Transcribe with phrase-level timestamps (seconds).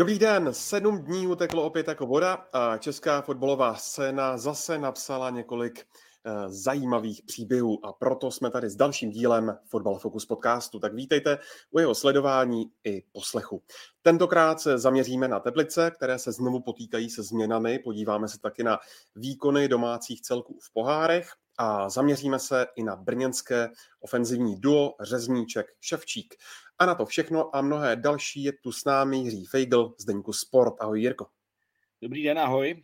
[0.00, 5.80] Dobrý den, sedm dní uteklo opět jako voda a česká fotbalová scéna zase napsala několik
[5.80, 10.78] eh, zajímavých příběhů a proto jsme tady s dalším dílem Fotbal Focus podcastu.
[10.78, 11.38] Tak vítejte
[11.70, 13.62] u jeho sledování i poslechu.
[14.02, 17.78] Tentokrát se zaměříme na Teplice, které se znovu potýkají se změnami.
[17.78, 18.78] Podíváme se taky na
[19.16, 23.68] výkony domácích celků v pohárech a zaměříme se i na brněnské
[24.00, 26.34] ofenzivní duo Řezníček Ševčík.
[26.80, 30.32] A na to všechno a mnohé další je tu s námi Jiří Feigl z Deníku
[30.32, 30.74] Sport.
[30.80, 31.26] Ahoj Jirko.
[32.02, 32.82] Dobrý den, ahoj.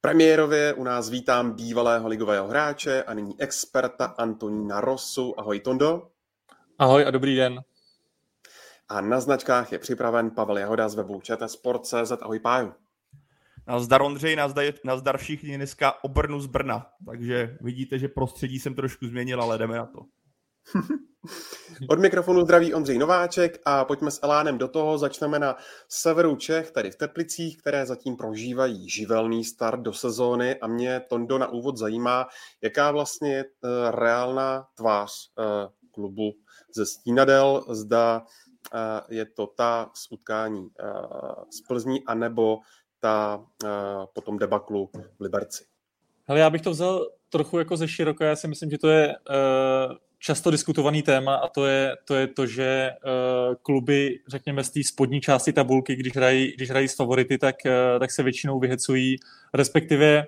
[0.00, 5.40] Premiérově u nás vítám bývalého ligového hráče a nyní experta Antonína Rosu.
[5.40, 6.10] Ahoj Tondo.
[6.78, 7.60] Ahoj a dobrý den.
[8.88, 12.12] A na značkách je připraven Pavel Jahoda z webu Sport.cz.
[12.20, 12.74] Ahoj Páju.
[13.66, 16.86] Nazdar Ondřej, nazdar, nazdar všichni dneska obrnu z Brna.
[17.06, 20.17] Takže vidíte, že prostředí jsem trošku změnil, ale jdeme na to.
[21.88, 24.98] Od mikrofonu zdraví Ondřej Nováček a pojďme s Elánem do toho.
[24.98, 25.56] Začneme na
[25.88, 31.38] severu Čech, tedy v Teplicích, které zatím prožívají živelný start do sezóny a mě Tondo
[31.38, 32.26] na úvod zajímá,
[32.62, 36.32] jaká vlastně je eh, reálná tvář eh, klubu
[36.74, 38.22] ze Stínadel, zda
[38.74, 40.68] eh, je to ta z utkání
[41.50, 42.58] z Plzní, anebo
[43.00, 43.44] ta
[44.14, 45.64] potom debaklu v Liberci.
[46.24, 48.24] Hele, já bych to vzal trochu jako ze široka.
[48.24, 49.14] Já si myslím, že to je
[50.18, 54.84] často diskutovaný téma a to je to, je to že uh, kluby, řekněme, z té
[54.84, 59.16] spodní části tabulky, když hrají, když hrají s favority, tak, uh, tak se většinou vyhecují,
[59.54, 60.26] respektive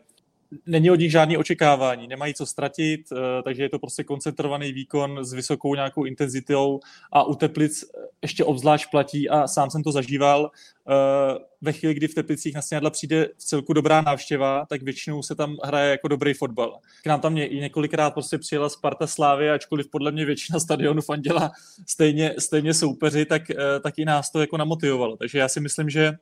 [0.67, 5.25] není od nich žádný očekávání, nemají co ztratit, uh, takže je to prostě koncentrovaný výkon
[5.25, 6.81] s vysokou nějakou intenzitou
[7.13, 7.85] a u Teplic
[8.23, 10.51] ještě obzvlášť platí a sám jsem to zažíval,
[10.91, 15.23] Eh, ve chvíli, kdy v Teplicích na Snědla přijde v celku dobrá návštěva, tak většinou
[15.23, 16.79] se tam hraje jako dobrý fotbal.
[17.03, 21.51] K nám tam několikrát prostě přijela Sparta Slávy, ačkoliv podle mě většina stadionu fandila
[21.87, 25.17] stejně, stejně soupeři, tak, eh, tak i nás to jako namotivovalo.
[25.17, 26.13] Takže já si myslím, že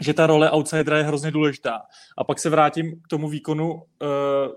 [0.00, 1.82] že ta role outsidera je hrozně důležitá.
[2.18, 3.80] A pak se vrátím k tomu výkonu uh,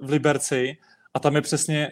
[0.01, 0.77] v Liberci
[1.13, 1.91] a tam je přesně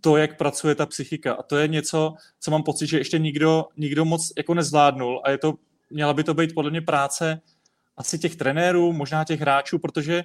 [0.00, 1.32] to, jak pracuje ta psychika.
[1.32, 5.30] A to je něco, co mám pocit, že ještě nikdo, nikdo moc jako nezvládnul a
[5.30, 5.54] je to
[5.90, 7.40] měla by to být podle mě práce
[7.96, 10.24] asi těch trenérů, možná těch hráčů, protože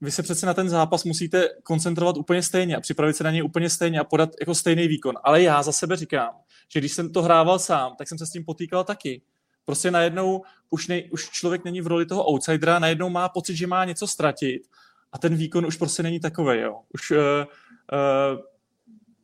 [0.00, 3.42] vy se přece na ten zápas musíte koncentrovat úplně stejně a připravit se na něj
[3.42, 5.14] úplně stejně a podat jako stejný výkon.
[5.24, 6.30] Ale já za sebe říkám,
[6.72, 9.22] že když jsem to hrával sám, tak jsem se s tím potýkal taky.
[9.64, 13.66] Prostě najednou už, nej, už člověk není v roli toho outsidera, najednou má pocit, že
[13.66, 14.62] má něco ztratit
[15.12, 16.58] a ten výkon už prostě není takový.
[16.58, 16.80] Jo.
[16.94, 18.40] Už uh, uh,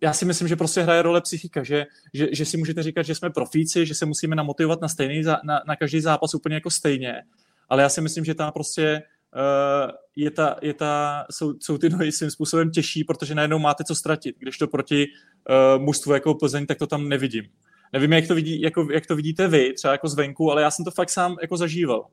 [0.00, 3.15] já si myslím, že prostě hraje role psychika, že, že, že si můžete říkat, že
[3.15, 7.22] jsme profíci, že se musíme namotivovat na, stejný, na, na každý zápas úplně jako stejně,
[7.69, 9.03] ale já si myslím, že tam prostě
[9.34, 13.84] uh, je ta, je ta, jsou, jsou ty nohy svým způsobem těžší, protože najednou máte
[13.84, 17.44] co ztratit, když to proti uh, mužstvu jako Plzeň, tak to tam nevidím.
[17.93, 20.84] Nevím, jak to, vidí, jako, jak to vidíte vy, třeba jako zvenku, ale já jsem
[20.84, 22.06] to fakt sám jako zažíval.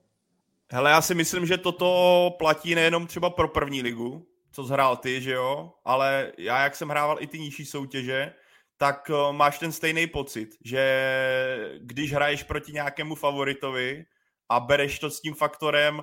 [0.71, 5.21] Hele, já si myslím, že toto platí nejenom třeba pro první ligu, co zhrál ty,
[5.21, 8.33] že jo, ale já, jak jsem hrával i ty nižší soutěže,
[8.77, 10.83] tak uh, máš ten stejný pocit, že
[11.79, 14.05] když hraješ proti nějakému favoritovi
[14.49, 16.01] a bereš to s tím faktorem,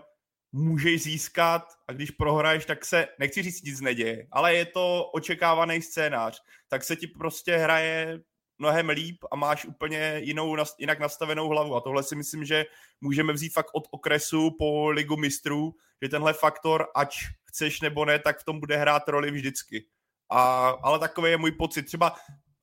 [0.52, 5.82] můžeš získat a když prohraješ, tak se, nechci říct, nic neděje, ale je to očekávaný
[5.82, 8.20] scénář, tak se ti prostě hraje
[8.58, 11.76] mnohem líp a máš úplně jinou, jinak nastavenou hlavu.
[11.76, 12.66] A tohle si myslím, že
[13.00, 18.18] můžeme vzít fakt od okresu po ligu mistrů, že tenhle faktor, ať chceš nebo ne,
[18.18, 19.86] tak v tom bude hrát roli vždycky.
[20.30, 21.82] A, ale takový je můj pocit.
[21.82, 22.16] Třeba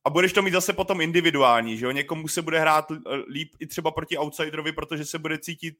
[0.06, 1.92] a budeš to mít zase potom individuální, že jo?
[1.92, 2.86] Někomu se bude hrát
[3.32, 5.76] líp i třeba proti outsiderovi, protože se bude cítit,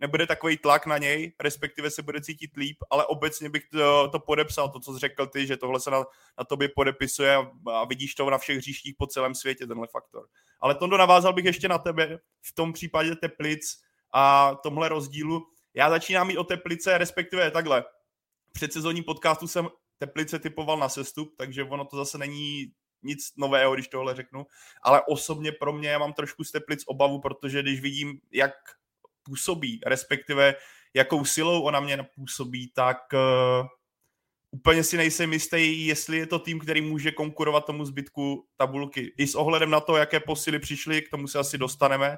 [0.00, 4.18] nebude takový tlak na něj, respektive se bude cítit líp, ale obecně bych to, to
[4.18, 6.04] podepsal, to, co jsi řekl ty, že tohle se na,
[6.38, 10.26] na tobě podepisuje a, a vidíš to na všech hříštích po celém světě, tenhle faktor.
[10.60, 13.80] Ale Tondo, navázal bych ještě na tebe v tom případě Teplic
[14.12, 15.46] a tomhle rozdílu.
[15.74, 17.84] Já začínám mít o Teplice, respektive takhle
[18.52, 19.68] předsezónní podcastu jsem
[19.98, 22.72] Teplice typoval na sestup, takže ono to zase není
[23.02, 24.46] nic nového, když tohle řeknu,
[24.82, 28.52] ale osobně pro mě já mám trošku z Teplic obavu, protože když vidím, jak
[29.22, 30.54] působí, respektive
[30.94, 33.66] jakou silou ona mě působí, tak uh,
[34.50, 39.14] úplně si nejsem jistý, jestli je to tým, který může konkurovat tomu zbytku tabulky.
[39.18, 42.16] I s ohledem na to, jaké posily přišly, k tomu se asi dostaneme,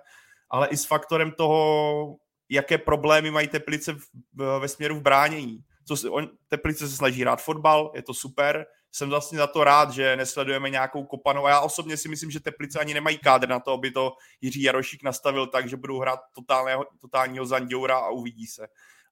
[0.51, 2.17] ale i s faktorem toho,
[2.49, 5.59] jaké problémy mají Teplice v, ve směru v bránění.
[5.89, 9.65] Co se, on, Teplice se snaží hrát fotbal, je to super, jsem vlastně za to
[9.65, 11.47] rád, že nesledujeme nějakou kopanou.
[11.47, 14.63] A já osobně si myslím, že Teplice ani nemají kádr na to, aby to Jiří
[14.63, 18.67] Jarošík nastavil tak, že budou hrát totálního, totálního Zanděura a uvidí se.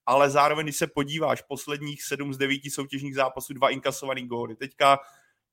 [0.06, 4.56] Ale zároveň, když se podíváš, posledních sedm z devíti soutěžních zápasů, dva inkasovaný góly.
[4.56, 4.98] Teďka,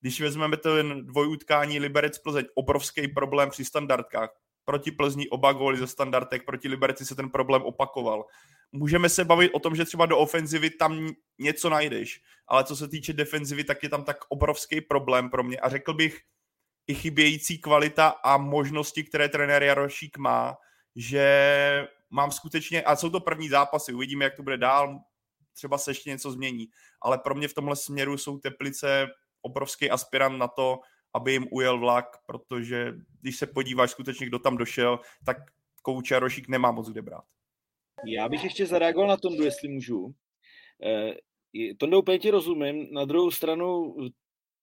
[0.02, 4.30] když vezmeme ten dvojutkání Liberec Plzeň, obrovský problém při standardkách.
[4.68, 8.26] Proti Plzni oba góly ze standardek, proti Liberci se ten problém opakoval.
[8.72, 11.10] Můžeme se bavit o tom, že třeba do ofenzivy tam
[11.40, 15.58] něco najdeš, ale co se týče defenzivy, tak je tam tak obrovský problém pro mě.
[15.58, 16.22] A řekl bych
[16.88, 20.58] i chybějící kvalita a možnosti, které trenér Jarošík má,
[20.96, 25.00] že mám skutečně, a jsou to první zápasy, uvidíme, jak to bude dál,
[25.54, 26.68] třeba se ještě něco změní,
[27.02, 29.08] ale pro mě v tomhle směru jsou Teplice
[29.42, 30.80] obrovský aspirant na to,
[31.14, 35.38] aby jim ujel vlak, protože když se podíváš skutečně, kdo tam došel, tak
[35.82, 37.24] kouč Jarošík nemá moc kde brát.
[38.06, 40.14] Já bych ještě zareagoval na Tondu, jestli můžu.
[40.84, 41.14] Eh,
[41.78, 42.88] Tonda úplně ti rozumím.
[42.92, 43.96] Na druhou stranu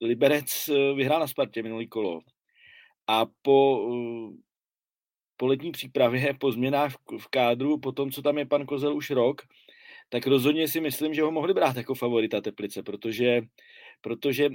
[0.01, 2.21] Liberec eh, vyhrál na Spartě minulý kolo.
[3.07, 4.37] A po, eh,
[5.37, 9.11] po letní přípravě, po změnách v kádru, po tom, co tam je pan Kozel už
[9.11, 9.43] rok,
[10.09, 13.43] tak rozhodně si myslím, že ho mohli brát jako favorita Teplice, protože
[14.05, 14.49] protože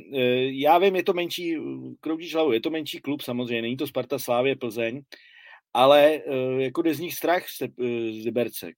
[0.46, 1.58] já vím, je to menší,
[2.00, 5.02] kroudíš hlavu, je to menší klub samozřejmě, není to Sparta, Slávě, Plzeň,
[5.74, 7.68] ale eh, jako jde z nich strach z eh,
[8.26, 8.72] Liberce.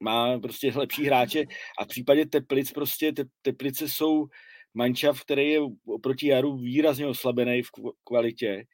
[0.00, 1.44] Má prostě lepší hráče
[1.78, 4.26] a v případě Teplic prostě te, Teplice jsou
[4.74, 7.70] mančav, který je oproti Jaru výrazně oslabený v
[8.04, 8.64] kvalitě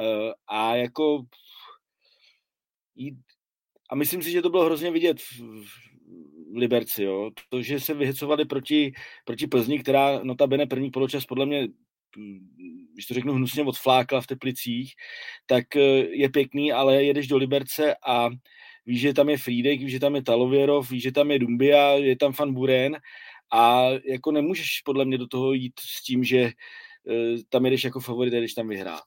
[0.00, 1.22] eh, a jako
[3.90, 5.16] a myslím si, že to bylo hrozně vidět
[6.54, 7.30] Liberci, jo.
[7.48, 8.92] To, že se vyhecovali proti,
[9.24, 11.68] proti Plzni, která notabene první poločas podle mě
[12.92, 14.92] když to řeknu hnusně, odflákla v Teplicích,
[15.46, 18.28] tak eh, je pěkný, ale jedeš do Liberce a
[18.86, 21.88] víš, že tam je Frídek, víš, že tam je Talověrov, víš, že tam je Dumbia,
[21.90, 22.96] je tam Fan Buren
[23.52, 28.00] a jako nemůžeš podle mě do toho jít s tím, že eh, tam jedeš jako
[28.00, 29.04] favorit, jdeš tam vyhrát.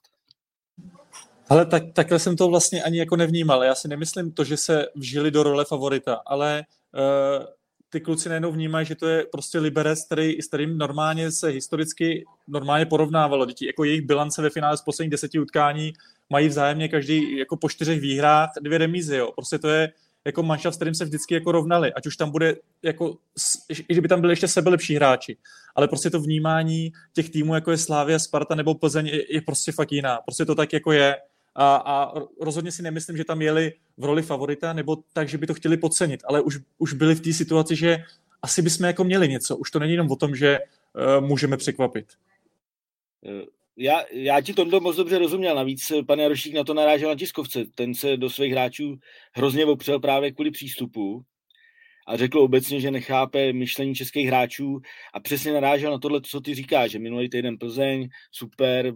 [1.48, 3.64] Ale tak, takhle jsem to vlastně ani jako nevnímal.
[3.64, 6.64] Já si nemyslím to, že se vžili do role favorita, ale
[7.90, 12.24] ty kluci najednou vnímají, že to je prostě Liberec, který, s kterým normálně se historicky
[12.48, 13.46] normálně porovnávalo.
[13.46, 15.92] Děti, jako jejich bilance ve finále z posledních deseti utkání
[16.30, 19.16] mají vzájemně každý jako po čtyřech výhrách dvě remízy.
[19.16, 19.32] Jo.
[19.32, 19.92] Prostě to je
[20.24, 23.16] jako manšaft, s kterým se vždycky jako rovnali, ať už tam bude jako,
[23.68, 25.36] i kdyby tam byli ještě sebe lepší hráči,
[25.74, 29.72] ale prostě to vnímání těch týmů, jako je Slávia, Sparta nebo Plzeň, je, je prostě
[29.72, 30.18] fakt jiná.
[30.24, 31.16] Prostě to tak jako je
[31.56, 35.46] a, a rozhodně si nemyslím, že tam jeli v roli favorita, nebo tak, že by
[35.46, 37.98] to chtěli podcenit, ale už, už byli v té situaci, že
[38.42, 39.56] asi bychom jako měli něco.
[39.56, 42.06] Už to není jenom o tom, že uh, můžeme překvapit.
[43.26, 43.44] Eh,
[43.76, 47.64] já, já ti Tondo moc dobře rozuměl, navíc pan Jarošík na to narážel na tiskovce.
[47.74, 48.98] Ten se do svých hráčů
[49.32, 51.24] hrozně opřel právě kvůli přístupu
[52.06, 54.80] a řekl obecně, že nechápe myšlení českých hráčů
[55.14, 58.92] a přesně narážel na tohle, co ty říkáš, že minulý týden Plzeň, super,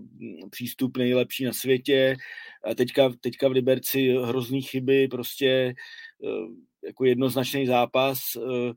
[0.51, 2.17] přístup nejlepší na světě,
[2.65, 5.75] a teďka, teďka v Liberci hrozný chyby, prostě
[6.25, 8.19] eh, jako jednoznačný zápas.
[8.37, 8.73] Eh,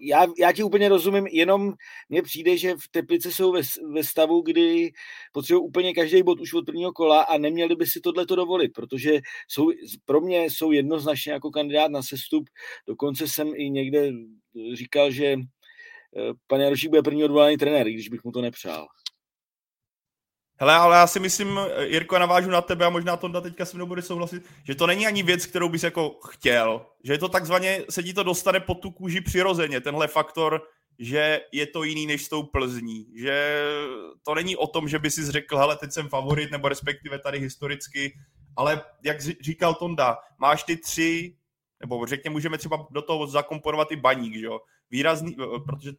[0.00, 1.72] já, já ti úplně rozumím, jenom
[2.08, 3.60] mně přijde, že v Teplice jsou ve,
[3.92, 4.92] ve stavu, kdy
[5.32, 8.68] potřebují úplně každý bod už od prvního kola a neměli by si tohle to dovolit,
[8.68, 9.70] protože jsou,
[10.04, 12.48] pro mě jsou jednoznačně jako kandidát na sestup.
[12.86, 14.12] Dokonce jsem i někde
[14.74, 15.38] říkal, že eh,
[16.46, 18.86] pan Jarošík bude první odvolaný trenér, když bych mu to nepřál.
[20.60, 23.86] Hele, ale já si myslím, Jirko, navážu na tebe a možná to teďka se mnou
[23.86, 27.84] bude souhlasit, že to není ani věc, kterou bys jako chtěl, že je to takzvaně,
[27.90, 30.62] se ti to dostane pod tu kůži přirozeně, tenhle faktor,
[30.98, 33.64] že je to jiný než s tou Plzní, že
[34.22, 37.38] to není o tom, že by si řekl, hele, teď jsem favorit, nebo respektive tady
[37.38, 38.18] historicky,
[38.56, 41.36] ale jak říkal Tonda, máš ty tři,
[41.80, 45.36] nebo řekně můžeme třeba do toho zakomponovat i baník, že jo, výrazný,
[45.66, 45.92] protože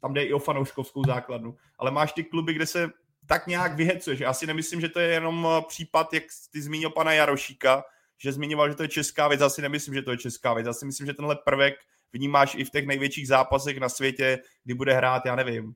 [0.00, 2.90] tam jde i o fanouškovskou základnu, ale máš ty kluby, kde se
[3.30, 4.20] tak nějak vyhecuješ.
[4.20, 7.84] Já si nemyslím, že to je jenom eh, případ, jak ty zmínil pana Jarošíka,
[8.18, 9.40] že zmiňoval, že to je česká věc.
[9.40, 10.66] Já si nemyslím, že to je česká věc.
[10.66, 11.74] Já si myslím, že tenhle prvek
[12.12, 15.74] vnímáš i v těch největších zápasech na světě, kdy bude hrát, já nevím,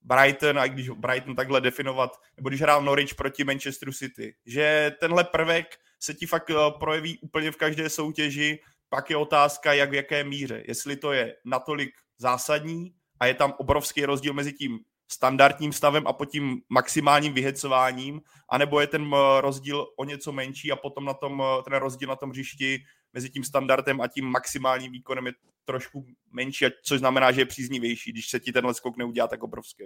[0.00, 5.24] Brighton, a když Brighton takhle definovat, nebo když hrál Norwich proti Manchesteru City, že tenhle
[5.24, 8.58] prvek se ti fakt eh, projeví úplně v každé soutěži,
[8.88, 10.62] pak je otázka, jak v jaké míře.
[10.68, 16.12] Jestli to je natolik zásadní a je tam obrovský rozdíl mezi tím standardním stavem a
[16.12, 21.42] pod tím maximálním vyhecováním, anebo je ten rozdíl o něco menší a potom na tom,
[21.64, 22.78] ten rozdíl na tom hřišti
[23.12, 25.32] mezi tím standardem a tím maximálním výkonem je
[25.64, 29.84] trošku menší, což znamená, že je příznivější, když se ti tenhle skok neudělá tak obrovský.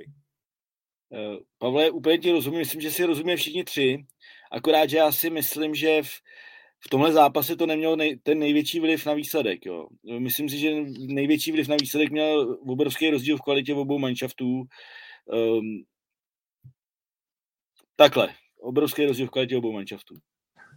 [1.12, 4.04] Eh, Pavle, úplně ti rozumím, myslím, že si rozumíme všichni tři,
[4.52, 6.10] akorát, že já si myslím, že v,
[6.80, 9.66] v tomhle zápase to nemělo nej, ten největší vliv na výsledek.
[9.66, 9.86] Jo.
[10.18, 14.62] Myslím si, že největší vliv na výsledek měl obrovský rozdíl v kvalitě obou manšaftů.
[15.26, 15.84] Um,
[17.96, 18.28] takhle,
[18.60, 20.14] obrovský rozdíl v kvalitě obou manšaftů.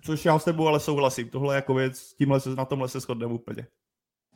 [0.06, 1.30] Což já s tebou ale souhlasím.
[1.30, 3.68] Tohle jako věc, tímhle se, na tomhle se shodneme úplně.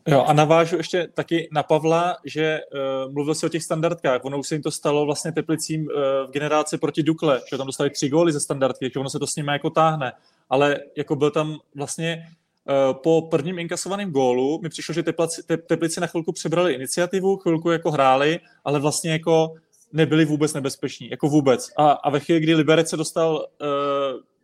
[0.08, 2.60] Jo, a navážu ještě taky na Pavla, že
[3.06, 4.26] uh, mluvil si o těch standardkách.
[4.26, 5.88] Ono už se jim to stalo vlastně Teplicím uh,
[6.28, 9.28] v generaci proti Dukle, že tam dostali tři góly ze standardky, že ono se to
[9.28, 10.14] s nimi jako táhne.
[10.50, 15.58] Ale jako byl tam vlastně uh, po prvním inkasovaném gólu mi přišlo, že Teplici, te,
[15.58, 19.54] Teplici na chvilku přebrali iniciativu, chvilku jako hráli, ale vlastně jako
[19.94, 21.70] nebyli vůbec nebezpeční, jako vůbec.
[21.78, 23.68] A, a ve chvíli, kdy Liberec se dostal uh,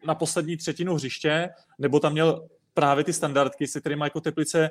[0.08, 4.70] na poslední třetinu hřiště, nebo tam měl právě ty standardky, se kterými jako Teplice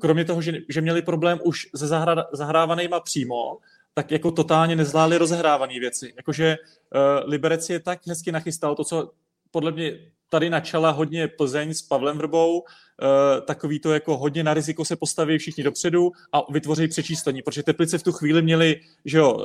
[0.00, 3.58] kromě toho, že, že měli problém už se zahra, zahrávanýma přímo,
[3.94, 6.12] tak jako totálně nezvládli rozehrávané věci.
[6.16, 9.10] Jakože uh, Liberec je tak hezky nachystal to, co
[9.54, 12.66] podle mě tady načala hodně Plzeň s Pavlem Vrbou, uh,
[13.46, 17.98] takový to jako hodně na riziko se postaví všichni dopředu a vytvoří přečíslení, protože Teplice
[17.98, 19.42] v tu chvíli měli že jo, uh,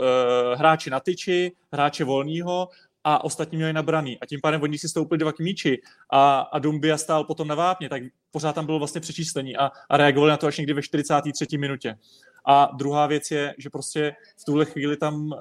[0.56, 2.70] hráči na tyči, hráče volného
[3.04, 4.18] a ostatní měli nabraný.
[4.22, 7.90] A tím pádem oni si stoupili dva míči a, a Dumbia stál potom na vápně,
[7.90, 11.58] tak pořád tam bylo vlastně přečíslení a, a reagovali na to až někdy ve 43.
[11.58, 11.98] minutě.
[12.46, 15.38] A druhá věc je, že prostě v tuhle chvíli tam uh,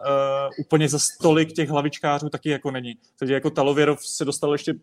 [0.58, 2.98] úplně za stolik těch hlavičkářů taky jako není.
[3.18, 4.74] Takže jako Talověrov se dostal ještě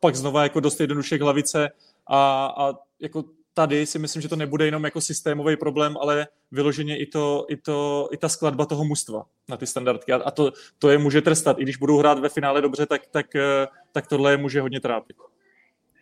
[0.00, 1.70] pak znova jako dost jednoduše k hlavice
[2.06, 6.98] a, a jako tady si myslím, že to nebude jenom jako systémový problém, ale vyloženě
[6.98, 10.12] i, to, i, to, i ta skladba toho mužstva na ty standardky.
[10.12, 11.58] A, to, to je může trestat.
[11.58, 14.80] I když budou hrát ve finále dobře, tak, tak, eh, tak tohle je může hodně
[14.80, 15.16] trápit.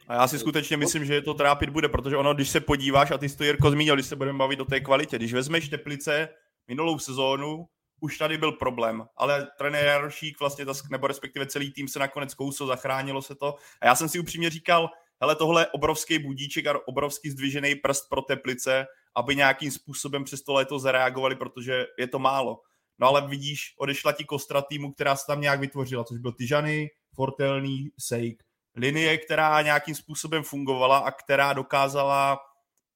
[0.08, 3.10] A já si skutečně myslím, že je to trápit bude, protože ono, když se podíváš,
[3.10, 5.68] a ty jsi to Jirko zmínil, když se budeme bavit o té kvalitě, když vezmeš
[5.68, 6.28] Teplice
[6.68, 7.66] minulou sezónu,
[8.00, 12.66] už tady byl problém, ale trenér Jarošík vlastně, nebo respektive celý tým se nakonec kousl,
[12.66, 13.54] zachránilo se to.
[13.80, 14.88] A já jsem si upřímně říkal,
[15.20, 20.42] hele, tohle je obrovský budíček a obrovský zdvižený prst pro Teplice, aby nějakým způsobem přes
[20.42, 22.60] to léto zareagovali, protože je to málo.
[22.98, 26.88] No ale vidíš, odešla ti kostra týmu, která se tam nějak vytvořila, což byl Tyžany,
[27.14, 28.42] Fortelný, Sejk.
[28.76, 32.40] Linie, která nějakým způsobem fungovala a která dokázala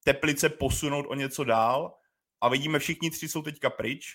[0.04, 1.95] Teplice posunout o něco dál.
[2.40, 4.06] A vidíme, všichni tři jsou teďka pryč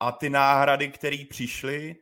[0.00, 1.96] a ty náhrady, které přišly,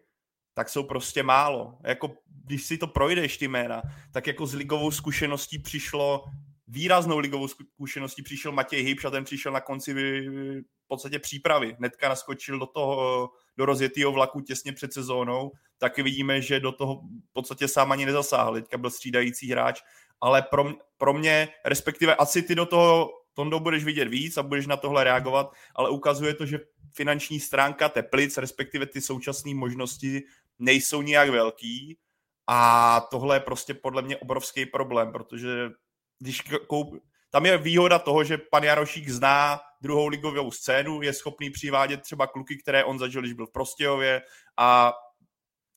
[0.54, 1.78] tak jsou prostě málo.
[1.84, 6.24] Jako, když si to projdeš, ty jména, tak jako s ligovou zkušeností přišlo,
[6.66, 11.76] výraznou ligovou zkušeností přišel Matěj Hybš a ten přišel na konci v podstatě přípravy.
[11.78, 16.94] Netka naskočil do toho, do rozjetého vlaku těsně před sezónou, taky vidíme, že do toho
[17.30, 18.54] v podstatě sám ani nezasáhl.
[18.54, 19.80] Teďka byl střídající hráč,
[20.20, 24.66] ale pro, pro mě, respektive asi ty do toho Tondo budeš vidět víc a budeš
[24.66, 26.60] na tohle reagovat, ale ukazuje to, že
[26.92, 30.22] finanční stránka Teplic, respektive ty současné možnosti
[30.58, 31.98] nejsou nijak velký
[32.46, 35.70] a tohle je prostě podle mě obrovský problém, protože
[36.18, 37.02] když koup...
[37.30, 42.26] tam je výhoda toho, že pan Jarošík zná druhou ligovou scénu, je schopný přivádět třeba
[42.26, 44.23] kluky, které on zažil, když byl v Prostějově
[44.56, 44.92] a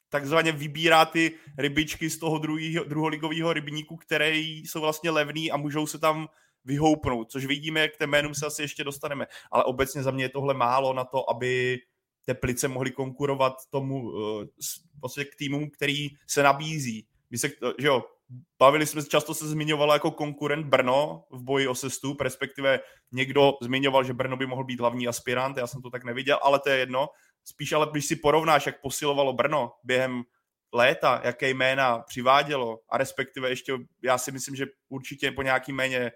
[0.09, 5.87] takzvaně vybírá ty rybičky z toho druhého, druholigového rybníku, které jsou vlastně levný a můžou
[5.87, 6.27] se tam
[6.65, 9.27] vyhoupnout, což vidíme, k těm jménům se asi ještě dostaneme.
[9.51, 11.79] Ale obecně za mě je tohle málo na to, aby
[12.25, 14.11] Teplice mohli konkurovat tomu
[15.01, 17.07] vlastně k týmům, který se nabízí.
[17.29, 18.03] My se, že jo,
[18.59, 22.79] bavili jsme, často se zmiňovalo jako konkurent Brno v boji o sestup, respektive
[23.11, 26.59] někdo zmiňoval, že Brno by mohl být hlavní aspirant, já jsem to tak neviděl, ale
[26.59, 27.09] to je jedno.
[27.43, 30.23] Spíš ale když si porovnáš, jak posilovalo Brno během
[30.73, 33.73] léta, jaké jména přivádělo a respektive ještě,
[34.03, 36.11] já si myslím, že určitě po nějaký méně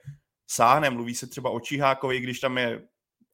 [0.48, 0.90] sáhne.
[0.90, 2.82] Mluví se třeba o Čihákovi, když tam je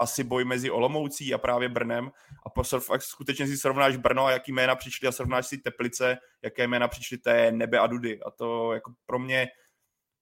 [0.02, 2.12] asi boj mezi Olomoucí a právě Brnem
[2.46, 6.18] a po fakt skutečně si srovnáš Brno a jaký jména přišli a srovnáš si Teplice,
[6.44, 8.20] jaké jména přišly, je nebe a dudy.
[8.26, 9.48] A to jako pro mě,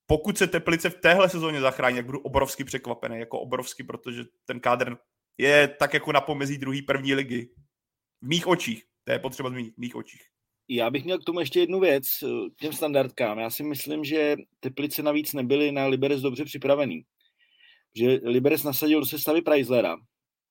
[0.05, 4.59] pokud se Teplice v téhle sezóně zachrání, tak budu obrovsky překvapený, jako obrovsky, protože ten
[4.59, 4.97] kádr
[5.37, 7.49] je tak jako na pomezí druhé první ligy.
[8.21, 10.21] V mých očích, to je potřeba zmínit, v mých očích.
[10.71, 12.05] Já bych měl k tomu ještě jednu věc,
[12.59, 13.39] těm standardkám.
[13.39, 17.05] Já si myslím, že Teplice navíc nebyly na Liberec dobře připravený.
[17.95, 19.97] Že Liberec nasadil do sestavy Preislera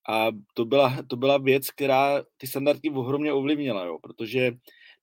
[0.08, 4.52] a to byla, to byla věc, která ty standardky ohromně ovlivnila, jo, protože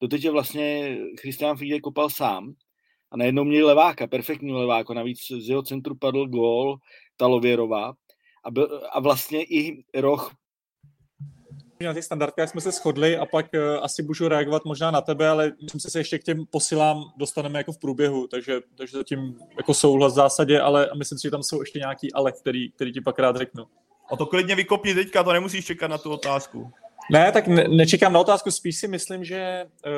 [0.01, 2.53] doteď je vlastně Christian Fiedek kopal sám
[3.11, 6.77] a najednou měli leváka, perfektní leváka, navíc z jeho centru padl gól
[7.17, 7.93] Talověrova
[8.43, 10.33] a, byl, a vlastně i roh
[11.83, 15.29] na těch standardkách jsme se shodli a pak uh, asi můžu reagovat možná na tebe,
[15.29, 18.97] ale myslím si, že se ještě k těm posilám dostaneme jako v průběhu, takže, takže
[18.97, 22.71] zatím jako souhlas v zásadě, ale myslím si, že tam jsou ještě nějaký ale, který,
[22.71, 23.65] který ti pak rád řeknu.
[24.11, 26.71] A to klidně vykopni teďka, to nemusíš čekat na tu otázku.
[27.11, 29.91] Ne, tak ne, nečekám na otázku, spíš si myslím, že uh,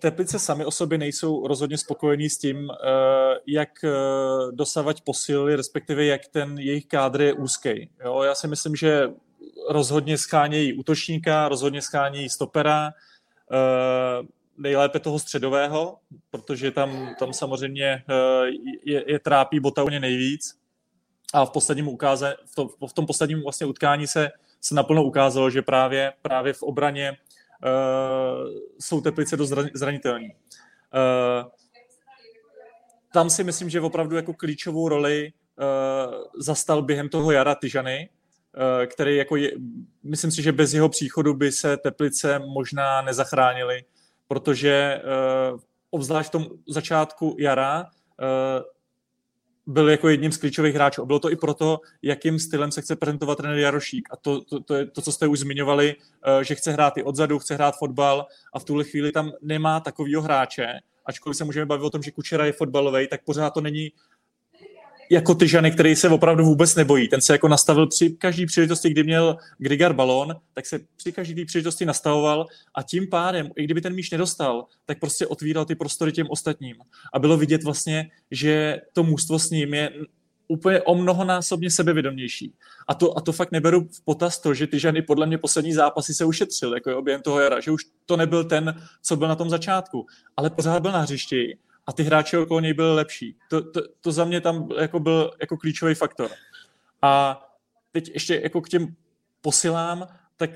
[0.00, 2.74] Teplice sami o sobě nejsou rozhodně spokojení s tím, eh,
[3.46, 3.68] jak
[4.50, 7.90] dosavať posílili, respektive jak ten jejich kádr je úzký.
[8.04, 9.08] Jo, já si myslím, že
[9.70, 12.92] rozhodně schánějí útočníka, rozhodně schánějí stopera,
[13.52, 14.26] eh,
[14.58, 15.98] nejlépe toho středového,
[16.30, 18.04] protože tam, tam samozřejmě
[18.84, 20.58] je, je trápí Botauně nejvíc.
[21.34, 25.50] A v posledním ukáze, v, to, v tom posledním vlastně utkání se, se naplno ukázalo,
[25.50, 27.16] že právě, právě v obraně
[27.64, 30.28] uh, jsou Teplice dost zranitelní.
[30.28, 31.50] Uh,
[33.12, 38.08] tam si myslím, že opravdu jako klíčovou roli uh, zastal během toho jara Tyžany,
[38.86, 39.52] který jako je,
[40.02, 43.84] myslím si, že bez jeho příchodu by se Teplice možná nezachránili,
[44.28, 45.02] protože
[45.52, 47.86] uh, obzvlášť v tom začátku jara uh,
[49.66, 51.02] byl jako jedním z klíčových hráčů.
[51.02, 54.08] A bylo to i proto, jakým stylem se chce prezentovat trenér Jarošík.
[54.10, 55.94] A to, to, to je to, co jste už zmiňovali,
[56.40, 59.80] eh, že chce hrát i odzadu, chce hrát fotbal a v tuhle chvíli tam nemá
[59.80, 60.66] takového hráče,
[61.06, 63.92] ačkoliv se můžeme bavit o tom, že Kučera je fotbalový, tak pořád to není
[65.10, 67.08] jako ty žany, který se opravdu vůbec nebojí.
[67.08, 71.44] Ten se jako nastavil při každý příležitosti, kdy měl Grigar balón, tak se při každý
[71.44, 76.12] příležitosti nastavoval a tím pádem, i kdyby ten míč nedostal, tak prostě otvíral ty prostory
[76.12, 76.76] těm ostatním.
[77.12, 79.90] A bylo vidět vlastně, že to mužstvo s ním je
[80.48, 82.54] úplně o mnohonásobně sebevědomější.
[82.88, 85.72] A to, a to fakt neberu v potaz to, že ty ženy podle mě poslední
[85.72, 89.28] zápasy se ušetřil, jako je objem toho jara, že už to nebyl ten, co byl
[89.28, 90.06] na tom začátku,
[90.36, 93.38] ale pořád byl na hřišti a ty hráči okolo něj byli lepší.
[93.50, 96.30] To, to, to za mě tam jako byl jako klíčový faktor.
[97.02, 97.42] A
[97.92, 98.94] teď ještě jako k těm
[99.40, 100.50] posilám, tak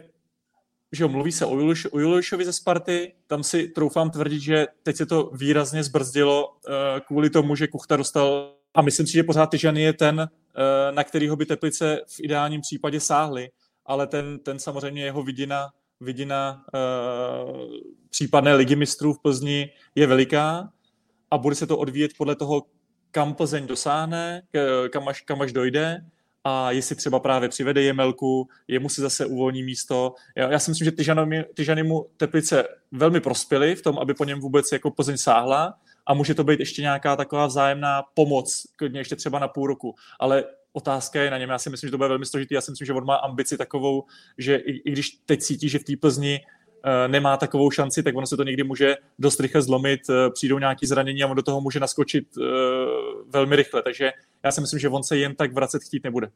[0.92, 4.96] že jo, mluví se o, Juliš, o ze Sparty, tam si troufám tvrdit, že teď
[4.96, 6.72] se to výrazně zbrzdilo uh,
[7.06, 11.04] kvůli tomu, že Kuchta dostal a myslím si, že pořád Tyžany je ten, uh, na
[11.04, 13.50] kterýho by Teplice v ideálním případě sáhly,
[13.86, 15.68] ale ten, ten samozřejmě jeho vidina,
[16.00, 17.60] vidina uh,
[18.10, 20.72] případné ligy mistrů v Plzni je veliká
[21.30, 22.62] a bude se to odvíjet podle toho,
[23.10, 24.42] kam Plzeň dosáhne,
[24.90, 26.04] kam až, kam až dojde
[26.44, 30.14] a jestli třeba právě přivede Jemelku, jemu si zase uvolní místo.
[30.36, 34.24] Já, já si myslím, že Tyžany, Tyžany mu Teplice velmi prospěly v tom, aby po
[34.24, 35.74] něm vůbec jako Plzeň sáhla
[36.06, 39.94] a může to být ještě nějaká taková vzájemná pomoc, klidně ještě třeba na půl roku.
[40.20, 41.50] Ale otázka je na něm.
[41.50, 42.54] Já si myslím, že to bude velmi složitý.
[42.54, 44.04] Já si myslím, že on má ambici takovou,
[44.38, 46.40] že i, i když teď cítí, že v té Plzni
[47.06, 50.86] nemá takovou šanci, tak ono se to někdy může dost rychle zlomit, eh, přijdou nějaké
[50.86, 52.44] zranění a on do toho může naskočit eh,
[53.26, 53.82] velmi rychle.
[53.82, 54.12] Takže
[54.44, 56.30] já si myslím, že on se jen tak vracet chtít nebude.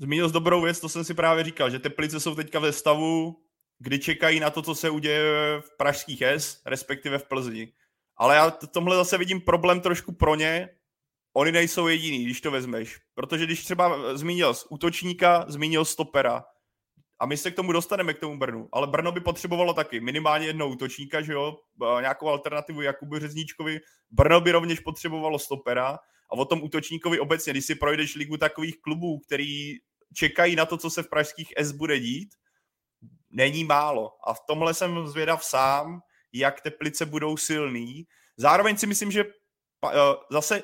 [0.00, 3.36] Zmínil z dobrou věc, to jsem si právě říkal, že Teplice jsou teďka ve stavu,
[3.78, 5.22] kdy čekají na to, co se uděje
[5.60, 7.72] v pražských S, respektive v Plzni.
[8.16, 10.68] Ale já tomhle zase vidím problém trošku pro ně.
[11.32, 13.00] Oni nejsou jediný, když to vezmeš.
[13.14, 16.44] Protože když třeba zmínil z útočníka, zmínil stopera,
[17.20, 18.68] a my se k tomu dostaneme, k tomu Brnu.
[18.72, 21.56] Ale Brno by potřebovalo taky minimálně jednou útočníka, že jo,
[22.00, 23.80] nějakou alternativu Jakubu Řezníčkovi.
[24.10, 25.98] Brno by rovněž potřebovalo stopera
[26.30, 29.74] a o tom útočníkovi obecně, když si projdeš ligu takových klubů, který
[30.14, 32.28] čekají na to, co se v pražských S bude dít,
[33.30, 34.10] není málo.
[34.26, 36.00] A v tomhle jsem zvědav sám,
[36.32, 38.06] jak Teplice budou silný.
[38.36, 39.96] Zároveň si myslím, že eh,
[40.30, 40.62] zase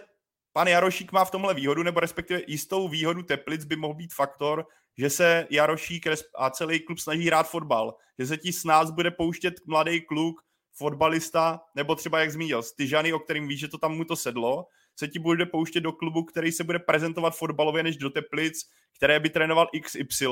[0.53, 4.67] pan Jarošík má v tomhle výhodu, nebo respektive jistou výhodu Teplic by mohl být faktor,
[4.99, 6.07] že se Jarošík
[6.39, 10.41] a celý klub snaží hrát fotbal, že se ti s nás bude pouštět mladý kluk,
[10.77, 14.67] fotbalista, nebo třeba, jak zmínil, Styžany, o kterým víš, že to tam mu to sedlo,
[14.97, 19.21] se ti bude pouštět do klubu, který se bude prezentovat fotbalově než do Teplic, které
[19.21, 20.27] by trénoval XY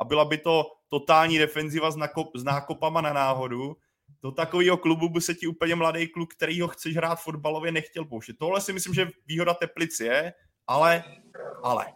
[0.00, 3.76] a byla by to totální defenziva s, nakop, s nákopama na náhodu,
[4.22, 8.04] do takového klubu by se ti úplně mladý kluk, který ho chceš hrát fotbalově, nechtěl
[8.04, 8.36] pouštět.
[8.38, 10.32] Tohle si myslím, že výhoda Teplic je,
[10.66, 11.04] ale,
[11.62, 11.86] ale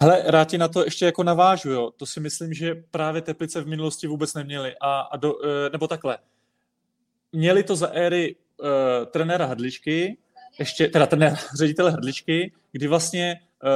[0.00, 1.90] Hele, rád ti na to ještě jako navážu, jo.
[1.96, 4.74] To si myslím, že právě Teplice v minulosti vůbec neměli.
[4.80, 6.18] A, a do, eh, nebo takhle.
[7.32, 8.66] Měli to za éry uh,
[9.10, 10.18] trenéra Hrdličky,
[10.58, 13.68] ještě, teda trenéra, ředitele Hrdličky, kdy vlastně uh,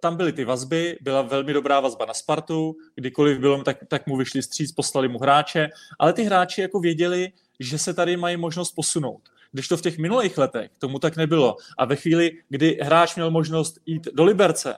[0.00, 4.16] tam byly ty vazby, byla velmi dobrá vazba na Spartu, kdykoliv bylo, tak, tak mu
[4.16, 8.72] vyšli stříc, poslali mu hráče, ale ty hráči jako věděli, že se tady mají možnost
[8.72, 9.22] posunout.
[9.52, 11.56] Když to v těch minulých letech tomu tak nebylo.
[11.78, 14.76] A ve chvíli, kdy hráč měl možnost jít do Liberce,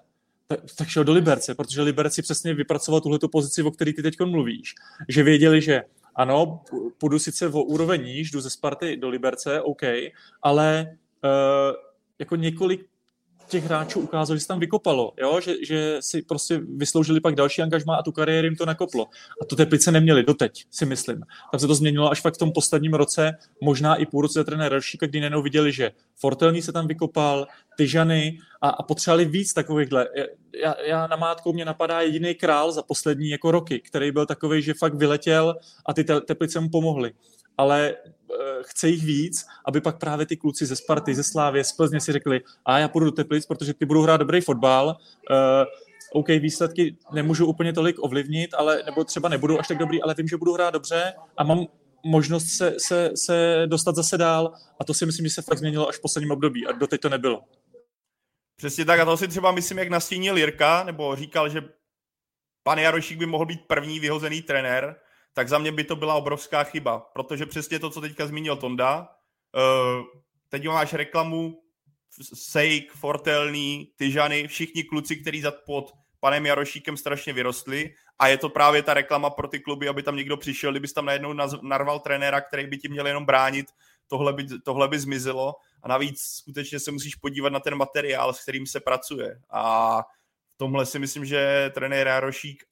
[0.57, 4.03] tak, tak šel do Liberce, protože Liberec si přesně vypracoval tuhleto pozici, o který ty
[4.03, 4.75] teď mluvíš.
[5.09, 5.83] Že věděli, že
[6.15, 6.61] ano,
[6.99, 9.83] půjdu sice o úroveň níž, jdu ze Sparty do Liberce, OK,
[10.43, 11.77] ale uh,
[12.19, 12.87] jako několik
[13.53, 15.41] těch hráčů ukázalo, že se tam vykopalo, jo?
[15.41, 19.09] Že, že si prostě vysloužili pak další angažmá a tu kariéru jim to nakoplo.
[19.43, 21.23] A to Teplice neměli doteď, si myslím.
[21.53, 24.45] Tam se to změnilo až fakt v tom posledním roce, možná i půl roce za
[24.45, 29.53] trenér Ršíka, kdy nenou viděli, že Fortelný se tam vykopal, Tyžany a, a potřebovali víc
[29.53, 30.09] takovýchhle.
[30.63, 34.63] Já, já na mátku mě napadá jediný král za poslední jako roky, který byl takový,
[34.63, 37.13] že fakt vyletěl a ty te, Teplice mu pomohly.
[37.59, 41.73] Ale uh, chce jich víc, aby pak právě ty kluci ze Sparty, ze Slávy, z
[41.73, 44.87] Plzně si řekli, a já půjdu do Teplic, protože ty budou hrát dobrý fotbal,
[45.31, 45.37] uh,
[46.13, 50.29] OK, výsledky nemůžu úplně tolik ovlivnit, ale nebo třeba nebudou až tak dobrý, ale vím,
[50.29, 51.67] že budu hrát dobře a mám
[52.05, 55.89] možnost se, se, se dostat zase dál a to si myslím, že se fakt změnilo
[55.89, 57.45] až v posledním období a doteď to nebylo.
[58.57, 61.63] Přesně tak a to si třeba myslím, jak nastínil Jirka, nebo říkal, že
[62.63, 64.97] pan Jarošík by mohl být první vyhozený trenér,
[65.33, 69.09] tak za mě by to byla obrovská chyba, protože přesně to, co teďka zmínil Tonda,
[69.57, 70.05] uh,
[70.49, 71.63] teď máš reklamu,
[72.35, 78.49] Sejk, Fortelný, Tyžany, všichni kluci, kteří za pod panem Jarošíkem strašně vyrostli a je to
[78.49, 82.41] právě ta reklama pro ty kluby, aby tam někdo přišel, kdybys tam najednou narval trenéra,
[82.41, 83.67] který by ti měl jenom bránit,
[84.09, 88.43] tohle by, tohle by zmizelo a navíc skutečně se musíš podívat na ten materiál, s
[88.43, 89.99] kterým se pracuje a
[90.55, 92.65] v tomhle si myslím, že trenér Jarošík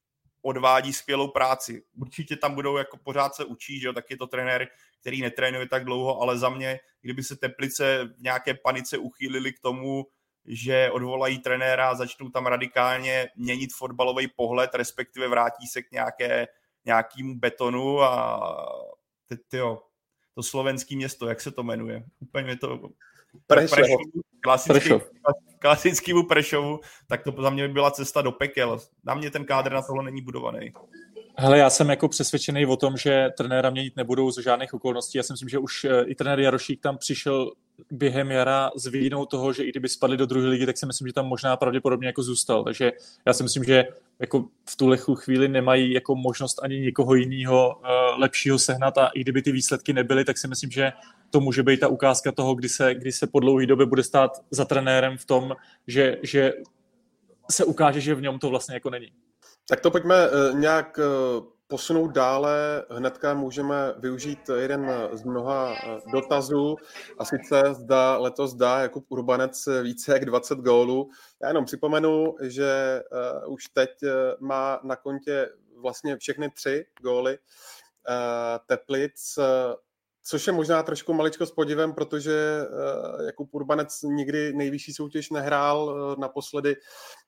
[0.42, 1.83] odvádí skvělou práci.
[1.96, 4.68] Určitě tam budou jako pořád se učí, že jo, tak je to trenér,
[5.00, 9.61] který netrénuje tak dlouho, ale za mě, kdyby se Teplice v nějaké panice uchýlili k
[9.61, 10.07] tomu,
[10.46, 16.46] že odvolají trenéra a začnou tam radikálně měnit fotbalový pohled, respektive vrátí se k nějaké,
[16.85, 18.40] nějakému betonu a
[19.26, 19.83] ty, tyjo,
[20.35, 22.05] to slovenský město, jak se to jmenuje?
[22.20, 22.88] Úplně to...
[23.47, 23.87] Prešov.
[24.43, 25.03] Klasický, Prešov.
[25.59, 28.79] Klasickému Prešovu, tak to za mě by byla cesta do pekel.
[29.05, 30.73] Na mě ten kádr na tohle není budovaný.
[31.37, 35.19] Hele, já jsem jako přesvědčený o tom, že trenéra měnit nebudou z žádných okolností.
[35.19, 37.53] Já si myslím, že už eh, i trenér Jarošík tam přišel
[37.90, 41.07] během jara s vidinou toho, že i kdyby spadli do druhé ligy, tak si myslím,
[41.07, 42.64] že tam možná pravděpodobně jako zůstal.
[42.64, 42.93] Takže
[43.27, 43.85] já si myslím, že
[44.19, 49.21] jako v tuhle chvíli nemají jako možnost ani někoho jiného uh, lepšího sehnat a i
[49.21, 50.93] kdyby ty výsledky nebyly, tak si myslím, že
[51.31, 54.43] to může být ta ukázka toho, kdy se, kdy se po dlouhé době bude stát
[54.51, 56.53] za trenérem v tom, že, že
[57.51, 59.12] se ukáže, že v něm to vlastně jako není.
[59.70, 65.98] Tak to pojďme uh, nějak uh posunout dále, hnedka můžeme využít jeden z mnoha eh,
[66.12, 66.76] dotazů
[67.18, 71.11] a sice zda letos dá Jakub Urbanec více jak 20 gólů.
[71.42, 73.02] Já jenom připomenu, že
[73.46, 73.90] už teď
[74.40, 77.38] má na kontě vlastně všechny tři góly
[78.66, 79.38] Teplic,
[80.22, 82.66] což je možná trošku maličko s podivem, protože
[83.26, 86.76] Jakub Urbanec nikdy nejvyšší soutěž nehrál, naposledy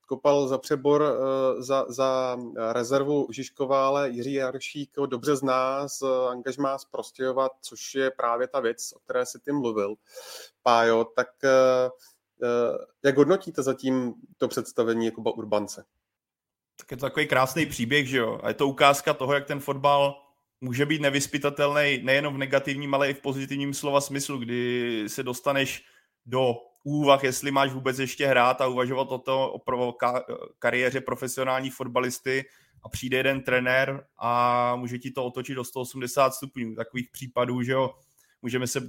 [0.06, 2.38] kopal za přebor eh, za, za
[2.72, 4.10] rezervu Žižkovále.
[4.10, 8.98] Jiří Jaršík ho dobře zná z angažmá z Prostějova, což je právě ta věc, o
[8.98, 9.94] které si ty mluvil.
[10.62, 11.90] Pájo, tak eh,
[12.42, 15.84] eh, jak hodnotíte zatím to představení Jakuba Urbance?
[16.76, 18.40] Tak je to takový krásný příběh, že jo?
[18.42, 20.14] A je to ukázka toho, jak ten fotbal
[20.60, 25.84] může být nevyspytatelný nejenom v negativním, ale i v pozitivním slova smyslu, kdy se dostaneš
[26.26, 30.24] do úvah, jestli máš vůbec ještě hrát a uvažovat o to o ka,
[30.58, 32.44] kariéře profesionální fotbalisty
[32.82, 36.74] a přijde jeden trenér a může ti to otočit do 180 stupňů.
[36.74, 37.94] Takových případů, že jo,
[38.42, 38.80] můžeme se,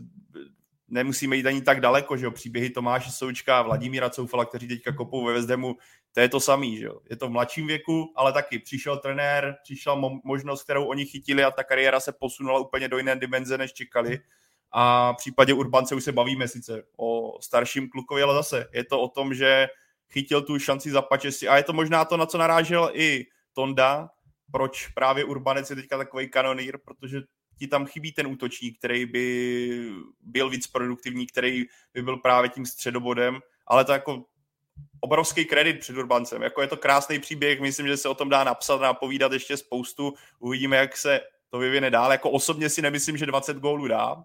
[0.87, 4.91] nemusíme jít ani tak daleko, že jo, příběhy Tomáše Součka a Vladimíra Coufala, kteří teďka
[4.91, 5.75] kopou ve Vezdemu,
[6.13, 6.99] to je to samý, že jo.
[7.09, 11.43] Je to v mladším věku, ale taky přišel trenér, přišla mo- možnost, kterou oni chytili
[11.43, 14.19] a ta kariéra se posunula úplně do jiné dimenze, než čekali
[14.73, 19.01] a v případě Urbance už se bavíme sice o starším klukovi, ale zase je to
[19.01, 19.67] o tom, že
[20.11, 24.09] chytil tu šanci za si a je to možná to, na co narážel i Tonda,
[24.51, 27.21] proč právě Urbanec je teďka takový kanonýr, protože
[27.59, 29.89] ti tam chybí ten útočník, který by
[30.21, 34.25] byl víc produktivní, který by byl právě tím středobodem, ale to jako
[34.99, 36.41] obrovský kredit před Urbancem.
[36.41, 39.57] Jako je to krásný příběh, myslím, že se o tom dá napsat a povídat ještě
[39.57, 40.13] spoustu.
[40.39, 42.11] Uvidíme, jak se to vyvine dál.
[42.11, 44.23] Jako osobně si nemyslím, že 20 gólů dá,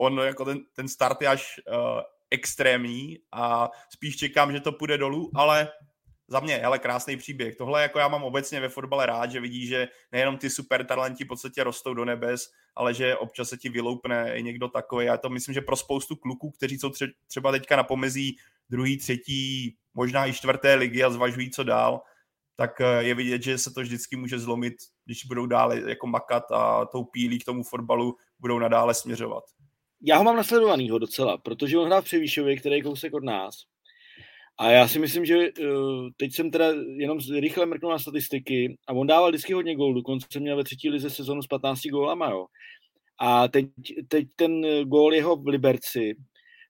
[0.00, 4.98] on jako ten, ten start je až uh, extrémní a spíš čekám, že to půjde
[4.98, 5.68] dolů, ale
[6.28, 7.56] za mě, ale krásný příběh.
[7.56, 11.24] Tohle jako já mám obecně ve fotbale rád, že vidí, že nejenom ty super talenti
[11.24, 15.06] v podstatě rostou do nebes, ale že občas se ti vyloupne i někdo takový.
[15.06, 16.90] Já to myslím, že pro spoustu kluků, kteří jsou
[17.26, 18.36] třeba teďka na pomezí
[18.70, 22.00] druhý, třetí, možná i čtvrté ligy a zvažují, co dál,
[22.56, 26.52] tak eh, je vidět, že se to vždycky může zlomit, když budou dále jako makat
[26.52, 29.44] a tou pílí k tomu fotbalu budou nadále směřovat
[30.02, 33.54] já ho mám nasledovanýho docela, protože on hrál v Převýšově, který je kousek od nás.
[34.58, 38.92] A já si myslím, že uh, teď jsem teda jenom rychle mrknul na statistiky a
[38.92, 42.46] on dával vždycky hodně gólů, dokonce měl ve třetí lize sezonu s 15 gólama, jo.
[43.20, 43.66] A teď,
[44.08, 46.16] teď ten gól jeho v Liberci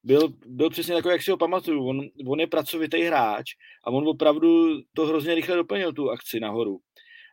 [0.04, 1.86] byl, byl přesně takový, jak si ho pamatuju.
[1.86, 3.44] On, on je pracovitý hráč
[3.84, 6.78] a on opravdu to hrozně rychle doplnil tu akci nahoru.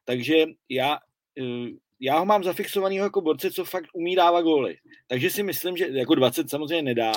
[0.05, 0.97] Takže já,
[1.41, 1.67] uh,
[1.99, 4.77] já ho mám zafixovanýho jako borce, co fakt umí dávat góly.
[5.07, 7.13] Takže si myslím, že jako 20 samozřejmě nedá,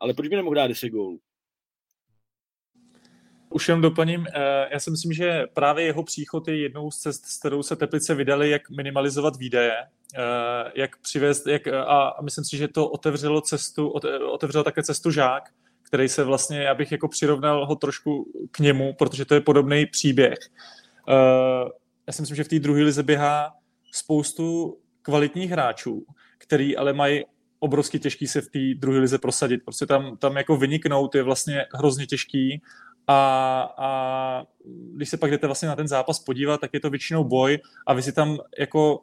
[0.00, 1.20] ale proč by nemohl dát 10 gólů?
[3.54, 4.26] už jen doplním.
[4.34, 7.76] Eh, já si myslím, že právě jeho příchod je jednou z cest, s kterou se
[7.76, 13.40] Teplice vydali, jak minimalizovat výdaje, eh, jak přivést, jak, a myslím si, že to otevřelo
[13.40, 13.88] cestu,
[14.32, 15.42] otevřelo také cestu žák,
[15.82, 19.86] který se vlastně, já bych jako přirovnal ho trošku k němu, protože to je podobný
[19.86, 20.38] příběh.
[21.08, 21.68] Eh,
[22.06, 23.52] já si myslím, že v té druhé lize běhá
[23.94, 26.06] spoustu kvalitních hráčů,
[26.38, 27.24] který ale mají
[27.58, 29.64] obrovsky těžký se v té druhé lize prosadit.
[29.64, 32.62] Prostě tam, tam jako vyniknout je vlastně hrozně těžký
[33.06, 33.18] a,
[33.78, 33.90] a
[34.94, 37.94] když se pak jdete vlastně na ten zápas podívat, tak je to většinou boj a
[37.94, 39.00] vy si tam jako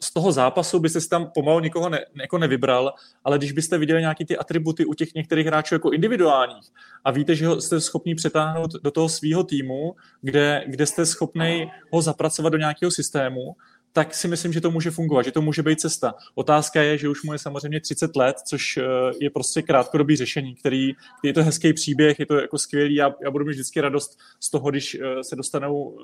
[0.00, 2.92] z toho zápasu byste si tam pomalu nikoho ne, jako nevybral,
[3.24, 6.64] ale když byste viděli nějaký ty atributy u těch některých hráčů jako individuálních
[7.04, 11.70] a víte, že ho jste schopni přetáhnout do toho svého týmu, kde, kde jste schopni
[11.92, 13.56] ho zapracovat do nějakého systému,
[13.96, 16.14] tak si myslím, že to může fungovat, že to může být cesta.
[16.34, 18.82] Otázka je, že už mu je samozřejmě 30 let, což eh,
[19.20, 22.94] je prostě krátkodobý řešení, který, který je to hezký příběh, je to jako skvělý.
[22.94, 25.98] Já, já budu mít vždycky radost z toho, když eh, se dostanou um,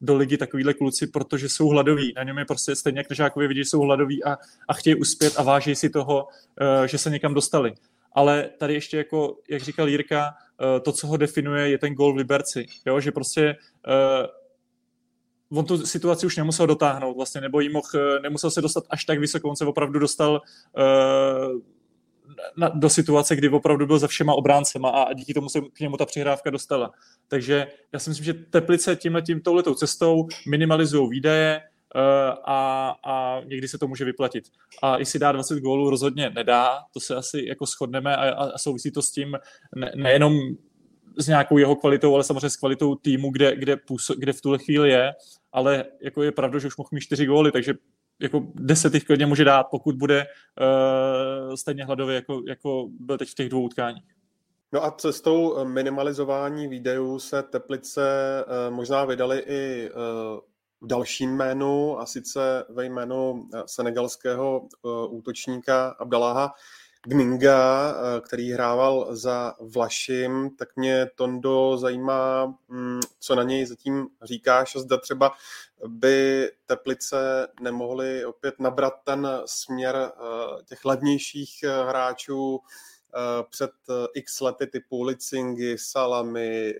[0.00, 2.12] do ligy takovýhle kluci, protože jsou hladoví.
[2.16, 5.32] Na něm je prostě stejně jak Žákovi vidí, že jsou hladoví a, a chtějí uspět
[5.36, 7.74] a váží si toho, uh, že se někam dostali.
[8.14, 10.34] Ale tady ještě, jako, jak říkal Jirka,
[10.82, 12.66] to, co ho definuje, je ten gol v Liberci.
[12.86, 13.00] Jo?
[13.00, 13.56] Že prostě
[15.54, 19.04] on tu situaci už nemusel dotáhnout vlastně, nebo jí mohl, eh, nemusel se dostat až
[19.04, 20.40] tak vysoko, on se opravdu dostal
[20.76, 21.60] uh,
[22.56, 25.96] na, do situace, kdy opravdu byl za všema obráncema a díky tomu se k němu
[25.96, 26.90] ta přihrávka dostala.
[27.28, 31.60] Takže já si myslím, že Teplice tímhle tím touhletou cestou minimalizují výdaje
[31.94, 32.02] uh,
[32.44, 34.44] a, a někdy se to může vyplatit.
[34.82, 38.90] A jestli dá 20 gólů, rozhodně nedá, to se asi jako shodneme a, a, souvisí
[38.90, 39.36] to s tím
[39.76, 40.34] ne, nejenom
[41.18, 43.76] s nějakou jeho kvalitou, ale samozřejmě s kvalitou týmu, kde, kde,
[44.18, 45.12] kde v tuhle chvíli je,
[45.52, 47.74] ale jako je pravda, že už mohl mít čtyři góly, takže
[48.20, 53.28] jako deset jich klidně může dát, pokud bude uh, stejně hladově, jako, jako byl teď
[53.28, 54.04] v těch dvou utkáních.
[54.72, 58.02] No a cestou minimalizování výdejů se Teplice
[58.46, 60.40] uh, možná vydali i uh,
[60.80, 64.68] v dalším jménu, a sice ve jménu senegalského
[65.10, 66.54] útočníka Abdaláha
[67.06, 74.08] Gninga, eh, který hrával za Vlašim, tak mě Tondo zajímá, mm, co na něj zatím
[74.22, 75.32] říkáš, zda třeba
[75.86, 82.60] by Teplice nemohly opět nabrat ten směr eh, těch levnějších eh, hráčů
[83.50, 83.70] před
[84.14, 86.74] x lety typu Licingy, Salami,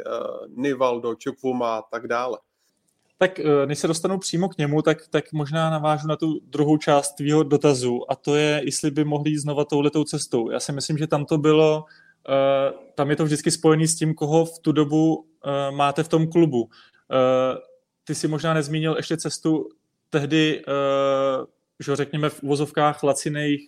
[0.49, 2.39] Nivaldo, Čukvuma a tak dále.
[3.23, 6.77] Tak eh, než se dostanu přímo k němu, tak, tak možná navážu na tu druhou
[6.77, 10.51] část tvýho dotazu a to je, jestli by mohli jít znova touhletou cestou.
[10.51, 11.85] Já si myslím, že tam to bylo,
[12.95, 15.25] tam je to vždycky spojený s tím, koho v tu dobu uh,
[15.77, 16.63] máte v tom klubu.
[16.63, 16.69] Uh,
[18.05, 19.69] ty si možná nezmínil ještě cestu
[20.11, 20.63] tehdy
[21.83, 23.67] že řekněme v uvozovkách laciných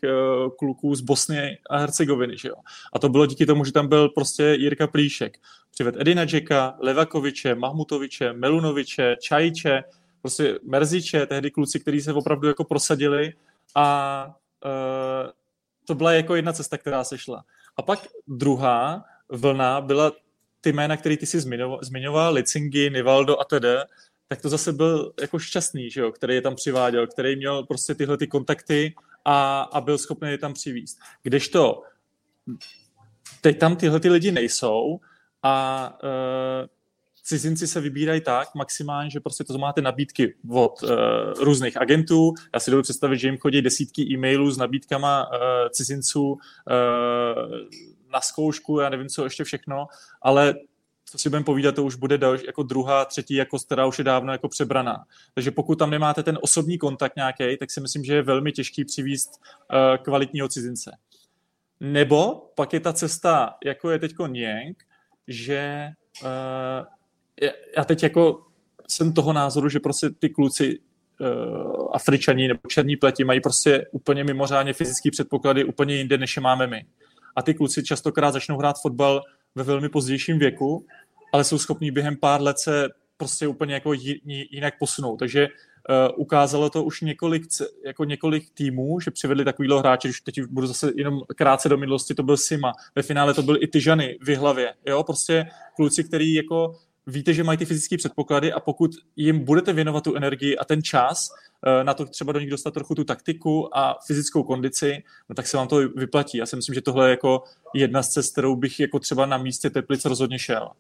[0.59, 2.38] kluků z Bosny a Hercegoviny.
[2.38, 2.55] Že jo?
[2.93, 5.37] A to bylo díky tomu, že tam byl prostě Jirka Plíšek.
[5.71, 9.83] Přived Edina Džeka, Levakoviče, Mahmutoviče, Melunoviče, Čajiče,
[10.21, 13.33] prostě Merziče, tehdy kluci, kteří se opravdu jako prosadili
[13.75, 14.37] a
[15.85, 17.45] to byla jako jedna cesta, která se šla.
[17.77, 20.13] A pak druhá vlna byla
[20.61, 21.41] ty jména, které ty si
[21.83, 23.69] zmiňoval, Licingy, Nivaldo a tedy,
[24.29, 27.95] tak to zase byl jako šťastný, že jo, který je tam přiváděl, který měl prostě
[27.95, 30.99] tyhle ty kontakty a, a byl schopný je tam přivízt.
[31.23, 31.83] Kdežto
[33.41, 35.01] teď tam tyhle ty lidi nejsou
[35.43, 36.69] a uh,
[37.25, 40.91] cizinci se vybírají tak maximálně, že prostě to máte nabídky od uh,
[41.45, 42.35] různých agentů.
[42.55, 45.39] Já si dovedu představit, že jim chodí desítky e-mailů s nabídkama uh,
[45.71, 46.39] cizinců uh,
[48.13, 49.87] na zkoušku, já nevím, co ještě všechno,
[50.23, 50.55] ale
[51.05, 54.05] co si budeme povídat, to už bude další, jako druhá, třetí jako která už je
[54.05, 55.05] dávno jako přebraná.
[55.35, 58.85] Takže pokud tam nemáte ten osobní kontakt nějaký, tak si myslím, že je velmi těžký
[58.85, 60.97] přivízt uh, kvalitního cizince.
[61.81, 64.83] Nebo pak je ta cesta, jako je teď Niang,
[65.29, 65.89] že
[66.23, 66.29] uh,
[67.77, 68.42] já teď jako
[68.88, 70.79] jsem toho názoru, že prostě ty kluci
[71.20, 76.42] uh, Afričani nebo černí pleti mají prostě úplně mimořádně fyzické předpoklady úplně jinde, než je
[76.42, 76.87] máme my.
[77.37, 79.23] A ty kluci častokrát začnou hrát fotbal
[79.55, 80.87] ve velmi pozdějším věku,
[81.33, 83.92] ale jsou schopní během pár let se prostě úplně jako
[84.51, 85.16] jinak posunout.
[85.16, 87.42] Takže uh, ukázalo to už několik,
[87.87, 92.14] jako několik týmů, že přivedli takovýhle hráče, když teď budu zase jenom krátce do minulosti,
[92.14, 96.35] to byl Sima, ve finále to byl i Tyžany v hlavě, jo, prostě kluci, který
[96.35, 96.75] jako
[97.07, 100.83] víte, že mají ty fyzické předpoklady a pokud jim budete věnovat tu energii a ten
[100.83, 101.29] čas
[101.67, 105.47] eh, na to třeba do nich dostat trochu tu taktiku a fyzickou kondici, no tak
[105.47, 106.38] se vám to vyplatí.
[106.38, 107.43] Já si myslím, že tohle je jako
[107.75, 110.71] jedna z cest, kterou bych jako třeba na místě Teplic rozhodně šel.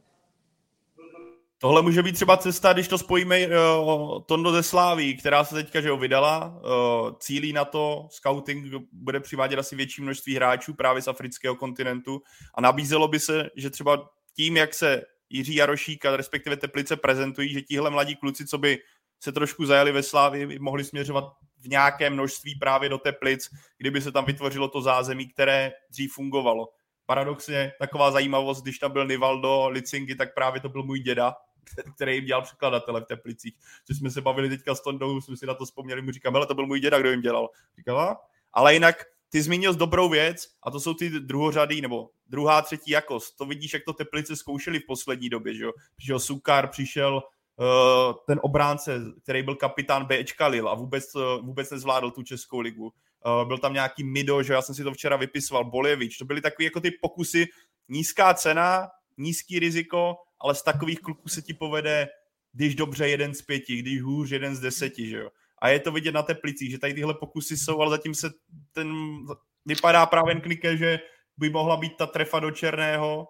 [1.58, 5.80] Tohle může být třeba cesta, když to spojíme uh, Tondo ze Sláví, která se teďka
[5.80, 11.02] že ho vydala, uh, cílí na to, scouting bude přivádět asi větší množství hráčů právě
[11.02, 12.22] z afrického kontinentu
[12.54, 15.02] a nabízelo by se, že třeba tím, jak se
[15.34, 18.78] Jiří Jarošík a respektive Teplice prezentují, že tihle mladí kluci, co by
[19.20, 21.24] se trošku zajeli ve Slávě, by mohli směřovat
[21.58, 26.68] v nějaké množství právě do Teplic, kdyby se tam vytvořilo to zázemí, které dřív fungovalo.
[27.06, 31.34] Paradoxně taková zajímavost, když tam byl Nivaldo Licingy, tak právě to byl můj děda,
[31.94, 33.54] který jim dělal překladatele v Teplicích.
[33.86, 36.46] Což jsme se bavili teďka s Tondou, jsme si na to vzpomněli, mu říkám, ale
[36.46, 37.50] to byl můj děda, kdo jim dělal.
[37.76, 38.20] Říkala,
[38.52, 43.36] ale jinak ty zmínil dobrou věc a to jsou ty druhořady nebo druhá, třetí jakost.
[43.36, 45.72] To vidíš, jak to Teplice zkoušeli v poslední době, že jo?
[45.96, 47.22] Přišel Sukar, přišel
[47.56, 52.60] uh, ten obránce, který byl kapitán Bčka Lil a vůbec, uh, vůbec nezvládl tu Českou
[52.60, 52.84] ligu.
[52.84, 56.18] Uh, byl tam nějaký Mido, že já jsem si to včera vypisoval, Bolevič.
[56.18, 57.46] To byly takové jako ty pokusy,
[57.88, 62.08] nízká cena, nízký riziko, ale z takových kluků se ti povede,
[62.52, 65.30] když dobře jeden z pěti, když hůř jeden z deseti, že jo.
[65.64, 68.30] A je to vidět na Teplicích, že tady tyhle pokusy jsou, ale zatím se
[68.72, 68.92] ten,
[69.66, 71.00] vypadá právě Knike, že
[71.36, 73.28] by mohla být ta trefa do černého,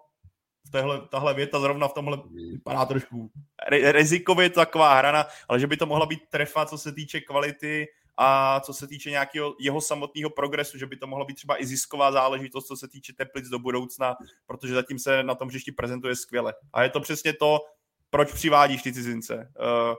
[0.71, 2.17] tahle, tahle věta zrovna v tomhle
[2.51, 3.31] vypadá trošku
[3.69, 7.87] re, rizikově taková hrana, ale že by to mohla být trefa, co se týče kvality
[8.17, 11.65] a co se týče nějakého jeho samotného progresu, že by to mohla být třeba i
[11.65, 16.15] zisková záležitost, co se týče Teplic do budoucna, protože zatím se na tom hřišti prezentuje
[16.15, 16.53] skvěle.
[16.73, 17.59] A je to přesně to,
[18.09, 19.51] proč přivádíš ty cizince.
[19.59, 19.95] Uh,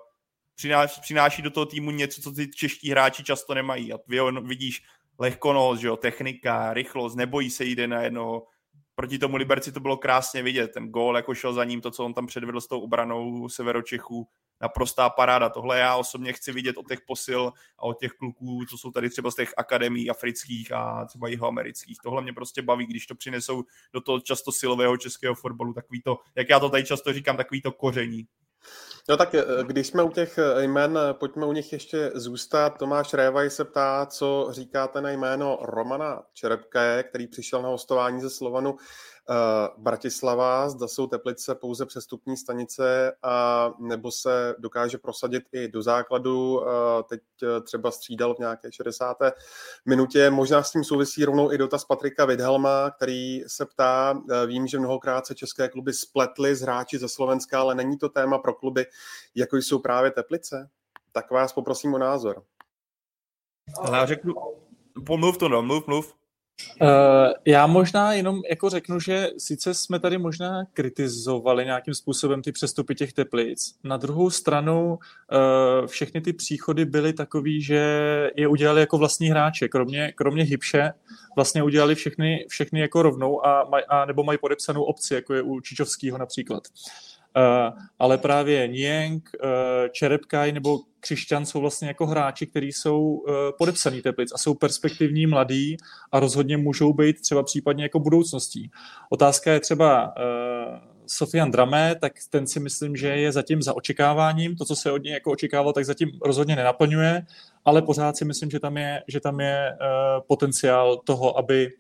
[0.57, 3.93] přináší, přináší do toho týmu něco, co ty čeští hráči často nemají.
[3.93, 4.83] A vy vidíš
[5.19, 8.47] lehkonost, že jo, technika, rychlost, nebojí se jít na jednoho.
[8.95, 10.69] Proti tomu Liberci to bylo krásně vidět.
[10.69, 14.29] Ten gól jako šel za ním, to, co on tam předvedl s tou obranou Severočechů,
[14.61, 15.49] naprostá paráda.
[15.49, 19.11] Tohle já osobně chci vidět od těch posil a od těch kluků, co jsou tady
[19.11, 21.99] třeba z těch akademií afrických a třeba jihoamerických.
[22.03, 26.19] Tohle mě prostě baví, když to přinesou do toho často silového českého fotbalu, takový to,
[26.35, 28.27] jak já to tady často říkám, takový to koření.
[29.09, 32.79] No tak eh, když jsme u těch eh, jmen, eh, pojďme u nich ještě zůstat.
[32.79, 38.31] Tomáš Révaj se ptá, co říkáte na jméno Romana Čerepke, který přišel na hostování ze
[38.31, 38.77] Slovanu
[39.77, 46.63] Bratislava, zda jsou Teplice pouze přestupní stanice a nebo se dokáže prosadit i do základu.
[46.63, 49.17] Eh, teď eh, třeba střídal v nějaké 60.
[49.87, 50.31] minutě.
[50.31, 55.27] Možná s tím souvisí rovnou i dotaz Patrika Vidhelma, který se ptá, vím, že mnohokrát
[55.27, 58.87] se české kluby spletly z hráči ze Slovenska, ale není to téma pro kluby,
[59.35, 60.69] jako jsou právě Teplice?
[61.13, 62.43] Tak vás poprosím o názor.
[63.79, 64.35] Ale já řeknu,
[65.07, 66.15] pomluv to, no, mluv, mluv.
[66.83, 66.89] Uh,
[67.45, 72.95] já možná jenom jako řeknu, že sice jsme tady možná kritizovali nějakým způsobem ty přestupy
[72.95, 77.81] těch teplic, na druhou stranu uh, všechny ty příchody byly takový, že
[78.37, 80.93] je udělali jako vlastní hráče, kromě, kromě Hybše
[81.37, 85.43] vlastně udělali všechny, všechny jako rovnou a, maj, a nebo mají podepsanou opci, jako je
[85.43, 86.63] u Čičovského například.
[87.99, 89.49] Ale právě Nienk, uh,
[89.93, 95.27] Čerepkaj nebo Křišťan jsou vlastně jako hráči, kteří jsou uh, podepsaný Teplic a jsou perspektivní,
[95.27, 95.77] mladí
[96.13, 98.71] a rozhodně můžou být třeba případně jako budoucností.
[99.11, 100.15] Otázka je třeba
[101.07, 104.57] Sofian Drame, tak ten si myslím, že je zatím za očekáváním.
[104.57, 107.23] To, co se od něj jako očekával, tak zatím rozhodně nenaplňuje,
[107.65, 109.77] ale pořád si myslím, že tam je, že tam je
[110.29, 111.71] potenciál toho, aby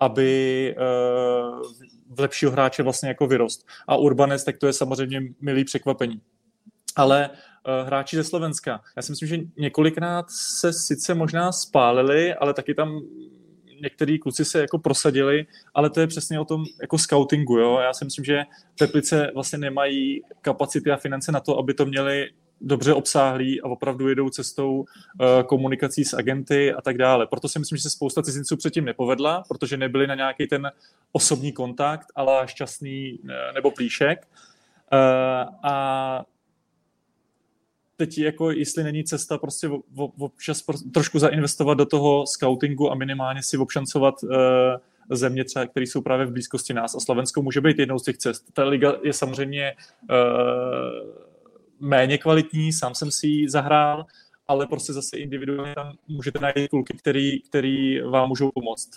[0.00, 0.74] aby
[2.18, 3.66] lepšího hráče vlastně jako vyrost.
[3.86, 6.20] A Urbanec, tak to je samozřejmě milý překvapení.
[6.96, 12.54] Ale uh, hráči ze Slovenska, já si myslím, že několikrát se sice možná spálili, ale
[12.54, 13.00] taky tam
[13.82, 17.78] některý kluci se jako prosadili, ale to je přesně o tom jako scoutingu, jo.
[17.78, 18.42] Já si myslím, že
[18.78, 24.08] Teplice vlastně nemají kapacity a finance na to, aby to měli dobře obsáhlí a opravdu
[24.08, 24.86] jedou cestou uh,
[25.46, 27.26] komunikací s agenty a tak dále.
[27.26, 30.70] Proto si myslím, že se spousta cizinců předtím nepovedla, protože nebyli na nějaký ten
[31.12, 34.28] osobní kontakt, ale šťastný uh, nebo plíšek.
[34.92, 36.24] Uh, a
[37.96, 39.70] teď jako, jestli není cesta prostě
[40.18, 44.14] občas trošku zainvestovat do toho scoutingu a minimálně si obšancovat
[45.10, 46.94] země, třeba, které jsou právě v blízkosti nás.
[46.94, 48.44] A Slovensko může být jednou z těch cest.
[48.52, 49.74] Ta liga je samozřejmě
[50.10, 51.27] uh,
[51.80, 54.06] méně kvalitní, sám jsem si ji zahrál,
[54.48, 58.90] ale prostě zase individuálně tam můžete najít kluky, který, který vám můžou pomoct.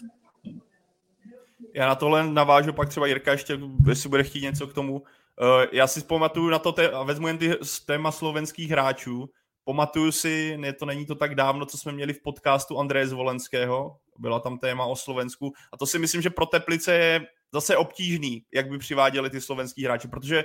[1.74, 5.04] Já na tohle navážu pak třeba Jirka ještě, jestli bude chtít něco k tomu.
[5.42, 9.30] Eh, já si pamatuju na to, a vezmu jen ty téma slovenských hráčů,
[9.66, 13.98] pamatuju si, ne, to není to tak dávno, co jsme měli v podcastu Andreje Zvolenského,
[14.18, 18.44] byla tam téma o Slovensku a to si myslím, že pro Teplice je zase obtížný,
[18.54, 20.44] jak by přiváděli ty slovenský hráči, protože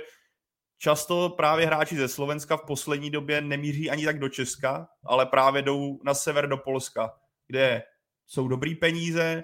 [0.77, 5.61] často právě hráči ze Slovenska v poslední době nemíří ani tak do Česka, ale právě
[5.61, 7.13] jdou na sever do Polska,
[7.47, 7.83] kde
[8.25, 9.43] jsou dobrý peníze,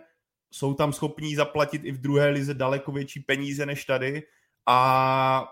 [0.51, 4.23] jsou tam schopní zaplatit i v druhé lize daleko větší peníze než tady
[4.65, 5.47] a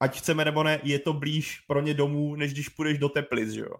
[0.00, 3.50] ať chceme nebo ne, je to blíž pro ně domů, než když půjdeš do Teplic,
[3.50, 3.74] že jo.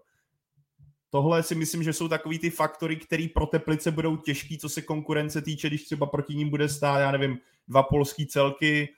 [1.09, 4.81] Tohle si myslím, že jsou takový ty faktory, které pro Teplice budou těžký, co se
[4.81, 8.89] konkurence týče, když třeba proti ním bude stát, já nevím, dva polský celky,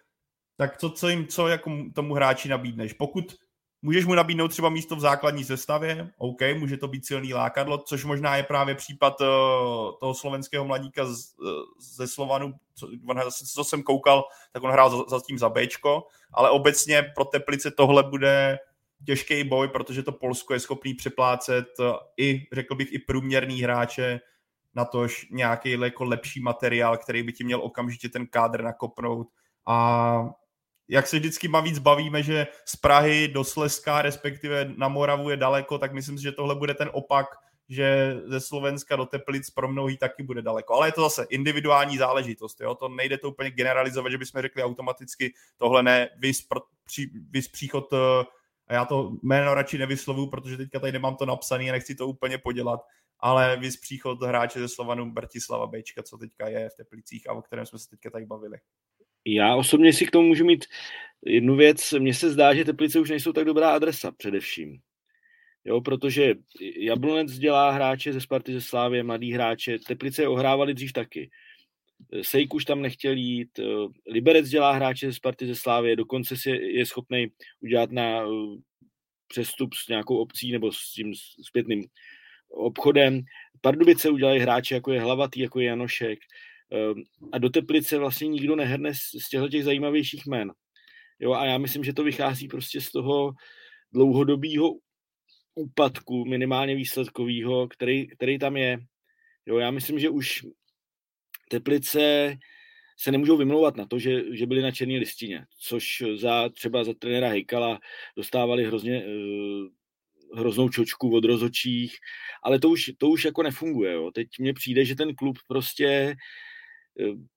[0.57, 2.93] tak co, co jim, co jako tomu hráči nabídneš?
[2.93, 3.35] Pokud
[3.81, 8.05] můžeš mu nabídnout třeba místo v základní sestavě, OK, může to být silný lákadlo, což
[8.05, 9.27] možná je právě případ uh,
[9.99, 11.47] toho slovenského mladíka z, uh,
[11.79, 12.87] ze Slovanu, co,
[13.53, 18.03] co jsem koukal, tak on hrál zatím za, za Bčko, ale obecně pro Teplice tohle
[18.03, 18.59] bude
[19.05, 21.85] těžký boj, protože to Polsko je schopný přeplácet uh,
[22.17, 24.19] i, řekl bych, i průměrný hráče,
[24.75, 29.27] na tož nějaký jako lepší materiál, který by ti měl okamžitě ten kádr nakopnout.
[29.67, 30.29] A
[30.87, 35.77] jak se vždycky víc bavíme, že z Prahy do Slezska, respektive na Moravu je daleko,
[35.77, 37.25] tak myslím si, že tohle bude ten opak,
[37.69, 40.73] že ze Slovenska do Teplic pro mnohý taky bude daleko.
[40.73, 42.61] Ale je to zase individuální záležitost.
[42.61, 42.75] Jo?
[42.75, 46.47] To nejde to úplně generalizovat, že bychom řekli automaticky tohle ne, vys,
[46.85, 48.25] při, vys příchod, eh,
[48.67, 52.07] a já to jméno radši nevyslovuju, protože teďka tady nemám to napsané a nechci to
[52.07, 52.79] úplně podělat,
[53.19, 57.41] ale vys příchod hráče ze Slovanu Bratislava Bečka, co teďka je v Teplicích a o
[57.41, 58.57] kterém jsme se teďka tady bavili.
[59.25, 60.65] Já osobně si k tomu můžu mít
[61.25, 61.93] jednu věc.
[61.99, 64.79] Mně se zdá, že Teplice už nejsou tak dobrá adresa především.
[65.65, 66.35] Jo, protože
[66.77, 69.79] Jablonec dělá hráče ze Sparty ze Slávě, mladý hráče.
[69.79, 71.29] Teplice ohrávali dřív taky.
[72.21, 73.59] Sejk už tam nechtěl jít,
[74.07, 77.27] Liberec dělá hráče ze Sparty ze Slávě, dokonce si je schopný
[77.61, 78.21] udělat na
[79.27, 81.83] přestup s nějakou obcí nebo s tím zpětným
[82.49, 83.21] obchodem.
[83.61, 86.19] Pardubice udělají hráče, jako je Hlavatý, jako je Janošek.
[86.73, 90.51] Ehm, a do Teplice vlastně nikdo nehrne z těchto těch zajímavějších men.
[91.19, 93.33] Jo, a já myslím, že to vychází prostě z toho
[93.91, 94.71] dlouhodobého
[95.55, 98.77] úpadku, minimálně výsledkového, který, který tam je.
[99.45, 100.45] Jo, já myslím, že už
[101.49, 102.35] Teplice
[102.99, 106.93] se nemůžou vymlouvat na to, že, že byli na černé listině, což za třeba za
[106.93, 107.79] trenéra Hejkala
[108.17, 111.97] dostávali hrozně uh, hroznou čočku od rozočích,
[112.43, 113.93] ale to už, to už jako nefunguje.
[113.93, 114.11] Jo.
[114.11, 116.15] Teď mně přijde, že ten klub prostě Eh,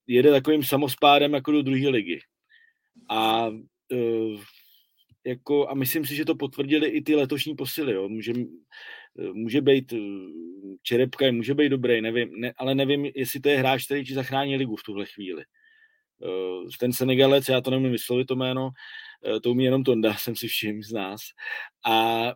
[0.07, 2.21] jede takovým samospádem jako do druhé ligy.
[3.11, 3.51] A
[3.93, 4.37] eh,
[5.27, 7.93] jako, a myslím si, že to potvrdili i ty letošní posily.
[7.93, 8.09] Jo.
[8.09, 8.33] Může,
[9.19, 9.95] eh, může být
[10.83, 14.57] Čerepka, může být dobrý, nevím, ne, ale nevím, jestli to je hráč, který ti zachrání
[14.57, 15.45] ligu v tuhle chvíli.
[16.81, 18.71] Ten Senegalec, já to nemůžu vyslovit to jméno,
[19.43, 21.21] to umí jenom Tonda, jsem si všim z nás.
[21.87, 22.33] A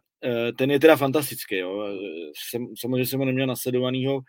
[0.57, 1.57] ten je teda fantastický.
[1.57, 1.89] Jo.
[2.37, 4.21] Jsem, samozřejmě jsem ho neměl nasledovanýho,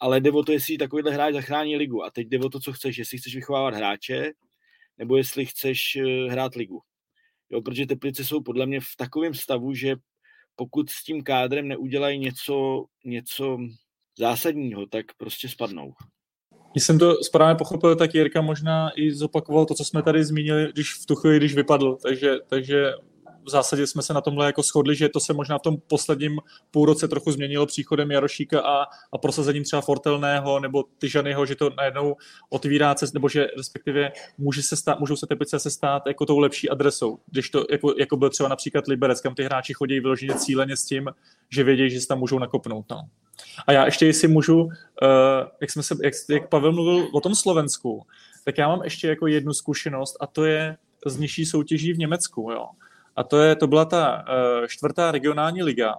[0.00, 2.04] ale jde o to, jestli takovýhle hráč zachrání ligu.
[2.04, 4.32] A teď jde o to, co chceš, jestli chceš vychovávat hráče,
[4.98, 6.80] nebo jestli chceš eh, hrát ligu.
[7.50, 9.96] Jo, protože Teplice jsou podle mě v takovém stavu, že
[10.56, 13.58] pokud s tím kádrem neudělají něco, něco
[14.18, 15.92] zásadního, tak prostě spadnou.
[16.72, 20.72] Když jsem to správně pochopil, tak Jirka možná i zopakoval to, co jsme tady zmínili,
[20.72, 21.96] když v tu chvíli, když vypadl.
[22.02, 22.92] Takže, takže
[23.46, 26.38] v zásadě jsme se na tomhle jako shodli, že to se možná v tom posledním
[26.70, 32.16] půlroce trochu změnilo příchodem Jarošíka a, a prosazením třeba Fortelného nebo Tyžanyho, že to najednou
[32.50, 36.38] otvírá cest, nebo že respektive může se stát, můžou se Teplice se stát jako tou
[36.38, 40.34] lepší adresou, když to jako, jako byl třeba například Liberec, kam ty hráči chodí vyloženě
[40.34, 41.08] cíleně s tím,
[41.50, 42.86] že vědí, že se tam můžou nakopnout.
[42.90, 43.02] No.
[43.66, 44.70] A já ještě, jestli můžu, uh,
[45.60, 48.06] jak, jsme se, jak, jak Pavel mluvil o tom Slovensku,
[48.44, 50.76] tak já mám ještě jako jednu zkušenost a to je
[51.06, 52.50] z nižší soutěží v Německu.
[52.50, 52.66] Jo.
[53.16, 55.94] A to, je, to byla ta uh, čtvrtá regionální liga.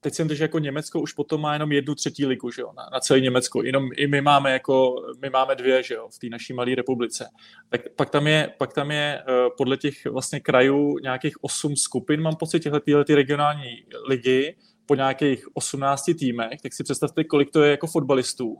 [0.00, 2.88] Teď jsem že jako Německo už potom má jenom jednu třetí ligu, že jo, na,
[2.92, 3.62] na celé Německo.
[3.62, 7.28] Jenom i my máme jako, my máme dvě, že jo, v té naší malé republice.
[7.68, 12.20] Tak pak tam je, pak tam je uh, podle těch vlastně krajů nějakých osm skupin,
[12.20, 14.56] mám pocit, těchto tyhle ty regionální ligy,
[14.86, 18.56] po nějakých 18 týmech, tak si představte, kolik to je jako fotbalistů.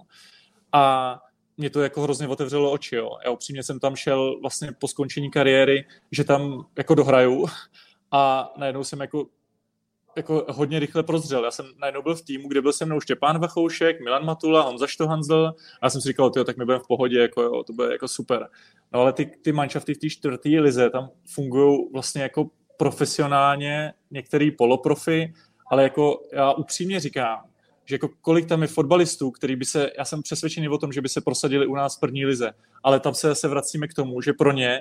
[0.73, 1.19] A
[1.57, 2.97] mě to jako hrozně otevřelo oči.
[2.97, 3.11] Jo.
[3.25, 7.47] Já upřímně jsem tam šel vlastně po skončení kariéry, že tam jako dohraju
[8.13, 9.27] a najednou jsem jako
[10.17, 11.45] jako hodně rychle prozřel.
[11.45, 14.87] Já jsem najednou byl v týmu, kde byl se mnou Štěpán Vachoušek, Milan Matula, Honza
[14.87, 17.73] Štohanzl a já jsem si říkal, tyjo, tak my budeme v pohodě, jako jo, to
[17.73, 18.49] bude jako super.
[18.93, 24.51] No ale ty, ty manšafty v té čtvrté lize tam fungují vlastně jako profesionálně, některý
[24.51, 25.35] poloprofi,
[25.71, 27.41] ale jako já upřímně říkám,
[27.85, 31.01] že jako kolik tam je fotbalistů, který by se, já jsem přesvědčený o tom, že
[31.01, 32.53] by se prosadili u nás v první lize,
[32.83, 34.81] ale tam se se vracíme k tomu, že pro ně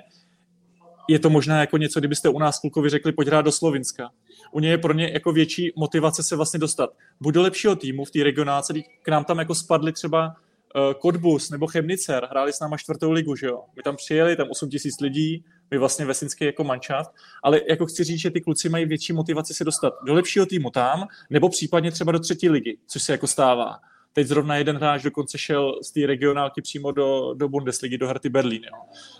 [1.08, 4.10] je to možná jako něco, kdybyste u nás klukovi řekli, pojď hrát do Slovinska.
[4.52, 6.90] U něj je pro ně jako větší motivace se vlastně dostat.
[7.22, 11.50] Buď do lepšího týmu v té regionáce, k nám tam jako spadli třeba uh, Kodbus
[11.50, 13.64] nebo Chemnicer, hráli s náma čtvrtou ligu, že jo.
[13.76, 17.12] My tam přijeli, tam 8 tisíc lidí, my vlastně vesnický jako manšaft,
[17.44, 20.70] ale jako chci říct, že ty kluci mají větší motivaci se dostat do lepšího týmu
[20.70, 23.80] tam, nebo případně třeba do třetí ligy, což se jako stává.
[24.14, 28.30] Teď zrovna jeden hráč dokonce šel z té regionálky přímo do, do Bundesligy, do Herty
[28.30, 28.62] Berlín.
[28.64, 28.78] Jo.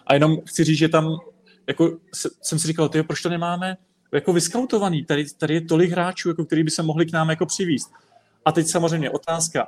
[0.08, 1.18] A jenom chci říct, že tam
[1.68, 1.98] jako
[2.42, 3.78] jsem si říkal, tyjo, proč to nemáme
[4.14, 5.06] jako vyskautovaný?
[5.06, 7.92] Tady, tady je tolik hráčů, jako který by se mohli k nám jako přivíst.
[8.46, 9.68] A teď samozřejmě otázka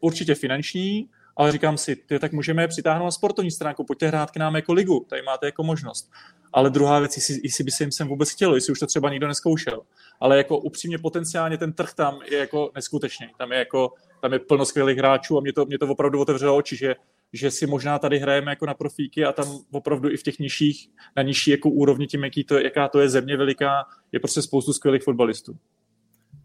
[0.00, 4.30] určitě finanční, Ale říkám si, ty, tak můžeme je přitáhnout na sportovní stránku, pojďte hrát
[4.30, 6.10] k nám jako ligu, tady máte jako možnost.
[6.52, 9.10] Ale druhá věc, jestli, jestli by se jim sem vůbec chtělo, jestli už to třeba
[9.10, 9.80] nikdo neskoušel.
[10.20, 13.26] Ale jako upřímně potenciálně ten trh tam je jako neskutečný.
[13.38, 16.56] Tam je jako, tam je plno skvělých hráčů a mě to, mě to opravdu otevřelo
[16.56, 16.94] oči, že,
[17.32, 20.88] že si možná tady hrajeme jako na profíky a tam opravdu i v těch nižších,
[21.16, 24.72] na nižší jako úrovni tím, jaký to, jaká to je země veliká, je prostě spoustu
[24.72, 25.58] skvělých fotbalistů.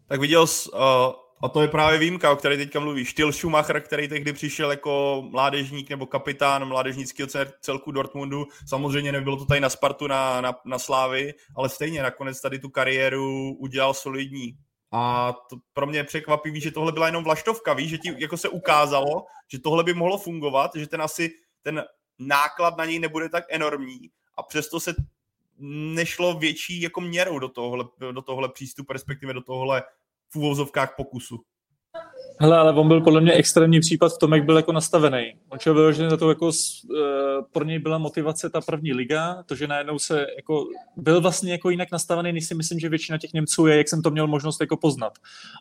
[0.08, 0.78] Tak viděl jsi, uh,
[1.42, 3.10] a to je právě výjimka, o které teďka mluvíš.
[3.10, 7.28] Styl Schumacher, který tehdy přišel jako mládežník nebo kapitán mládežnického
[7.60, 8.46] celku Dortmundu.
[8.68, 12.68] Samozřejmě nebylo to tady na Spartu, na, na, na Slávy, ale stejně nakonec tady tu
[12.68, 14.56] kariéru udělal solidní.
[14.92, 18.36] A to pro mě je překvapivý, že tohle byla jenom vlaštovka, víš, že ti jako
[18.36, 21.30] se ukázalo, že tohle by mohlo fungovat, že ten asi
[21.62, 21.84] ten
[22.18, 24.94] náklad na něj nebude tak enormní a přesto se
[25.94, 29.82] nešlo větší jako měrou do tohle, do tohle přístupu, respektive do tohle
[30.28, 31.44] v úvozovkách pokusu.
[32.40, 35.34] Hele, ale on byl podle mě extrémní případ v tom, jak byl jako nastavený.
[35.48, 36.52] On šel vyloženě za to, jako uh,
[37.52, 40.64] pro něj byla motivace ta první liga, to, že najednou se jako,
[40.96, 44.02] byl vlastně jako jinak nastavený, než si myslím, že většina těch Němců je, jak jsem
[44.02, 45.12] to měl možnost jako poznat.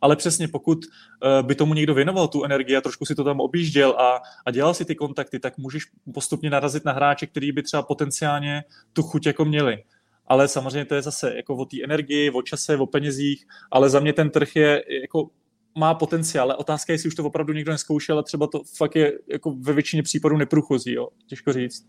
[0.02, 3.40] Ale přesně, pokud uh, by tomu někdo věnoval tu energii a trošku si to tam
[3.40, 7.64] objížděl a, a dělal si ty kontakty, tak můžeš postupně narazit na hráče, který by
[7.64, 8.64] třeba potenciálně
[8.94, 9.84] tu chuť jako měli
[10.28, 14.00] ale samozřejmě to je zase jako o té energii, o čase, o penězích, ale za
[14.00, 15.30] mě ten trh je jako
[15.78, 18.96] má potenciál, ale otázka je, jestli už to opravdu někdo neskoušel a třeba to fakt
[18.96, 21.10] je jako ve většině případů neprůchozí, jo.
[21.28, 21.86] těžko říct.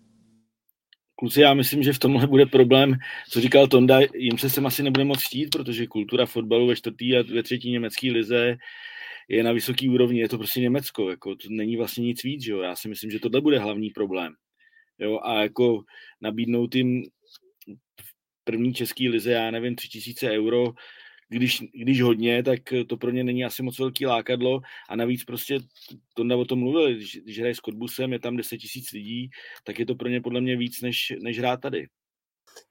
[1.15, 2.95] Kluci, já myslím, že v tomhle bude problém,
[3.31, 7.17] co říkal Tonda, jim se sem asi nebude moc štít, protože kultura fotbalu ve čtvrtý
[7.17, 8.57] a ve třetí německé lize
[9.29, 12.61] je na vysoký úrovni, je to prostě Německo, jako to není vlastně nic víc, jo?
[12.61, 14.33] já si myslím, že tohle bude hlavní problém.
[14.99, 15.21] Jo?
[15.23, 15.83] A jako
[16.21, 17.03] nabídnout jim
[18.45, 20.65] první český lize, já nevím, 3000 euro,
[21.33, 25.59] když, když hodně, tak to pro ně není asi moc velký lákadlo a navíc prostě,
[26.15, 29.31] Tonda o tom mluvil, když, když hraje s Kotbusem, je tam 10 tisíc lidí,
[29.65, 31.87] tak je to pro ně podle mě víc, než, než hrát tady.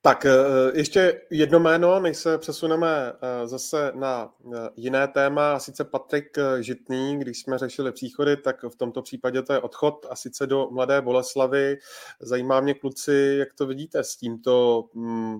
[0.01, 0.31] Tak eh,
[0.73, 6.37] ještě jedno jméno, než se přesuneme eh, zase na eh, jiné téma, a sice Patrik
[6.59, 10.67] Žitný, když jsme řešili příchody, tak v tomto případě to je odchod a sice do
[10.71, 11.77] Mladé Boleslavy.
[12.19, 15.39] Zajímá mě kluci, jak to vidíte s tímto mm,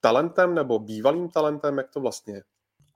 [0.00, 2.42] talentem nebo bývalým talentem, jak to vlastně je?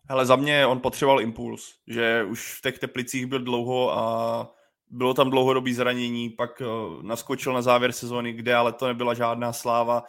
[0.09, 4.55] Hele, za mě on potřeboval impuls, že už v těch teplicích byl dlouho a
[4.93, 9.53] bylo tam dlouhodobý zranění, pak uh, naskočil na závěr sezóny, kde ale to nebyla žádná
[9.53, 10.03] sláva.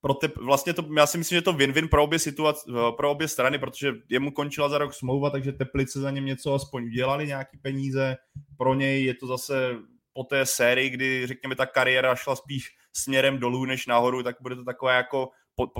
[0.00, 3.10] Pro te, vlastně to, já si myslím, že to win-win pro obě, situace, eh, pro
[3.10, 7.26] obě strany, protože jemu končila za rok smlouva, takže Teplice za něm něco aspoň udělali,
[7.26, 8.16] nějaký peníze.
[8.58, 9.76] Pro něj je to zase
[10.12, 14.56] po té sérii, kdy řekněme ta kariéra šla spíš směrem dolů než nahoru, tak bude
[14.56, 15.28] to takové jako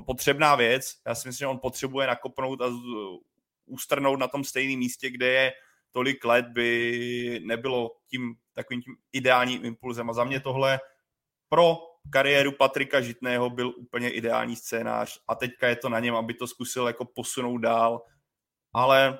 [0.06, 0.92] potřebná věc.
[1.06, 2.66] Já si myslím, že on potřebuje nakopnout a
[3.70, 5.52] ustrnout na tom stejném místě, kde je
[5.92, 10.10] tolik let, by nebylo tím takovým tím ideálním impulzem.
[10.10, 10.80] A za mě tohle
[11.48, 11.78] pro
[12.12, 16.46] kariéru Patrika Žitného byl úplně ideální scénář a teďka je to na něm, aby to
[16.46, 18.02] zkusil jako posunout dál,
[18.74, 19.18] ale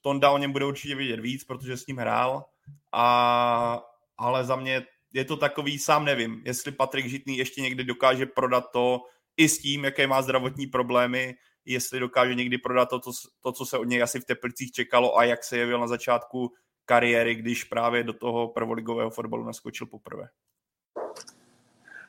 [0.00, 2.44] Tonda o něm bude určitě vidět víc, protože s ním hrál,
[2.92, 3.82] a,
[4.18, 8.64] ale za mě je to takový, sám nevím, jestli Patrik Žitný ještě někdy dokáže prodat
[8.72, 9.00] to,
[9.36, 11.34] i s tím, jaké má zdravotní problémy,
[11.68, 13.10] jestli dokáže někdy prodat to, to,
[13.42, 16.52] to, co se od něj asi v Teplicích čekalo a jak se jevil na začátku
[16.84, 20.28] kariéry, když právě do toho prvoligového fotbalu naskočil poprvé.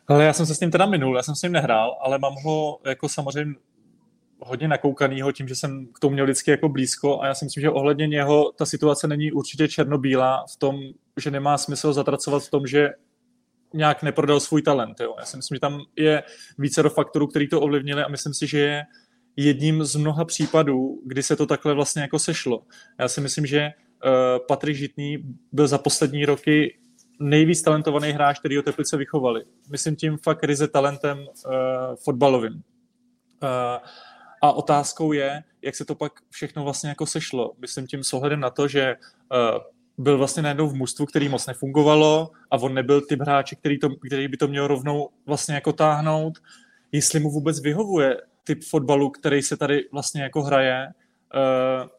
[0.07, 2.36] Ale já jsem se s ním teda minul, já jsem s ním nehrál, ale mám
[2.43, 3.55] ho jako samozřejmě
[4.39, 7.62] hodně nakoukanýho tím, že jsem k tomu měl vždycky jako blízko a já si myslím,
[7.62, 10.80] že ohledně něho ta situace není určitě černobílá v tom,
[11.18, 12.89] že nemá smysl zatracovat v tom, že
[13.74, 14.99] nějak neprodal svůj talent.
[14.99, 15.16] Jo.
[15.20, 16.24] Já si myslím, že tam je
[16.57, 18.84] více do faktorů, který to ovlivnili a myslím si, že je
[19.44, 22.64] jedním z mnoha případů, kdy se to takhle vlastně jako sešlo.
[23.00, 24.12] Já si myslím, že uh,
[24.48, 25.18] Patrik Žitný
[25.52, 26.78] byl za poslední roky
[27.20, 29.44] nejvíc talentovaný hráč, který ho Teplice vychovali.
[29.72, 31.26] Myslím tím fakt ryze talentem uh,
[32.04, 32.54] fotbalovým.
[32.54, 32.60] Uh,
[34.42, 37.54] a otázkou je, jak se to pak všechno vlastně jako sešlo.
[37.62, 38.96] Myslím tím s ohledem na to, že
[39.32, 39.62] uh,
[39.98, 43.90] byl vlastně najednou v mužstvu, který moc nefungovalo a on nebyl typ hráče, který, to,
[44.08, 46.38] který by to měl rovnou vlastně jako táhnout.
[46.92, 50.88] Jestli mu vůbec vyhovuje typ fotbalu, který se tady vlastně jako hraje.
[51.36, 51.90] Uh,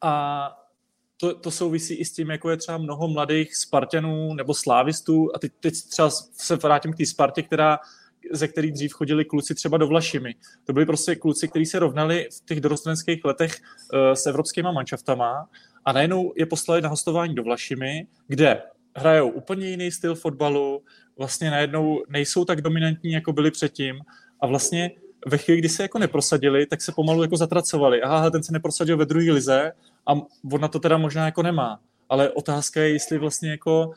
[0.00, 0.52] a
[1.16, 5.38] to, to souvisí i s tím, jako je třeba mnoho mladých Spartanů nebo slávistů a
[5.38, 7.78] teď, teď třeba se vrátím k té Spartě, která
[8.32, 10.34] ze který dřív chodili kluci třeba do Vlašimi.
[10.64, 15.48] To byli prostě kluci, kteří se rovnali v těch dorostenských letech uh, s evropskýma manšaftama
[15.84, 18.62] a najednou je poslali na hostování do Vlašimi, kde
[18.96, 20.82] hrajou úplně jiný styl fotbalu,
[21.18, 24.00] vlastně najednou nejsou tak dominantní, jako byli předtím
[24.40, 24.90] a vlastně
[25.26, 28.02] ve chvíli, kdy se jako neprosadili, tak se pomalu jako zatracovali.
[28.02, 29.72] Aha, ten se neprosadil ve druhé lize
[30.06, 30.12] a
[30.52, 31.80] on na to teda možná jako nemá.
[32.08, 33.92] Ale otázka je, jestli vlastně jako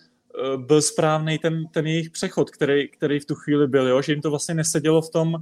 [0.57, 4.01] byl správný ten, ten jejich přechod, který, který v tu chvíli byl, jo?
[4.01, 5.35] že jim to vlastně nesedělo v tom,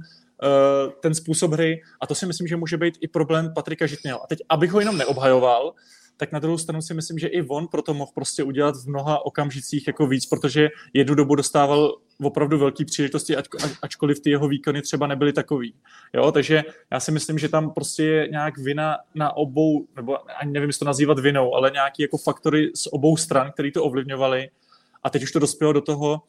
[1.00, 4.22] ten způsob hry a to si myslím, že může být i problém Patrika Žitného.
[4.22, 5.72] A teď, abych ho jenom neobhajoval,
[6.16, 9.26] tak na druhou stranu si myslím, že i on proto mohl prostě udělat v mnoha
[9.26, 13.46] okamžicích jako víc, protože jednu dobu dostával opravdu velké příležitosti, ač,
[13.82, 15.74] ačkoliv ty jeho výkony třeba nebyly takový.
[16.14, 16.62] Jo, takže
[16.92, 20.78] já si myslím, že tam prostě je nějak vina na obou, nebo ani nevím, jestli
[20.78, 24.50] to nazývat vinou, ale nějaký jako faktory z obou stran, které to ovlivňovaly.
[25.02, 26.22] A teď už to dospělo do toho,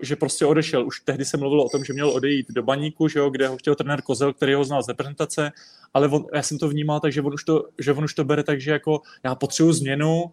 [0.00, 0.86] že prostě odešel.
[0.86, 3.56] Už tehdy se mluvilo o tom, že měl odejít do baníku, že jo, kde ho
[3.56, 5.52] chtěl trenér Kozel, který ho znal z reprezentace,
[5.94, 8.24] ale on, já jsem to vnímal tak, že on už to, že on už to
[8.24, 10.32] bere tak, že jako já potřebuji změnu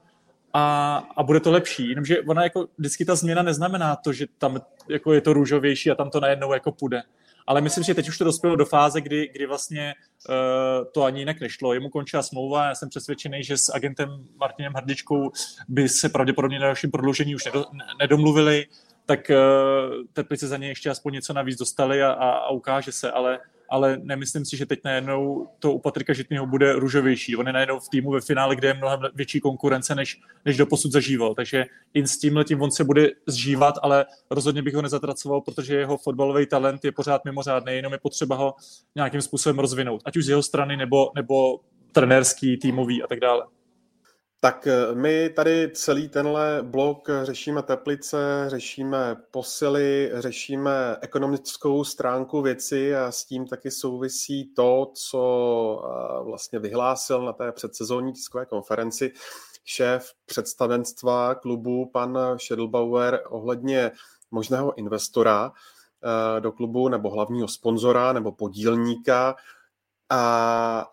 [0.53, 1.89] a, a bude to lepší.
[1.89, 5.95] Jenomže ona jako vždycky ta změna neznamená to, že tam jako je to růžovější a
[5.95, 7.03] tam to najednou jako půjde.
[7.47, 9.93] Ale myslím, že teď už to dospělo do fáze, kdy, kdy vlastně
[10.29, 10.35] uh,
[10.93, 11.73] to ani jinak nešlo.
[11.73, 15.31] Jemu končila smlouva, já jsem přesvědčený, že s agentem Martinem Hrdličkou
[15.67, 17.65] by se pravděpodobně na dalším prodloužení už nedo,
[17.99, 18.65] nedomluvili
[19.11, 23.11] tak uh, Teplice za ně ještě aspoň něco navíc dostali a, a, a ukáže se,
[23.11, 23.39] ale,
[23.69, 27.35] ale nemyslím si, že teď najednou to u Patrika Žitného bude růžovější.
[27.35, 30.65] On je najednou v týmu ve finále, kde je mnohem větší konkurence, než, než do
[30.65, 31.35] posud zažíval.
[31.35, 35.75] Takže i s tím letím on se bude zžívat, ale rozhodně bych ho nezatracoval, protože
[35.75, 38.55] jeho fotbalový talent je pořád mimořádný, jenom je potřeba ho
[38.95, 41.59] nějakým způsobem rozvinout, ať už z jeho strany nebo, nebo
[41.91, 43.43] trenérský, týmový a tak dále.
[44.43, 52.95] Tak eh, my tady celý tenhle blok řešíme teplice, řešíme posily, řešíme ekonomickou stránku věci
[52.95, 59.11] a s tím taky souvisí to, co eh, vlastně vyhlásil na té předsezónní tiskové konferenci
[59.65, 63.91] šéf představenstva klubu, pan Schädelbauer, ohledně
[64.31, 69.35] možného investora eh, do klubu nebo hlavního sponzora nebo podílníka.
[70.09, 70.91] A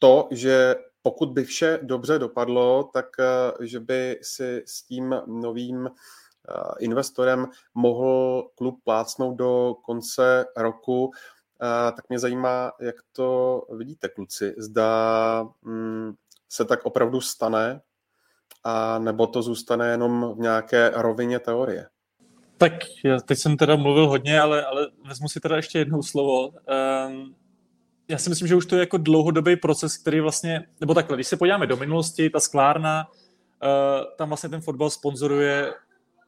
[0.00, 5.86] to, že pokud by vše dobře dopadlo, tak eh, že by si s tím novým
[5.86, 11.10] eh, investorem mohl klub plácnout do konce roku,
[11.62, 14.54] eh, tak mě zajímá, jak to vidíte, kluci.
[14.58, 16.12] Zda mm,
[16.48, 17.80] se tak opravdu stane,
[18.64, 21.88] a nebo to zůstane jenom v nějaké rovině teorie.
[22.58, 22.72] Tak
[23.26, 26.48] teď jsem teda mluvil hodně, ale, ale vezmu si teda ještě jednou slovo.
[26.48, 27.34] Um,
[28.08, 31.26] já si myslím, že už to je jako dlouhodobý proces, který vlastně, nebo takhle, když
[31.26, 35.72] se podíváme do minulosti, ta sklárna, uh, tam vlastně ten fotbal sponzoruje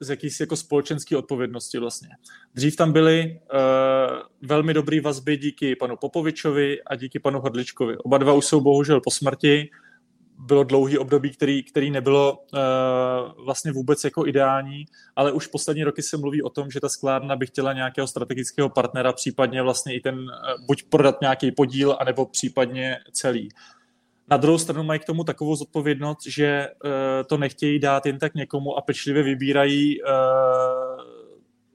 [0.00, 2.08] z jakýsi jako společenské odpovědnosti vlastně.
[2.54, 7.98] Dřív tam byly uh, velmi dobré vazby díky panu Popovičovi a díky panu Hodličkovi.
[7.98, 9.70] Oba dva už jsou bohužel po smrti,
[10.38, 14.84] bylo dlouhý období, který, který nebylo uh, vlastně vůbec jako ideální,
[15.16, 18.68] ale už poslední roky se mluví o tom, že ta sklárna by chtěla nějakého strategického
[18.68, 23.48] partnera, případně vlastně i ten, uh, buď prodat nějaký podíl, anebo případně celý.
[24.30, 26.90] Na druhou stranu mají k tomu takovou zodpovědnost, že uh,
[27.26, 30.08] to nechtějí dát jen tak někomu a pečlivě vybírají uh,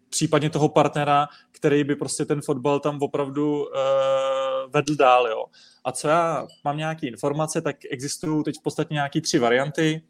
[0.10, 5.28] případně toho partnera, který by prostě ten fotbal tam opravdu uh, vedl dál.
[5.28, 5.46] Jo.
[5.84, 10.02] A co já mám nějaké informace, tak existují teď v podstatě nějaké tři varianty.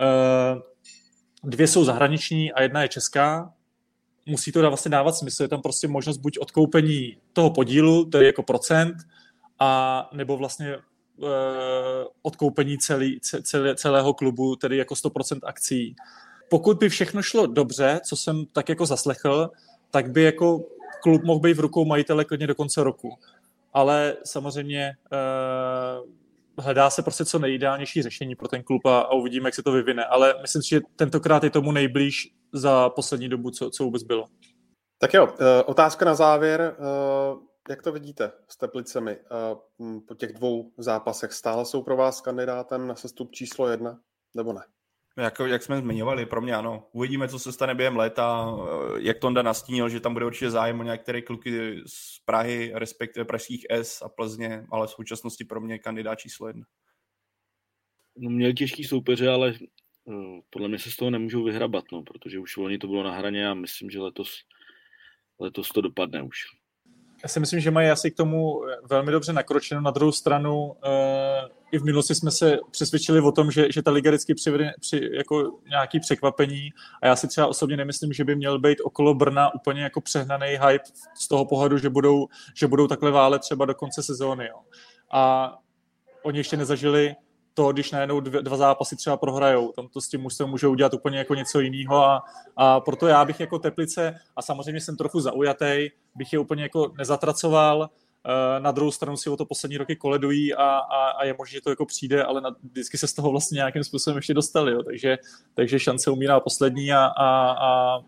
[0.00, 0.62] Uh,
[1.44, 3.52] dvě jsou zahraniční a jedna je česká.
[4.26, 5.42] Musí to vlastně dávat smysl.
[5.42, 8.96] Je tam prostě možnost buď odkoupení toho podílu, tedy jako procent,
[9.58, 11.28] a nebo vlastně uh,
[12.22, 15.96] odkoupení celý, celé, celého klubu, tedy jako 100% akcí
[16.50, 19.50] pokud by všechno šlo dobře, co jsem tak jako zaslechl,
[19.90, 20.64] tak by jako
[21.02, 23.18] klub mohl být v rukou majitele klidně do konce roku.
[23.72, 26.08] Ale samozřejmě uh,
[26.64, 29.72] hledá se prostě co nejideálnější řešení pro ten klub a, a uvidíme, jak se to
[29.72, 30.04] vyvine.
[30.04, 34.26] Ale myslím si, že tentokrát je tomu nejblíž za poslední dobu, co, co vůbec bylo.
[34.98, 36.76] Tak jo, eh, otázka na závěr.
[36.78, 39.18] Eh, jak to vidíte s Teplicemi
[40.08, 41.32] po těch dvou zápasech?
[41.32, 43.98] Stále jsou pro vás kandidátem na sestup číslo jedna,
[44.34, 44.60] nebo ne?
[45.18, 46.88] Jako, jak jsme zmiňovali, pro mě ano.
[46.92, 48.56] Uvidíme, co se stane během léta.
[48.60, 53.24] Eh, jak Tonda nastínil, že tam bude určitě zájem o některé kluky z Prahy, respektive
[53.24, 56.64] pražských S a Plzně, ale v současnosti pro mě kandidát číslo jedna.
[58.16, 59.54] No, měl těžký soupeře, ale
[60.04, 63.16] uh, podle mě se z toho nemůžou vyhrabat, no, protože už loni to bylo na
[63.16, 64.38] hraně a myslím, že letos,
[65.40, 66.38] letos to dopadne už.
[67.22, 68.60] Já si myslím, že mají asi k tomu
[68.90, 69.80] velmi dobře nakročeno.
[69.80, 70.72] Na druhou stranu uh,
[71.72, 75.10] i v minulosti jsme se přesvědčili o tom, že, že ta liga vždycky přivede při,
[75.12, 76.70] jako nějaký překvapení
[77.02, 80.46] a já si třeba osobně nemyslím, že by měl být okolo Brna úplně jako přehnaný
[80.46, 84.46] hype z toho pohledu, že budou, že budou takhle válet třeba do konce sezóny.
[84.46, 84.60] Jo.
[85.10, 85.54] A
[86.22, 87.14] oni ještě nezažili
[87.54, 89.72] to, když najednou dvě, dva zápasy třeba prohrajou.
[89.72, 92.22] Tam to s tím mužstvem můžou udělat úplně jako něco jiného a,
[92.56, 96.92] a proto já bych jako Teplice, a samozřejmě jsem trochu zaujatý, bych je úplně jako
[96.98, 97.88] nezatracoval,
[98.58, 101.60] na druhou stranu si o to poslední roky koledují a, a, a je možné, že
[101.60, 104.82] to jako přijde, ale na, vždycky se z toho vlastně nějakým způsobem ještě dostali, jo.
[104.82, 105.18] Takže,
[105.54, 108.00] takže šance umírá poslední a, a, a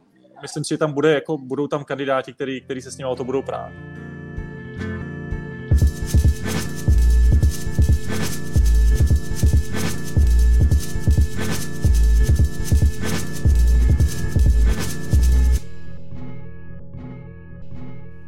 [0.42, 2.32] myslím si, že tam bude, jako, budou tam kandidáti,
[2.64, 3.72] který se s ním o to budou prát.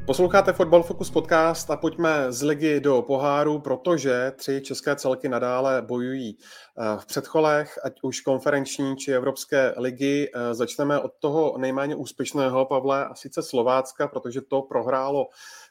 [0.06, 5.82] Posloucháte Fotbal Focus podcast a pojďme z ligy do poháru, protože tři české celky nadále
[5.82, 10.30] bojují eh, v předcholech, ať už konferenční či evropské ligy.
[10.34, 15.26] Eh, začneme od toho nejméně úspěšného, Pavle, a sice Slovácka, protože to prohrálo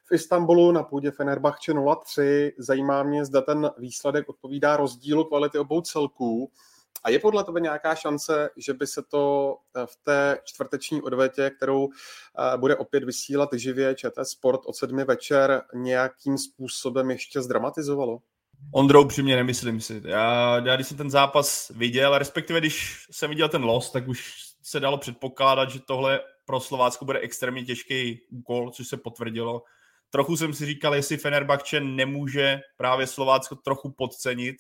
[0.06, 2.52] v Istanbulu na půdě Fenerbahce 0-3.
[2.58, 6.52] Zajímá mě, zda ten výsledek odpovídá rozdílu kvality obou celků.
[7.04, 11.50] A je podle tebe nějaká šance, že by se to eh, v té čtvrteční odvetě,
[11.50, 18.20] kterou eh, bude opět vysílat živě ČT Sport od sedmi večer, nějakým způsobem ještě zdramatizovalo?
[18.74, 20.02] Ondrou přímě nemyslím si.
[20.06, 24.34] Já, já když jsem ten zápas viděl, respektive když jsem viděl ten los, tak už
[24.64, 29.64] se dalo předpokládat, že tohle pro Slovácko bude extrémně těžký úkol, což se potvrdilo.
[30.10, 34.56] Trochu jsem si říkal, jestli Fenerbahce nemůže právě Slovácko trochu podcenit,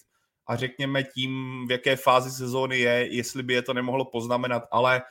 [0.47, 5.01] a řekněme tím, v jaké fázi sezóny je, jestli by je to nemohlo poznamenat, ale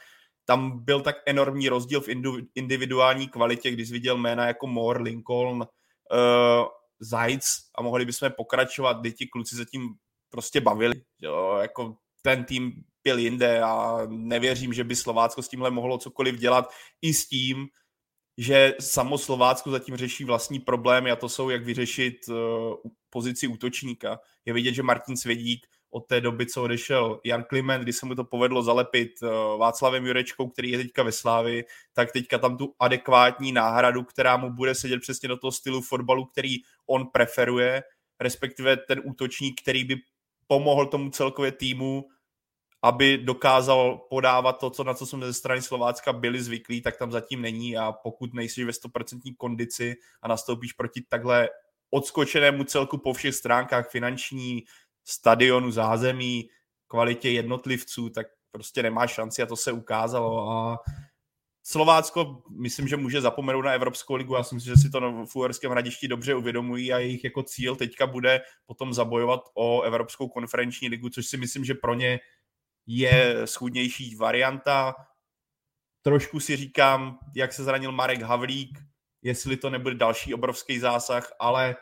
[0.45, 2.09] tam byl tak enormní rozdíl v
[2.55, 6.67] individuální kvalitě, když viděl jména jako Moore, Lincoln, uh,
[7.01, 7.45] Zajc
[7.79, 9.89] a mohli bychom pokračovat, kdy ti kluci se tím
[10.31, 11.03] prostě bavili.
[11.21, 12.73] Jo, jako ten tým
[13.05, 16.71] byl jinde a nevěřím, že by Slovácko s tímhle mohlo cokoliv dělat
[17.03, 17.69] i s tím,
[18.39, 22.37] že samo Slovácko zatím řeší vlastní problémy a to jsou, jak vyřešit uh,
[23.11, 24.21] pozici útočníka.
[24.45, 28.15] Je vidět, že Martin Svědík od té doby, co odešel Jan Kliment, kdy se mu
[28.15, 29.29] to povedlo zalepit uh,
[29.59, 34.51] Václavem Jurečkou, který je teďka ve Slávi, tak teďka tam tu adekvátní náhradu, která mu
[34.51, 36.57] bude sedět přesně do toho stylu fotbalu, který
[36.87, 37.83] on preferuje,
[38.21, 39.97] respektive ten útočník, který by
[40.47, 42.05] pomohl tomu celkově týmu
[42.83, 47.13] aby dokázal podávat to, co, na co jsme ze strany Slovácka byli zvyklí, tak tam
[47.13, 51.49] zatím není a pokud nejsi ve 100% kondici a nastoupíš proti takhle
[51.91, 54.65] odskočenému celku po všech stránkách finanční,
[55.05, 56.49] stadionu, zázemí,
[56.87, 60.79] kvalitě jednotlivců, tak prostě nemá šanci a to se ukázalo a
[61.63, 64.35] Slovácko, myslím, že může zapomenout na Evropskou ligu.
[64.35, 67.77] Já si myslím, že si to v Uherském hradišti dobře uvědomují a jejich jako cíl
[67.77, 72.21] teďka bude potom zabojovat o Evropskou konferenční ligu, což si myslím, že pro ně
[72.87, 74.95] je schudnější varianta.
[76.03, 78.79] Trošku si říkám, jak se zranil Marek Havlík,
[79.23, 81.77] jestli to nebude další obrovský zásah, ale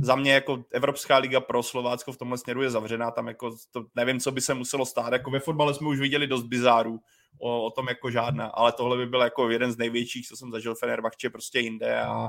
[0.00, 3.84] za mě jako Evropská liga pro Slovácko v tomhle směru je zavřená, tam jako to,
[3.94, 7.00] nevím, co by se muselo stát, jako ve fotbale jsme už viděli dost bizárů,
[7.38, 10.50] o, o tom jako žádná, ale tohle by byl jako jeden z největších, co jsem
[10.50, 12.28] zažil Fenerbahče prostě jinde a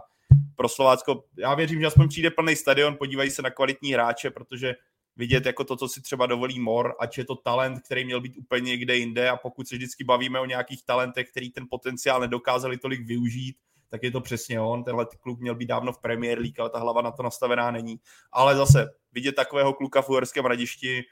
[0.56, 4.76] pro Slovácko, já věřím, že aspoň přijde plný stadion, podívají se na kvalitní hráče, protože
[5.16, 8.38] vidět jako to, co si třeba dovolí Mor, ať je to talent, který měl být
[8.38, 12.78] úplně někde jinde a pokud se vždycky bavíme o nějakých talentech, který ten potenciál nedokázali
[12.78, 13.56] tolik využít,
[13.90, 14.84] tak je to přesně on.
[14.84, 18.00] Tenhle kluk měl být dávno v Premier League, ale ta hlava na to nastavená není.
[18.32, 21.04] Ale zase vidět takového kluka v Uherském radišti,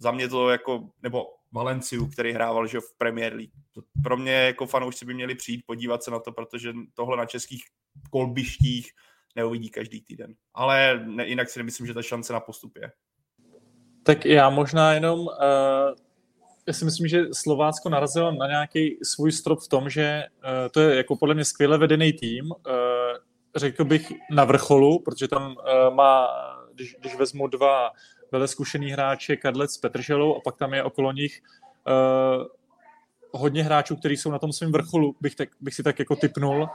[0.00, 3.52] za mě to jako, nebo Valenciu, který hrával že v Premier League.
[3.72, 7.26] To pro mě jako fanoušci by měli přijít podívat se na to, protože tohle na
[7.26, 7.64] českých
[8.10, 8.90] kolbištích
[9.36, 10.34] neuvidí každý týden.
[10.54, 12.92] Ale ne, jinak si nemyslím, že ta šance na postup je.
[14.02, 15.28] Tak já možná jenom, uh,
[16.66, 20.80] já si myslím, že Slovácko narazilo na nějaký svůj strop v tom, že uh, to
[20.80, 22.56] je jako podle mě skvěle vedený tým, uh,
[23.56, 26.28] řekl bych na vrcholu, protože tam uh, má,
[26.74, 27.90] když, když vezmu dva
[28.32, 31.40] vele zkušený hráče, Kadlec s Petrželou a pak tam je okolo nich
[31.86, 32.46] uh,
[33.32, 36.68] hodně hráčů, kteří jsou na tom svém vrcholu, bych, tak, bych si tak jako typnul,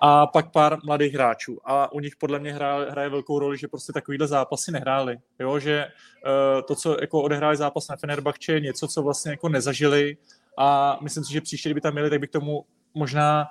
[0.00, 1.58] a pak pár mladých hráčů.
[1.64, 5.16] A u nich podle mě hraje, hraje velkou roli, že prostě takovýhle zápasy nehráli.
[5.38, 9.48] Jo, že uh, to, co jako odehráli zápas na Fenerbahče, je něco, co vlastně jako
[9.48, 10.16] nezažili
[10.58, 12.64] a myslím si, že příště, kdyby tam měli, tak bych tomu
[12.94, 13.46] možná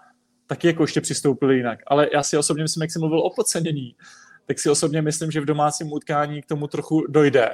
[0.47, 1.79] taky jako ještě přistoupili jinak.
[1.87, 3.95] Ale já si osobně myslím, jak jsem mluvil o podcenění,
[4.45, 7.49] tak si osobně myslím, že v domácím utkání k tomu trochu dojde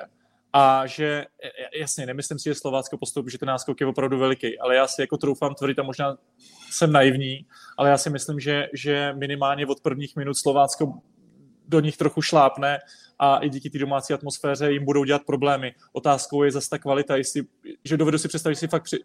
[0.53, 1.25] a že,
[1.79, 5.01] jasně, nemyslím si, že Slovácko postoupí, že ten náskok je opravdu veliký, ale já si
[5.01, 6.17] jako troufám tvrdit a možná
[6.71, 7.45] jsem naivní,
[7.77, 10.93] ale já si myslím, že, že minimálně od prvních minut Slovácko
[11.67, 12.79] do nich trochu šlápne
[13.19, 15.75] a i díky té domácí atmosféře jim budou dělat problémy.
[15.91, 17.43] Otázkou je zase ta kvalita, jestli,
[17.85, 18.99] že dovedu si představit, že si fakt při,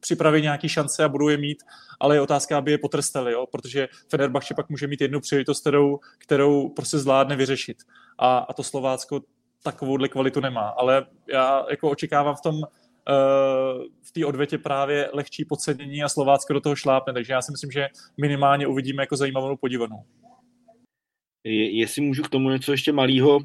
[0.00, 1.62] připraví nějaké šance a budou je mít,
[2.00, 3.46] ale je otázka, aby je potrestali, jo?
[3.46, 7.76] protože Fenerbahce pak může mít jednu příležitost, kterou, kterou prostě zvládne vyřešit.
[8.18, 9.20] A, a to Slovácko
[9.62, 10.68] takovouhle kvalitu nemá.
[10.68, 12.62] Ale já jako očekávám v tom, uh,
[14.02, 17.70] v té odvětě právě lehčí podcenění a Slovácko do toho šlápne, takže já si myslím,
[17.70, 17.88] že
[18.20, 20.04] minimálně uvidíme jako zajímavou podívanou.
[21.44, 23.40] Je, jestli můžu k tomu něco ještě malýho,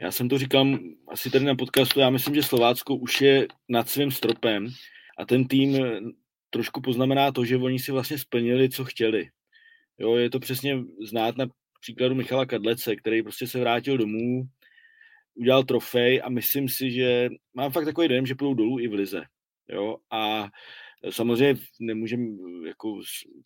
[0.00, 0.66] já jsem to říkal
[1.08, 4.68] asi tady na podcastu, já myslím, že Slovácko už je nad svým stropem
[5.18, 5.78] a ten tým
[6.50, 9.28] trošku poznamená to, že oni si vlastně splnili, co chtěli.
[9.98, 10.78] Jo, je to přesně
[11.08, 11.46] znát na
[11.80, 14.42] příkladu Michala Kadlece, který prostě se vrátil domů,
[15.38, 18.94] udělal trofej a myslím si, že mám fakt takový dojem, že půjdou dolů i v
[18.94, 19.22] lize.
[19.68, 20.48] Jo, a
[21.10, 22.26] samozřejmě nemůžeme
[22.66, 23.00] jako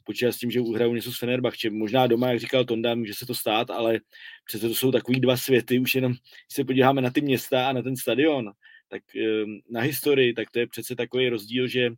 [0.05, 1.71] počítat s tím, že uhrajou něco s Fenerbahče.
[1.71, 4.01] Možná doma, jak říkal Tonda, může se to stát, ale
[4.45, 7.73] přece to jsou takový dva světy, už jenom, když se podíváme na ty města a
[7.73, 8.51] na ten stadion,
[8.89, 11.91] tak ehm, na historii, tak to je přece takový rozdíl, že,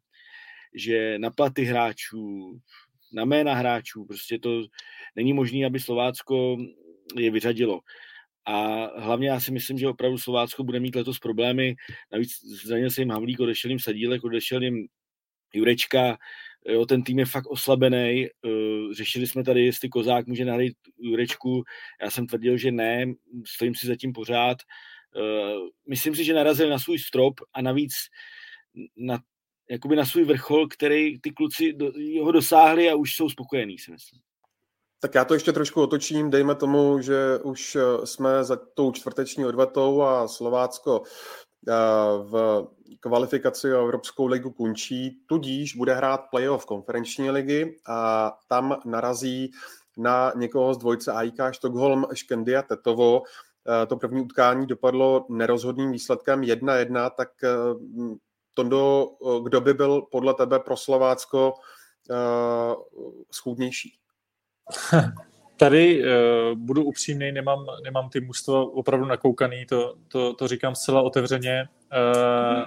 [0.74, 2.58] že na platy hráčů,
[3.12, 4.66] na jména hráčů, prostě to
[5.16, 6.56] není možné, aby Slovácko
[7.18, 7.80] je vyřadilo.
[8.46, 11.74] A hlavně já si myslím, že opravdu Slovácko bude mít letos problémy.
[12.12, 12.30] Navíc
[12.64, 14.86] zranil se jim Havlík, odešel jim Sadílek, odešel jim
[15.54, 16.18] Jurečka,
[16.66, 18.26] jo, ten tým je fakt oslabený.
[18.26, 21.62] Eh, řešili jsme tady, jestli Kozák může nahrát Jurečku.
[22.02, 23.06] Já jsem tvrdil, že ne,
[23.46, 24.58] stojím si zatím pořád.
[25.16, 25.54] Eh,
[25.88, 27.92] myslím si, že narazil na svůj strop a navíc
[28.96, 29.18] na,
[29.70, 31.92] jakoby na svůj vrchol, který ty kluci do,
[32.22, 34.20] ho dosáhli a už jsou spokojení, si myslím.
[35.04, 39.46] Tak já to ještě trošku otočím, dejme tomu, že už eh, jsme za tou čtvrteční
[39.46, 41.02] odvetou a Slovácko
[41.68, 41.72] eh,
[42.22, 42.64] v
[43.00, 49.50] kvalifikaci o Evropskou ligu končí, tudíž bude hrát playoff konferenční ligy a tam narazí
[49.98, 53.22] na někoho z dvojce AIK Stockholm, Škendia, Tetovo.
[53.82, 57.28] Eh, to první utkání dopadlo nerozhodným výsledkem 1-1, tak
[58.54, 59.08] Tondo,
[59.42, 61.52] kdo by byl podle tebe pro Slovácko
[63.30, 64.03] schůdnější?
[65.56, 71.02] Tady uh, budu upřímný, nemám, nemám ty mužstva opravdu nakoukaný, to, to, to říkám zcela
[71.02, 71.68] otevřeně.
[71.92, 72.64] Uh,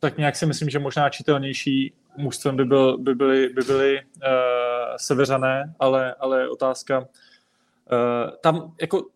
[0.00, 4.02] tak nějak si myslím, že možná čitelnější mužstvem by, byl, by byly, by byly uh,
[4.96, 7.06] seveřané, ale, ale otázka, uh,
[8.42, 9.06] tam jako,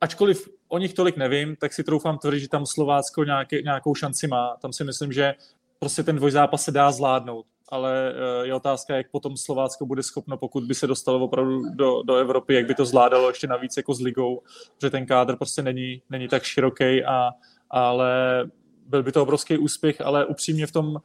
[0.00, 4.26] ačkoliv o nich tolik nevím, tak si troufám tvrdit, že tam Slovácko nějaký, nějakou šanci
[4.26, 4.56] má.
[4.56, 5.34] Tam si myslím, že
[5.78, 10.36] prostě ten dvojzápas se dá zvládnout ale eh, je otázka, jak potom Slovácko bude schopno,
[10.36, 13.94] pokud by se dostalo opravdu do, do Evropy, jak by to zvládalo ještě navíc jako
[13.94, 14.42] s ligou,
[14.80, 17.30] že ten kádr prostě není, není tak široký, a,
[17.70, 18.44] ale
[18.86, 20.96] byl by to obrovský úspěch, ale upřímně v tom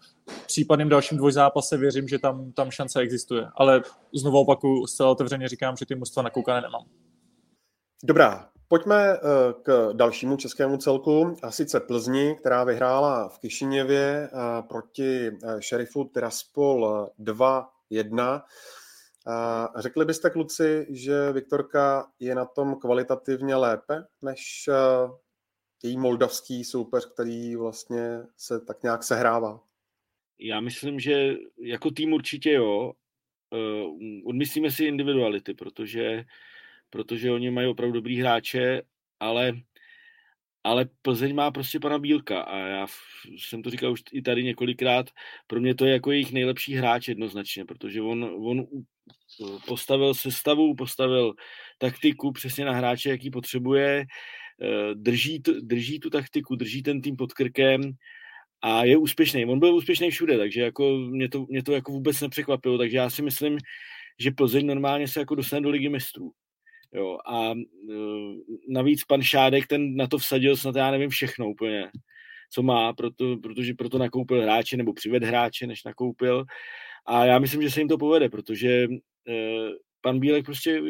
[0.46, 3.48] případném dalším dvojzápase věřím, že tam, tam šance existuje.
[3.56, 3.82] Ale
[4.16, 6.86] znovu opaku, zcela otevřeně říkám, že ty mužstva nakoukané nemám.
[8.04, 9.20] Dobrá, Pojďme eh,
[9.64, 16.04] k dalšímu českému celku, a sice Plzni, která vyhrála v Kišiněvě eh, proti eh, šerifu
[16.04, 18.42] Tiraspol 2-1.
[19.76, 24.70] Řekli byste, kluci, že Viktorka je na tom kvalitativně lépe než
[25.84, 29.60] její moldavský soupeř, který vlastně se tak nějak sehrává?
[30.40, 32.94] Já myslím, že jako tým určitě jo.
[34.26, 36.24] Odmyslíme si individuality, protože
[36.94, 38.82] protože oni mají opravdu dobrý hráče,
[39.20, 39.54] ale,
[40.64, 42.88] ale Plzeň má prostě pana Bílka a já
[43.38, 45.10] jsem to říkal už i tady několikrát,
[45.48, 48.66] pro mě to je jako jejich nejlepší hráč jednoznačně, protože on, on
[49.68, 51.34] postavil sestavu, postavil
[51.78, 54.06] taktiku přesně na hráče, jaký potřebuje,
[54.62, 57.82] eh, drží, drží tu taktiku, drží ten tým pod krkem
[58.62, 59.46] a je úspěšný.
[59.46, 63.10] On byl úspěšný všude, takže jako mě to, mě to jako vůbec nepřekvapilo, takže já
[63.10, 63.58] si myslím,
[64.20, 66.32] že Plzeň normálně se jako dostane do ligy mistrů.
[66.94, 67.58] Jo, a uh,
[68.70, 71.92] navíc pan Šádek ten na to vsadil snad já nevím všechno úplně,
[72.52, 76.46] co má, proto, protože proto nakoupil hráče nebo přived hráče, než nakoupil.
[77.06, 78.96] A já myslím, že se jim to povede, protože uh,
[80.02, 80.82] pan Bílek prostě e,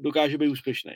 [0.00, 0.92] dokáže být úspěšný.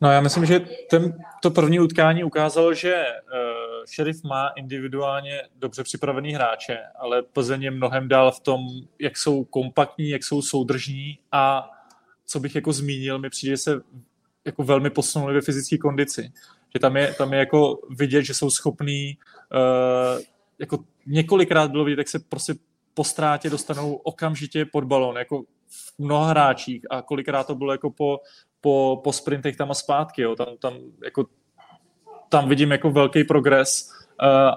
[0.00, 0.60] No já myslím, že
[0.90, 7.62] ten, to první utkání ukázalo, že uh, Sheriff má individuálně dobře připravený hráče, ale Plzeň
[7.62, 8.60] je mnohem dál v tom,
[8.98, 11.70] jak jsou kompaktní, jak jsou soudržní a
[12.26, 13.80] co bych jako zmínil, mi přijde, že se
[14.44, 16.32] jako velmi posunuli ve fyzické kondici.
[16.74, 19.18] Že tam je, tam je jako vidět, že jsou schopní
[19.54, 20.22] uh,
[20.58, 22.54] jako několikrát bylo vidět, jak se prostě
[22.94, 27.90] po ztrátě dostanou okamžitě pod balon, jako v mnoha hráčích a kolikrát to bylo jako
[27.90, 28.20] po,
[28.60, 30.36] po, po sprintech tam a zpátky, jo.
[30.36, 31.26] Tam, tam, jako,
[32.28, 33.90] tam vidím jako velký progres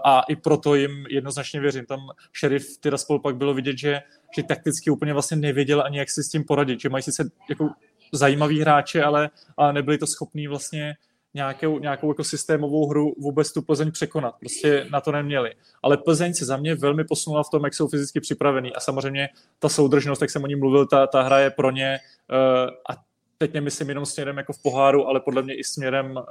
[0.05, 1.85] a i proto jim jednoznačně věřím.
[1.85, 1.99] Tam
[2.33, 4.01] šerif Tiraspol pak bylo vidět, že
[4.35, 7.69] že takticky úplně vlastně nevěděl ani, jak si s tím poradit, že mají sice jako
[8.13, 10.95] zajímavý hráče, ale, ale nebyli to schopní vlastně
[11.33, 14.35] nějakou, nějakou jako systémovou hru vůbec tu Plzeň překonat.
[14.39, 15.53] Prostě na to neměli.
[15.83, 18.73] Ale Plzeň se za mě velmi posunula v tom, jak jsou fyzicky připravení.
[18.73, 19.29] A samozřejmě
[19.59, 21.99] ta soudržnost, jak jsem o ní mluvil, ta, ta hra je pro ně
[22.31, 23.01] uh, a
[23.37, 26.23] teď nemyslím jenom směrem jako v poháru, ale podle mě i směrem uh,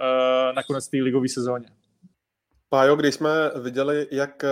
[0.55, 1.67] nakonec té ligové sezóně.
[2.69, 3.31] Pájo, když jsme
[3.63, 4.49] viděli, jak eh,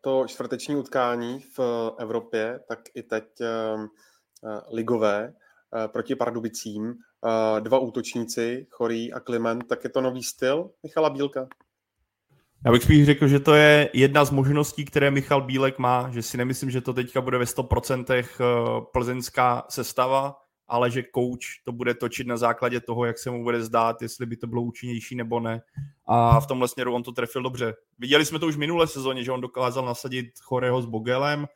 [0.00, 1.60] to čtvrteční utkání v
[1.98, 5.32] Evropě, tak i teď eh, eh, ligové,
[5.92, 6.94] proti Pardubicím.
[7.60, 11.48] Dva útočníci, Chorý a Kliment, tak je to nový styl Michala Bílka?
[12.66, 16.22] Já bych spíš řekl, že to je jedna z možností, které Michal Bílek má, že
[16.22, 18.24] si nemyslím, že to teďka bude ve 100% eh,
[18.92, 20.36] plzeňská sestava,
[20.68, 24.26] ale že coach to bude točit na základě toho, jak se mu bude zdát, jestli
[24.26, 25.62] by to bylo účinnější nebo ne.
[26.06, 27.74] A v tomhle směru on to trefil dobře.
[27.98, 31.46] Viděli jsme to už v minulé sezóně, že on dokázal nasadit Choreho s Bogelem.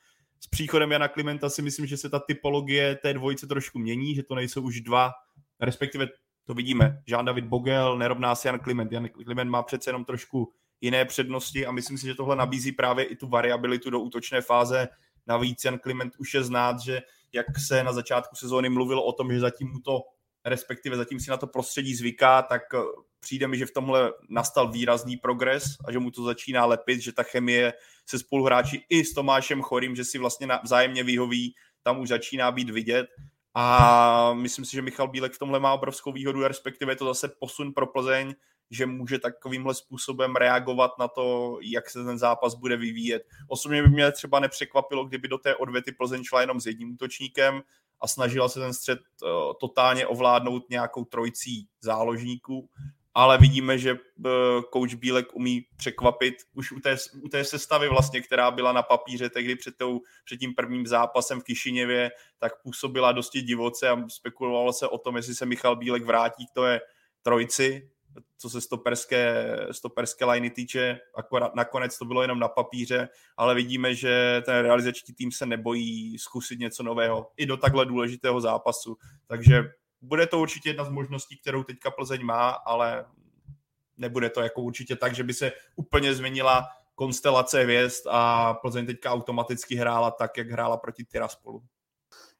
[0.40, 4.22] S příchodem Jana Klimenta si myslím, že se ta typologie té dvojice trošku mění, že
[4.22, 5.12] to nejsou už dva,
[5.60, 6.06] respektive
[6.44, 7.02] to vidíme.
[7.06, 8.92] Jean David Bogel nerovná se Jan Kliment.
[8.92, 13.04] Jan Kliment má přece jenom trošku jiné přednosti a myslím si, že tohle nabízí právě
[13.04, 14.88] i tu variabilitu do útočné fáze.
[15.28, 17.02] Navíc Jan Kliment už je znát, že
[17.32, 20.00] jak se na začátku sezóny mluvilo o tom, že zatím mu to,
[20.44, 22.78] respektive zatím si na to prostředí zvyká, tak eh,
[23.20, 27.12] přijde mi, že v tomhle nastal výrazný progres a že mu to začíná lepit, že
[27.12, 27.72] ta chemie
[28.06, 32.70] se spoluhráči i s Tomášem Chorým, že si vlastně vzájemně vyhoví, tam už začíná být
[32.70, 33.06] vidět.
[33.54, 37.28] A myslím si, že Michal Bílek v tomhle má obrovskou výhodu, respektive je to zase
[37.28, 38.34] posun pro Plzeň,
[38.70, 43.22] že může takovýmhle způsobem reagovat na to, jak se ten zápas bude vyvíjet.
[43.48, 47.62] Osobně by mě třeba nepřekvapilo, kdyby do té odvety Plzeň šla jenom s jedním útočníkem
[48.00, 49.28] a snažila se ten střed uh,
[49.60, 52.68] totálně ovládnout nějakou trojcí záložníků,
[53.14, 53.98] ale vidíme, že
[54.72, 59.30] coach Bílek umí překvapit už u té, u té sestavy vlastně, která byla na papíře
[59.30, 64.72] tehdy před, tou, před tím prvním zápasem v Kišiněvě, tak působila dosti divoce a spekulovalo
[64.72, 66.80] se o tom, jestli se Michal Bílek vrátí k té
[67.22, 67.90] trojici,
[68.38, 73.94] co se stoperské, stoperské liney týče, akorát nakonec to bylo jenom na papíře, ale vidíme,
[73.94, 78.96] že ten realizační tým se nebojí zkusit něco nového i do takhle důležitého zápasu.
[79.26, 79.62] Takže
[80.00, 83.04] bude to určitě jedna z možností, kterou teďka Plzeň má, ale
[83.96, 89.12] nebude to jako určitě tak, že by se úplně změnila konstelace hvězd a Plzeň teďka
[89.12, 91.62] automaticky hrála tak, jak hrála proti Tiraspolu.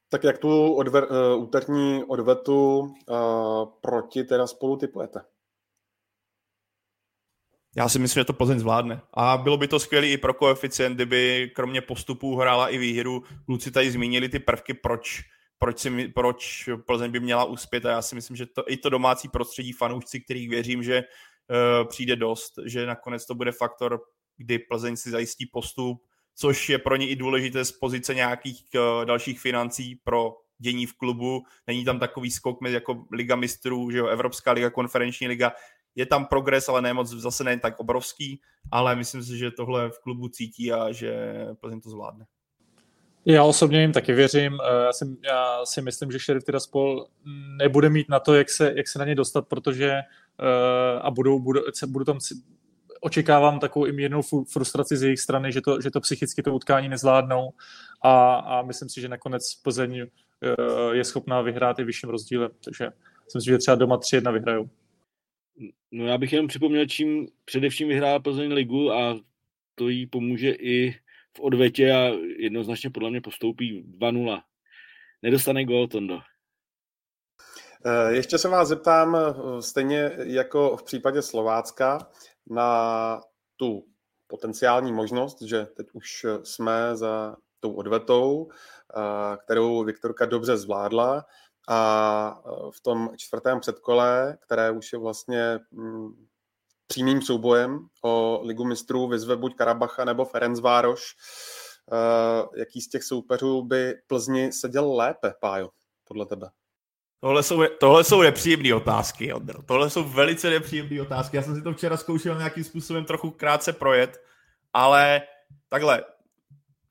[0.09, 5.21] Tak jak tu odver, uh, úterní odvetu uh, proti Tiraspolu typujete?
[7.79, 9.01] Já si myslím, že to Plzeň zvládne.
[9.13, 13.23] A bylo by to skvělé i pro koeficient, kdyby kromě postupů hrála i výhru.
[13.45, 15.21] Kluci tady zmínili ty prvky, proč,
[15.59, 18.89] proč, si, proč Plzeň by měla uspět a já si myslím, že to, i to
[18.89, 23.99] domácí prostředí fanoušci, kterých věřím, že uh, přijde dost, že nakonec to bude faktor,
[24.37, 26.01] kdy Plzeň si zajistí postup,
[26.35, 30.93] což je pro ně i důležité z pozice nějakých uh, dalších financí pro dění v
[30.93, 31.43] klubu.
[31.67, 35.51] Není tam takový skok mezi jako Liga mistrů, že jo, Evropská liga, konferenční liga,
[35.95, 39.89] je tam progres, ale ne moc, zase ne tak obrovský, ale myslím si, že tohle
[39.89, 42.25] v klubu cítí a že Plzeň to zvládne.
[43.25, 44.57] Já osobně jim taky věřím.
[44.63, 47.07] Eh, já si, já si myslím, že Sheriff Tiraspol
[47.57, 49.93] nebude mít na to, jak se, jak se na ně dostat, protože
[50.39, 52.19] uh, a budou, budou, budou tam
[53.01, 54.21] očekávám takovou i mírnou
[54.53, 57.49] frustraci z jejich strany, že to, že to psychicky to utkání nezvládnou
[58.01, 60.07] a, a myslím si, že nakonec Plzeň uh,
[60.91, 62.89] je schopná vyhrát i vyšším rozdílem, takže
[63.25, 64.69] myslím si, že třeba doma 3-1 vyhrajou.
[65.91, 69.19] No já bych jenom připomněl, čím především vyhrála Plzeň ligu a
[69.75, 70.91] to jí pomůže i
[71.37, 74.41] v odvetě a jednoznačně podle mě postoupí 2-0.
[75.21, 76.19] Nedostane gol, Tondo.
[77.85, 82.09] Eh, ještě se vás zeptám, eh, stejně jako v případě Slovácka,
[82.49, 83.21] na
[83.55, 83.85] tu
[84.27, 91.25] potenciální možnost, že teď už jsme za tou odvetou, eh, kterou Viktorka dobře zvládla
[91.69, 96.27] a e, v tom čtvrtém předkole, které už je vlastně mm,
[96.87, 101.01] přímým soubojem o ligu mistrů, vyzve buď Karabacha nebo Ferencvároš.
[101.91, 105.69] E, jaký z těch soupeřů by Plzni seděl lépe, Pájo,
[106.03, 106.49] podle tebe?
[107.21, 109.63] Tohle jsou, tohle jsou nepříjemné otázky, Ondro.
[109.63, 111.37] Tohle jsou velice nepříjemné otázky.
[111.37, 114.23] Já jsem si to včera zkoušel nějakým způsobem trochu krátce projet,
[114.73, 115.21] ale
[115.69, 116.03] takhle,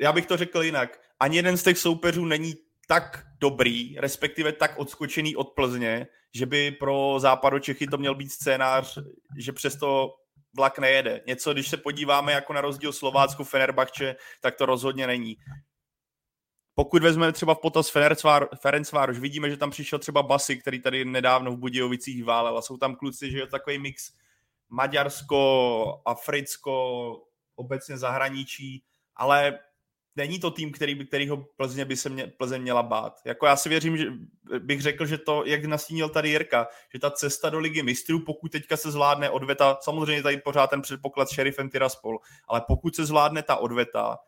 [0.00, 1.00] já bych to řekl jinak.
[1.20, 2.54] Ani jeden z těch soupeřů není
[2.88, 8.32] tak dobrý, respektive tak odskočený od Plzně, že by pro západu Čechy to měl být
[8.32, 8.98] scénář,
[9.38, 10.14] že přesto
[10.56, 11.20] vlak nejede.
[11.26, 15.36] Něco, když se podíváme jako na rozdíl Slovácku, Fenerbahče, tak to rozhodně není.
[16.74, 17.92] Pokud vezmeme třeba v potaz
[18.60, 22.76] Ferencvároš, vidíme, že tam přišel třeba Basy, který tady nedávno v Budějovicích válel a jsou
[22.76, 24.12] tam kluci, že je takový mix
[24.68, 27.12] Maďarsko, Africko,
[27.56, 28.84] obecně zahraničí,
[29.16, 29.58] ale
[30.16, 33.20] není to tým, který, kterýho Plzeň by se mě, Plzeň měla bát.
[33.24, 34.06] Jako já si věřím, že
[34.58, 38.52] bych řekl, že to, jak nastínil tady Jirka, že ta cesta do ligy mistrů, pokud
[38.52, 43.42] teďka se zvládne odveta, samozřejmě tady pořád ten předpoklad šerifem Tiraspol, ale pokud se zvládne
[43.42, 44.18] ta odveta,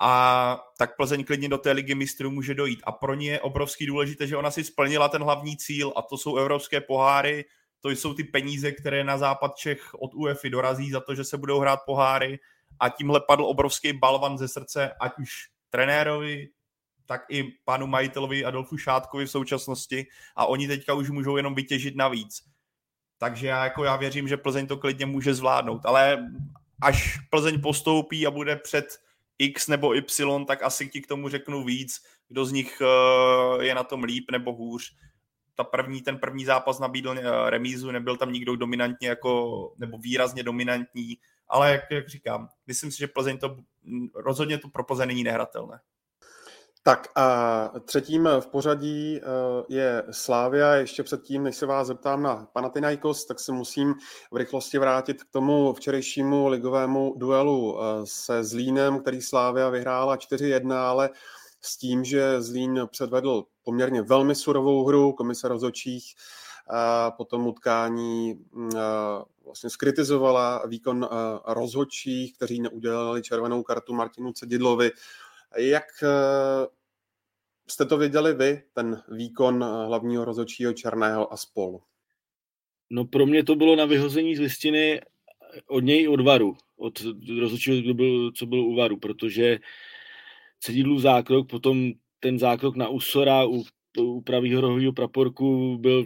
[0.00, 2.80] a tak Plzeň klidně do té ligy mistrů může dojít.
[2.84, 6.18] A pro ně je obrovský důležité, že ona si splnila ten hlavní cíl a to
[6.18, 7.44] jsou evropské poháry,
[7.80, 11.36] to jsou ty peníze, které na západ Čech od UEFI dorazí za to, že se
[11.36, 12.38] budou hrát poháry
[12.80, 15.30] a tímhle padl obrovský balvan ze srdce, ať už
[15.70, 16.48] trenérovi,
[17.06, 20.06] tak i panu majitelovi Adolfu Šátkovi v současnosti
[20.36, 22.42] a oni teďka už můžou jenom vytěžit navíc.
[23.18, 26.30] Takže já, jako já věřím, že Plzeň to klidně může zvládnout, ale
[26.82, 28.98] až Plzeň postoupí a bude před
[29.38, 33.74] X nebo Y, tak asi ti k tomu řeknu víc, kdo z nich eh, je
[33.74, 34.96] na tom líp nebo hůř.
[35.54, 40.42] Ta první, ten první zápas nabídl eh, remízu, nebyl tam nikdo dominantně jako, nebo výrazně
[40.42, 41.18] dominantní,
[41.48, 43.56] ale jak, jak říkám, myslím si, že Plzeň to
[44.14, 45.80] rozhodně to pro Plzeň není nehratelné.
[46.86, 49.24] Tak a třetím v pořadí eh,
[49.68, 50.74] je Slávia.
[50.74, 53.94] Ještě předtím, než se vás zeptám na Panathinaikos, tak se musím
[54.32, 60.72] v rychlosti vrátit k tomu včerejšímu ligovému duelu eh, se Zlínem, který Slávia vyhrála 4-1,
[60.72, 61.10] ale
[61.60, 66.14] s tím, že Zlín předvedl poměrně velmi surovou hru, komise rozhodčích
[66.68, 68.70] a po tom utkání mm,
[69.44, 71.08] vlastně skritizovala výkon
[71.46, 74.90] rozhodčích, kteří neudělali červenou kartu Martinu Cedidlovi.
[75.56, 75.84] Jak
[77.68, 81.82] jste to viděli vy, ten výkon hlavního rozhodčího Černého a spolu?
[82.90, 85.00] No pro mě to bylo na vyhození z listiny
[85.68, 87.02] od něj od varu, od
[87.40, 89.58] rozhodčího, kdo byl, co byl u varu, protože
[90.60, 93.64] Cedidlu zákrok, potom ten zákrok na Usora u,
[93.98, 96.04] u pravýho rohového praporku byl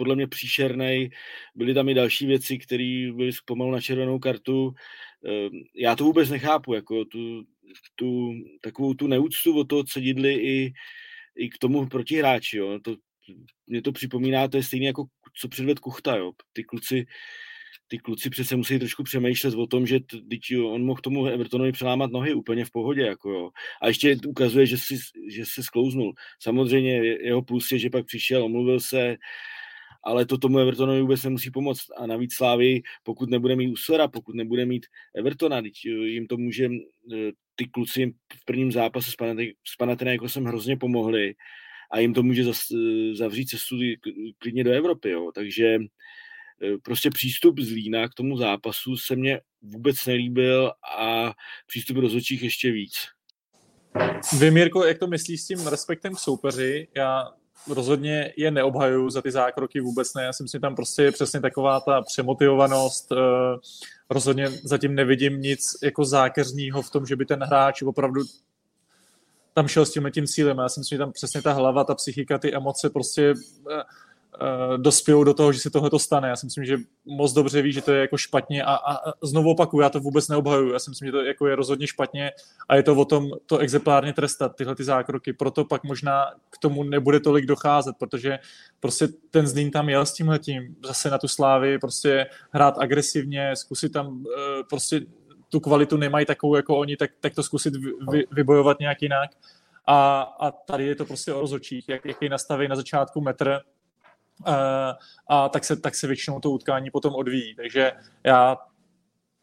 [0.00, 1.10] podle mě příšerný.
[1.54, 4.74] Byly tam i další věci, které byly pomalu na červenou kartu.
[5.24, 7.44] Ehm, já to vůbec nechápu, jako tu,
[7.94, 10.72] tu takovou tu neúctu o toho cedidli i,
[11.36, 12.56] i k tomu protihráči.
[12.56, 12.78] Jo.
[12.84, 12.96] To,
[13.66, 15.04] mě to připomíná, to je stejné jako
[15.36, 16.16] co předved Kuchta.
[16.16, 16.32] Jo.
[16.52, 17.06] Ty kluci
[17.90, 22.10] ty kluci přece musí trošku přemýšlet o tom, že t, on mohl tomu Evertonovi přelámat
[22.10, 23.02] nohy úplně v pohodě.
[23.02, 23.50] Jako jo.
[23.82, 24.96] A ještě ukazuje, že, si,
[25.28, 26.12] že se sklouznul.
[26.42, 29.16] Samozřejmě jeho plus je, že pak přišel, omluvil se,
[30.04, 31.86] ale to tomu Evertonovi vůbec nemusí pomoct.
[31.96, 36.70] A navíc Slávy, pokud nebude mít Usora, pokud nebude mít Evertona, jim to může, e,
[37.56, 39.10] ty kluci v prvním zápase
[39.66, 41.34] s Panathinaikosem hrozně pomohli
[41.92, 42.44] a jim to může
[43.12, 43.76] zavřít cestu
[44.38, 45.10] klidně do Evropy.
[45.10, 45.30] Jo.
[45.34, 45.78] Takže
[46.82, 51.32] prostě přístup z Lína k tomu zápasu se mně vůbec nelíbil a
[51.66, 52.94] přístup rozhodčích ještě víc.
[54.38, 56.88] Vy, Mirko, jak to myslíš s tím respektem k soupeři?
[56.96, 57.28] Já
[57.68, 60.22] rozhodně je neobhajuju za ty zákroky vůbec ne.
[60.22, 63.12] Já si myslím, že tam prostě je přesně taková ta přemotivovanost.
[63.12, 63.16] Eh,
[64.10, 68.22] rozhodně zatím nevidím nic jako zákeřního v tom, že by ten hráč opravdu
[69.54, 70.58] tam šel s tím tím cílem.
[70.58, 73.34] Já si myslím, že tam přesně ta hlava, ta psychika, ty emoce prostě
[73.70, 73.82] eh,
[74.76, 76.28] dospějou do toho, že se tohle to stane.
[76.28, 79.50] Já si myslím, že moc dobře ví, že to je jako špatně a, a, znovu
[79.50, 80.72] opakuju, já to vůbec neobhajuju.
[80.72, 82.32] Já si myslím, že to jako je rozhodně špatně
[82.68, 85.32] a je to o tom to exemplárně trestat, tyhle ty zákroky.
[85.32, 88.38] Proto pak možná k tomu nebude tolik docházet, protože
[88.80, 93.92] prostě ten Zlín tam jel s tímhletím, zase na tu slávy, prostě hrát agresivně, zkusit
[93.92, 94.24] tam uh,
[94.68, 95.00] prostě
[95.48, 97.74] tu kvalitu nemají takovou jako oni, tak, tak to zkusit
[98.10, 99.30] vy, vybojovat nějak jinak.
[99.86, 103.79] A, a tady je to prostě o rozočích, jak, jaký nastaví na začátku metr, Eh,
[105.28, 107.54] a tak se, tak se většinou to utkání potom odvíjí.
[107.54, 107.92] Takže
[108.24, 108.56] já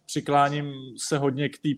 [0.07, 1.69] přikláním se hodně k té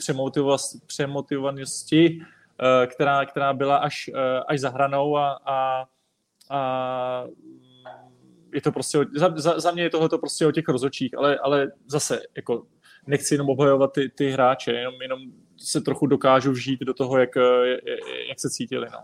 [0.87, 5.85] přemotivovanosti, eh, která, která byla až, eh, až za hranou a, a,
[6.49, 7.25] a
[8.53, 11.71] je to prostě, za, za, za mě je tohle prostě o těch rozočích, ale, ale
[11.87, 12.65] zase, jako
[13.07, 15.19] nechci jenom obhajovat ty, ty hráče, jenom, jenom
[15.57, 17.35] se trochu dokážu vžít do toho, jak,
[18.29, 18.87] jak se cítili.
[18.91, 18.99] No.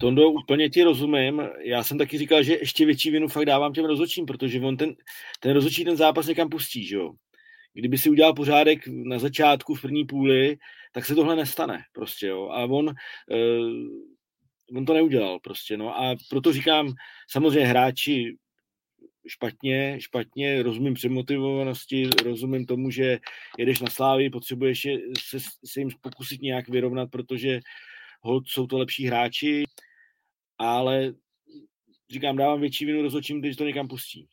[0.00, 1.42] Tondo, úplně ti rozumím.
[1.64, 4.94] Já jsem taky říkal, že ještě větší vinu fakt dávám těm rozhodčím, protože on ten,
[5.40, 7.12] ten rozhodčí ten zápas někam pustí, že jo.
[7.74, 10.56] Kdyby si udělal pořádek na začátku, v první půli,
[10.92, 12.48] tak se tohle nestane prostě, jo.
[12.48, 16.00] A on, uh, on to neudělal prostě, no.
[16.00, 16.92] A proto říkám,
[17.30, 18.36] samozřejmě hráči
[19.28, 23.18] špatně, špatně, rozumím přemotivovanosti, rozumím tomu, že
[23.58, 24.86] jedeš na slávy, potřebuješ
[25.18, 27.60] se, se jim pokusit nějak vyrovnat, protože
[28.20, 29.64] hold jsou to lepší hráči,
[30.58, 31.14] ale
[32.10, 34.28] říkám, dávám větší vinu rozhodčím, když to někam pustí.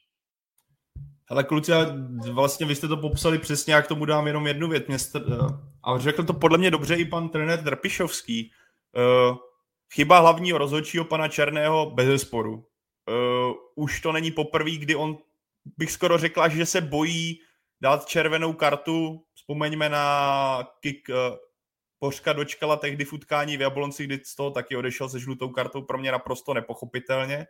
[1.29, 1.71] Ale kluci,
[2.31, 4.87] vlastně vy jste to popsali přesně, jak tomu dám jenom jednu věc.
[4.87, 5.25] Městr,
[5.83, 8.51] a řekl to podle mě dobře i pan trenér Drpišovský.
[8.95, 9.37] Uh,
[9.93, 12.53] chyba hlavního rozhodčího pana Černého bez sporu.
[12.53, 15.17] Uh, už to není poprvé, kdy on,
[15.77, 17.39] bych skoro řekla, že se bojí
[17.81, 19.23] dát červenou kartu.
[19.33, 21.09] Vzpomeňme na kick
[21.99, 25.81] Pořka dočkala tehdy v utkání v Jablonci, kdy z toho taky odešel se žlutou kartou,
[25.81, 27.47] pro mě naprosto nepochopitelně.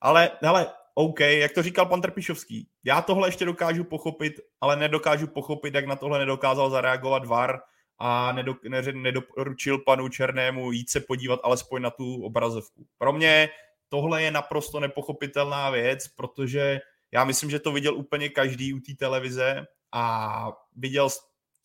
[0.00, 5.26] Ale, ale OK, jak to říkal pan Trpišovský, já tohle ještě dokážu pochopit, ale nedokážu
[5.26, 7.60] pochopit, jak na tohle nedokázal zareagovat VAR
[7.98, 12.86] a nedok, ne, nedoporučil panu Černému jít se podívat alespoň na tu obrazovku.
[12.98, 13.48] Pro mě
[13.88, 16.80] tohle je naprosto nepochopitelná věc, protože
[17.12, 21.08] já myslím, že to viděl úplně každý u té televize a viděl,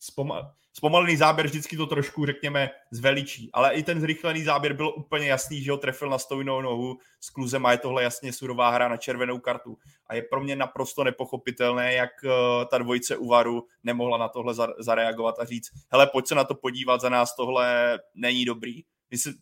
[0.00, 5.26] vzpom- Zpomalený záběr vždycky to trošku, řekněme, zveličí, ale i ten zrychlený záběr byl úplně
[5.26, 8.88] jasný, že ho trefil na stojnou nohu s kluzem a je tohle jasně surová hra
[8.88, 9.78] na červenou kartu.
[10.06, 12.30] A je pro mě naprosto nepochopitelné, jak uh,
[12.70, 17.00] ta dvojice Uvaru nemohla na tohle zareagovat a říct, hele, pojď se na to podívat,
[17.00, 18.82] za nás tohle není dobrý.
[19.10, 19.34] My si,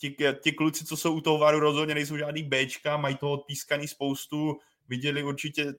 [0.00, 3.88] ti, ti kluci, co jsou u toho Varu, rozhodně nejsou žádný Bčka, mají toho odpískaný
[3.88, 4.56] spoustu,
[4.88, 5.74] viděli určitě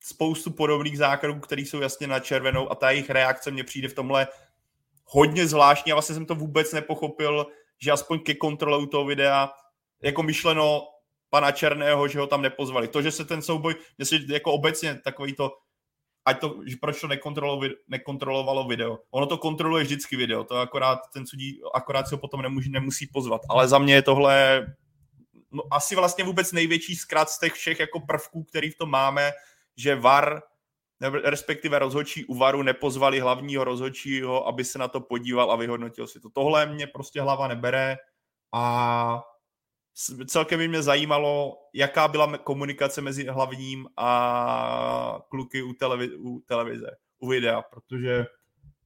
[0.00, 3.94] spoustu podobných základů, které jsou jasně na červenou a ta jejich reakce mě přijde v
[3.94, 4.28] tomhle
[5.04, 7.46] hodně zvláštní a vlastně jsem to vůbec nepochopil,
[7.78, 9.50] že aspoň ke kontrole toho videa
[10.02, 10.82] jako myšleno
[11.30, 12.88] pana Černého, že ho tam nepozvali.
[12.88, 15.52] To, že se ten souboj, jestli jako obecně takový to,
[16.24, 17.08] ať to, že proč to
[17.88, 18.98] nekontrolovalo, video.
[19.10, 23.06] Ono to kontroluje vždycky video, to akorát ten sudí, akorát se ho potom nemusí, nemusí
[23.06, 23.40] pozvat.
[23.48, 24.66] Ale za mě je tohle
[25.50, 29.32] no, asi vlastně vůbec největší zkrat z těch všech jako prvků, který v tom máme,
[29.78, 30.42] že VAR,
[31.24, 36.20] respektive rozhodčí u VARu nepozvali hlavního rozhodčího, aby se na to podíval a vyhodnotil si
[36.20, 36.30] to.
[36.30, 37.96] Tohle mě prostě hlava nebere
[38.54, 39.22] a
[40.26, 46.90] celkem by mě zajímalo, jaká byla komunikace mezi hlavním a kluky u, televize, u televize,
[47.18, 48.26] u videa, protože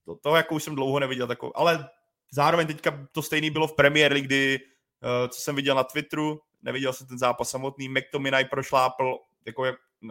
[0.05, 1.89] to, to jako už jsem dlouho neviděl takovou, ale
[2.33, 4.61] zároveň teďka to stejný bylo v League, kdy,
[5.03, 9.65] eh, co jsem viděl na Twitteru, neviděl jsem ten zápas samotný, McTominay prošlápl jako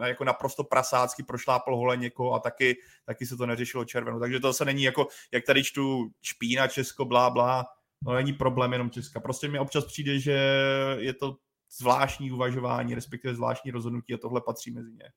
[0.06, 4.20] jako naprosto prasácky prošlápl hole někoho a taky, taky se to neřešilo červenou.
[4.20, 7.66] Takže to se není jako, jak tady čtu špína Česko, blá, blá,
[8.02, 9.20] no není problém jenom Česka.
[9.20, 10.38] Prostě mi občas přijde, že
[10.98, 11.36] je to
[11.78, 15.12] zvláštní uvažování, respektive zvláštní rozhodnutí a tohle patří mezi ně.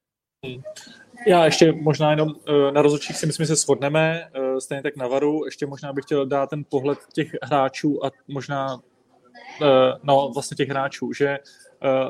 [1.27, 4.95] Já ještě možná jenom eh, na rozhodčích si myslím, že se shodneme, eh, stejně tak
[4.95, 5.45] na varu.
[5.45, 8.79] Ještě možná bych chtěl dát ten pohled těch hráčů a možná
[9.61, 11.39] eh, no vlastně těch hráčů, že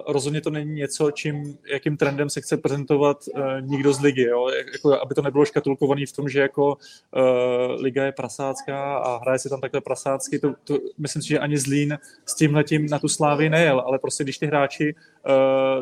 [0.07, 4.49] rozhodně to není něco, čím, jakým trendem se chce prezentovat uh, nikdo z ligy, jo?
[4.73, 9.39] Jako, aby to nebylo škatulkovaný v tom, že jako uh, liga je prasácká a hraje
[9.39, 13.07] se tam takhle prasácky, to, to myslím si, že ani Zlín s tímhletím na tu
[13.07, 14.95] slávy nejel, ale prostě když ty hráči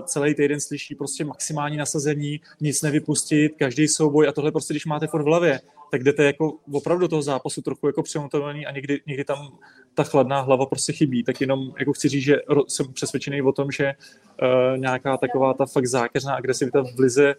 [0.05, 5.07] celý týden slyší prostě maximální nasazení, nic nevypustit, každý souboj a tohle prostě, když máte
[5.07, 5.59] furt v hlavě,
[5.91, 9.57] tak jdete jako opravdu toho zápasu trochu jako přemotovaný a někdy, někdy tam
[9.93, 12.35] ta chladná hlava prostě chybí, tak jenom jako chci říct, že
[12.67, 17.35] jsem přesvědčený o tom, že uh, nějaká taková ta fakt zákeřná agresivita v lize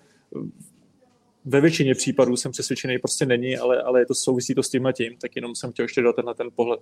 [1.44, 4.92] ve většině případů jsem přesvědčený prostě není, ale, ale je to souvisí to s tímhle
[4.92, 6.80] tím, tak jenom jsem chtěl ještě dát na ten pohled.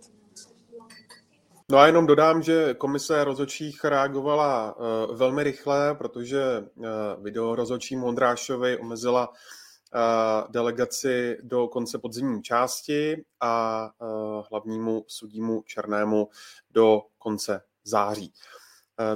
[1.72, 6.86] No a jenom dodám, že komise rozhodčích reagovala uh, velmi rychle, protože uh,
[7.22, 9.32] video rozhodčí Mondrášovi omezila
[10.50, 13.90] delegaci do konce podzimní části a
[14.50, 16.28] hlavnímu sudímu Černému
[16.70, 18.32] do konce září.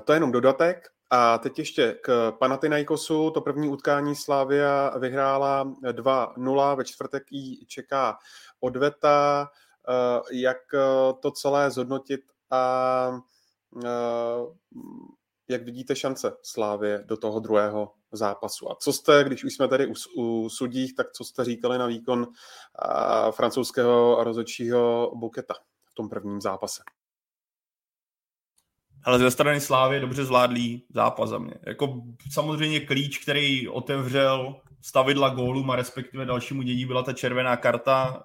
[0.04, 0.88] To je jenom dodatek.
[1.10, 3.30] A teď ještě k Panathinaikosu.
[3.30, 6.76] To první utkání Slávia vyhrála 2-0.
[6.76, 8.18] Ve čtvrtek jí čeká
[8.60, 9.48] odveta.
[10.32, 10.58] Jak
[11.20, 12.20] to celé zhodnotit
[12.50, 13.20] a
[15.48, 18.70] jak vidíte šance Slávě do toho druhého zápasu.
[18.70, 21.86] A co jste, když už jsme tady u, u sudích, tak co jste říkali na
[21.86, 22.26] výkon
[22.74, 25.54] a, francouzského rozhodčího Buketa
[25.84, 26.82] v tom prvním zápase?
[29.04, 31.54] Ale ze strany Slávy dobře zvládlý zápas za mě.
[31.66, 32.02] Jako
[32.32, 38.24] samozřejmě klíč, který otevřel stavidla gólům a respektive dalšímu dění byla ta červená karta.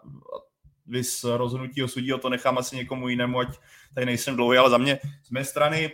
[0.85, 3.47] Vys rozhodnutí o sudí, o to nechám asi někomu jinému, ať
[3.93, 5.91] tady nejsem dlouhý, ale za mě z mé strany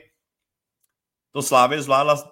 [1.32, 2.32] to Slávě zvládla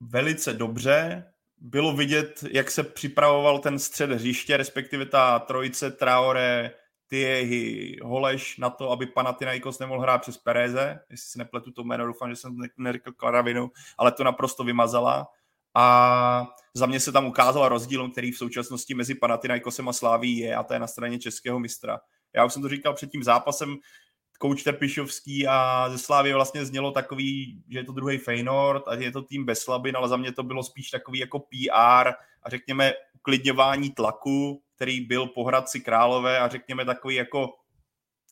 [0.00, 1.28] velice dobře.
[1.56, 6.70] Bylo vidět, jak se připravoval ten střed hřiště, respektive ta trojice Traore,
[7.06, 12.06] Tiehy, Holeš na to, aby Panathinaikos nemohl hrát přes Pereze, jestli si nepletu to jméno,
[12.06, 15.28] doufám, že jsem neřekl Klaravinu, ale to naprosto vymazala.
[15.74, 20.56] A za mě se tam ukázal rozdíl, který v současnosti mezi Panathinaikosem a Sláví je,
[20.56, 22.00] a to je na straně českého mistra.
[22.34, 23.76] Já už jsem to říkal před tím zápasem,
[24.42, 29.12] kouč Terpišovský a ze Slávy vlastně znělo takový, že je to druhý Feynord a je
[29.12, 32.08] to tým bez slabin, ale za mě to bylo spíš takový jako PR
[32.42, 37.54] a řekněme uklidňování tlaku, který byl po Hradci Králové a řekněme takový jako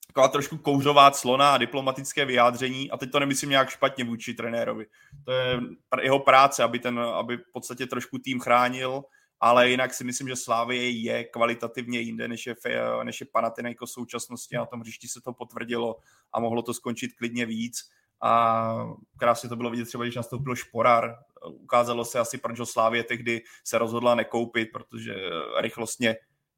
[0.07, 4.87] taková trošku kouřová clona a diplomatické vyjádření a teď to nemyslím nějak špatně vůči trenérovi.
[5.25, 5.61] To je
[6.03, 9.03] jeho práce, aby, ten, aby v podstatě trošku tým chránil
[9.41, 12.55] ale jinak si myslím, že Slávie je kvalitativně jinde, než je,
[13.03, 15.97] než je Panathinaikos v současnosti a na tom hřišti se to potvrdilo
[16.33, 17.91] a mohlo to skončit klidně víc.
[18.23, 18.85] A
[19.19, 21.17] krásně to bylo vidět třeba, když nastoupil Šporar.
[21.47, 25.15] Ukázalo se asi, proč Slávě tehdy se rozhodla nekoupit, protože
[25.61, 26.17] rychlostně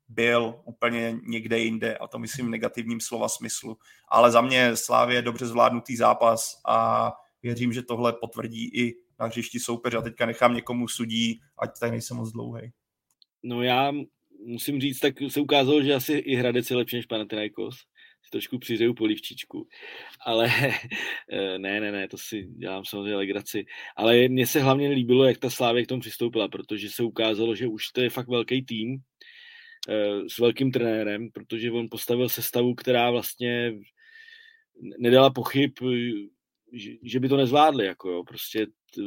[0.08, 3.78] byl úplně někde jinde a to myslím v negativním slova smyslu.
[4.08, 9.26] Ale za mě Slávě je dobře zvládnutý zápas a věřím, že tohle potvrdí i na
[9.26, 12.70] hřišti soupeře a teďka nechám někomu sudí, ať tady nejsem moc dlouhý.
[13.42, 13.92] No já
[14.44, 17.76] musím říct, tak se ukázalo, že asi i Hradec je lepší než Panathinaikos.
[18.24, 19.68] Si trošku přiřeju polivčičku.
[20.26, 20.50] Ale
[21.32, 23.64] eh, ne, ne, ne, to si dělám samozřejmě legraci.
[23.96, 27.66] Ale mně se hlavně líbilo, jak ta Slávě k tomu přistoupila, protože se ukázalo, že
[27.66, 28.98] už to je fakt velký tým
[29.88, 33.72] eh, s velkým trenérem, protože on postavil sestavu, která vlastně
[34.98, 35.72] nedala pochyb,
[37.02, 37.86] že, by to nezvládli.
[37.86, 38.24] Jako jo.
[38.24, 39.00] Prostě t,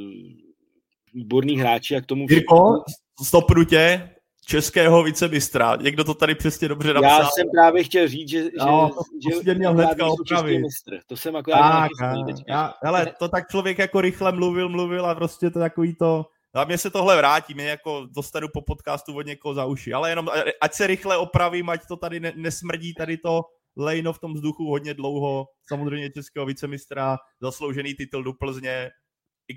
[1.14, 2.26] výborný hráči a k tomu...
[2.30, 2.84] Jirko,
[3.24, 4.10] stopnu tě,
[4.46, 5.76] českého vicebystra.
[5.76, 7.20] Někdo to tady přesně dobře napsal.
[7.20, 8.92] Já jsem právě chtěl říct, že, no,
[9.30, 10.60] že, to, že měl hnedka opravit.
[10.60, 11.00] Mistr.
[11.08, 15.50] To jsem akorát tak, já, hele, to tak člověk jako rychle mluvil, mluvil a prostě
[15.50, 16.26] to takový to...
[16.54, 20.10] A mně se tohle vrátí, mě jako dostanu po podcastu od někoho za uši, ale
[20.10, 20.30] jenom
[20.62, 23.42] ať se rychle opravím, ať to tady ne, nesmrdí tady to
[23.76, 28.90] lejno v tom vzduchu hodně dlouho, samozřejmě českého vicemistra, zasloužený titul do Plzně,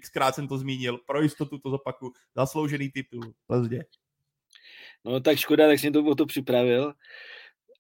[0.03, 3.85] xkrát jsem to zmínil, pro jistotu to zopaku, zasloužený titul Plzně.
[5.05, 6.93] No tak škoda, tak jsem to o to připravil,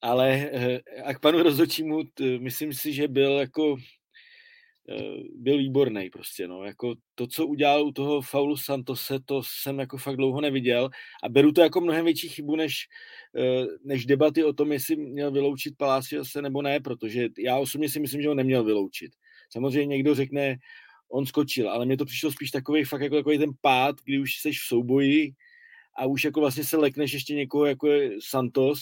[0.03, 2.03] ale eh, a k panu rozhodčímu,
[2.39, 3.77] myslím si, že byl jako
[5.35, 9.97] byl výborný prostě, no, jako to, co udělal u toho faulu Santose, to jsem jako
[9.97, 10.91] fakt dlouho neviděl
[11.23, 12.89] a beru to jako mnohem větší chybu, než,
[13.37, 18.01] eh, než debaty o tom, jestli měl vyloučit Palaciose nebo ne, protože já osobně si
[18.01, 19.13] myslím, že ho neměl vyloučit.
[19.51, 20.57] Samozřejmě někdo řekne,
[21.11, 24.35] on skočil, ale mně to přišlo spíš takový fakt jako takový ten pád, kdy už
[24.35, 25.33] jsi v souboji
[25.97, 28.81] a už jako vlastně se lekneš ještě někoho jako je Santos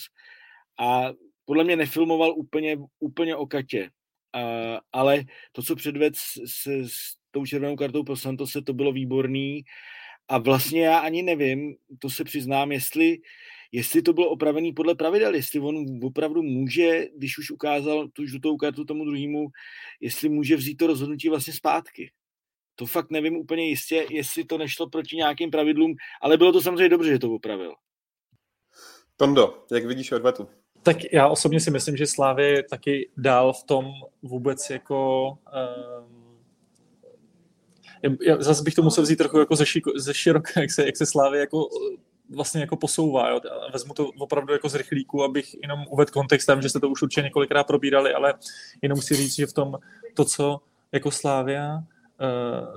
[0.79, 1.13] a
[1.45, 3.89] podle mě nefilmoval úplně, úplně o Katě.
[4.37, 8.91] A, ale to, co předved s, s, s tou červenou kartou pro Santose, to bylo
[8.91, 9.63] výborný
[10.27, 13.17] a vlastně já ani nevím, to se přiznám, jestli,
[13.71, 18.57] jestli to bylo opravený podle pravidel, jestli on opravdu může, když už ukázal tu žlutou
[18.57, 19.47] kartu tomu druhému,
[20.01, 22.11] jestli může vzít to rozhodnutí vlastně zpátky
[22.77, 26.89] to fakt nevím úplně jistě, jestli to nešlo proti nějakým pravidlům, ale bylo to samozřejmě
[26.89, 27.73] dobře, že to opravil.
[29.15, 30.47] Tondo, jak vidíš odvetu?
[30.87, 33.91] Tak já osobně si myslím, že Slávy taky dál v tom
[34.21, 36.37] vůbec jako um,
[38.21, 40.97] já, zase bych to musel vzít trochu jako ze, šiko, ze široka, jak se, jak
[40.97, 41.67] se Slávy jako
[42.29, 43.29] vlastně jako posouvá.
[43.29, 43.39] Jo.
[43.73, 47.01] Vezmu to opravdu jako z rychlíku, abych jenom uvedl kontext tam, že se to už
[47.01, 48.33] určitě několikrát probírali, ale
[48.81, 49.77] jenom si říct, že v tom
[50.13, 50.59] to, co
[50.91, 51.83] jako Slávia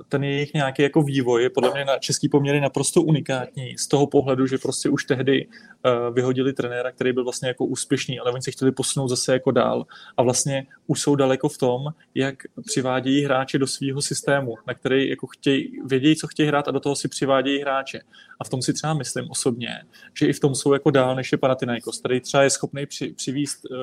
[0.09, 4.07] ten jejich nějaký jako vývoj je podle mě na český poměry naprosto unikátní z toho
[4.07, 8.41] pohledu, že prostě už tehdy uh, vyhodili trenéra, který byl vlastně jako úspěšný, ale oni
[8.41, 9.85] se chtěli posunout zase jako dál
[10.17, 11.81] a vlastně už jsou daleko v tom,
[12.15, 12.35] jak
[12.65, 16.79] přivádějí hráče do svého systému, na který jako chtějí, vědějí, co chtějí hrát a do
[16.79, 18.01] toho si přivádějí hráče.
[18.39, 19.81] A v tom si třeba myslím osobně,
[20.13, 23.13] že i v tom jsou jako dál, než je Panathinaikos, který třeba je schopný při,
[23.13, 23.77] přivíst uh,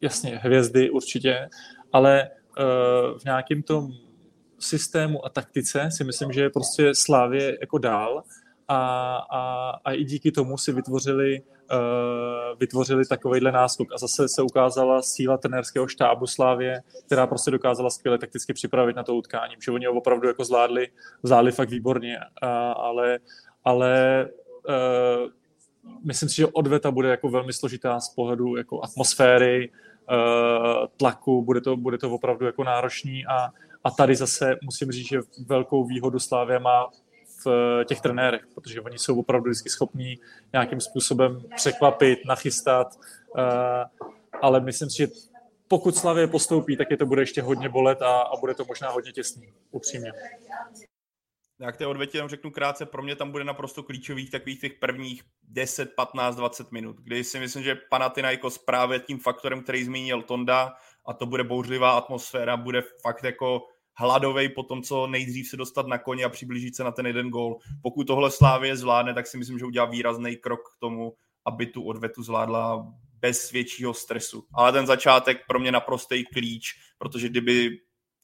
[0.00, 1.48] jasně hvězdy určitě,
[1.92, 2.30] ale
[3.18, 3.92] v nějakém tom
[4.60, 8.22] systému a taktice si myslím, že je prostě Slávě jako dál.
[8.68, 11.42] A, a, a i díky tomu si vytvořili,
[11.72, 13.88] uh, vytvořili takovýhle náskok.
[13.94, 19.02] A zase se ukázala síla trenérského štábu Slávě, která prostě dokázala skvěle takticky připravit na
[19.02, 20.88] to utkání, že oni ho opravdu jako zvládli,
[21.22, 23.18] zvládli fakt výborně, uh, ale,
[23.64, 24.26] ale
[24.68, 25.30] uh,
[26.04, 31.60] myslím si, že odveta bude jako velmi složitá z pohledu jako atmosféry, uh, tlaku, bude
[31.60, 33.50] to, bude to opravdu jako náročný a,
[33.84, 36.90] a tady zase musím říct, že velkou výhodu Slávě má
[37.44, 40.18] v eh, těch trenérech, protože oni jsou opravdu vždycky schopní
[40.52, 43.00] nějakým způsobem překvapit, nachystat,
[43.38, 43.84] eh,
[44.42, 45.08] ale myslím si, že
[45.68, 48.90] pokud Slavě postoupí, tak je to bude ještě hodně bolet a, a bude to možná
[48.90, 50.12] hodně těsný, upřímně.
[51.60, 54.72] Já k té odvětě jenom řeknu krátce, pro mě tam bude naprosto klíčových takových těch
[54.74, 60.22] prvních 10, 15, 20 minut, kdy si myslím, že Panathinaikos právě tím faktorem, který zmínil
[60.22, 60.72] Tonda,
[61.10, 63.62] a to bude bouřlivá atmosféra, bude fakt jako
[63.94, 67.30] hladovej po tom, co nejdřív se dostat na koně a přiblížit se na ten jeden
[67.30, 67.58] gól.
[67.82, 71.12] Pokud tohle Slávě zvládne, tak si myslím, že udělá výrazný krok k tomu,
[71.44, 72.86] aby tu odvetu zvládla
[73.20, 74.44] bez většího stresu.
[74.54, 77.70] Ale ten začátek pro mě naprostý klíč, protože kdyby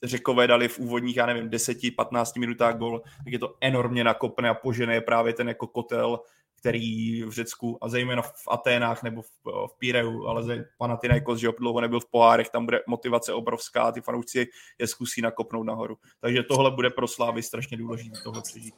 [0.03, 4.55] Řekové dali v úvodních, já nevím, 10-15 minutách gol, tak je to enormně nakopne a
[4.55, 6.21] požené právě ten jako kotel
[6.67, 11.81] který v Řecku a zejména v Aténách nebo v, v Píreu, ale Panathinaikos, že dlouho
[11.81, 14.47] nebyl v pohárech, tam bude motivace obrovská a ty fanoušci
[14.79, 15.97] je zkusí nakopnout nahoru.
[16.21, 18.75] Takže tohle bude pro Slávy strašně důležité tohle přežít.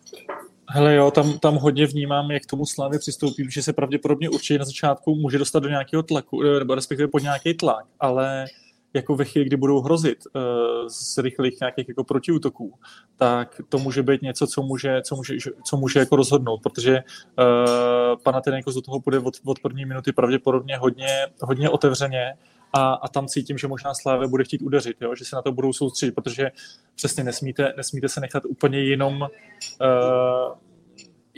[0.70, 4.59] Hele jo, tam, tam hodně vnímám, jak k tomu Slávy přistoupí, že se pravděpodobně určitě
[4.59, 8.47] na začátku může dostat do nějakého tlaku, nebo respektive pod nějaký tlak, ale
[8.94, 10.43] jako ve chvíli, kdy budou hrozit uh,
[10.89, 12.74] z rychlých nějakých jako protiútoků,
[13.16, 17.02] tak to může být něco, co může, co může, co může jako rozhodnout, protože
[17.39, 22.35] uh, Panathinaikos do toho bude od, od první minuty pravděpodobně hodně, hodně otevřeně
[22.73, 25.15] a, a tam cítím, že možná Slávě bude chtít udeřit, jo?
[25.15, 26.51] že se na to budou soustředit, protože
[26.94, 29.28] přesně nesmíte, nesmíte se nechat úplně jenom uh,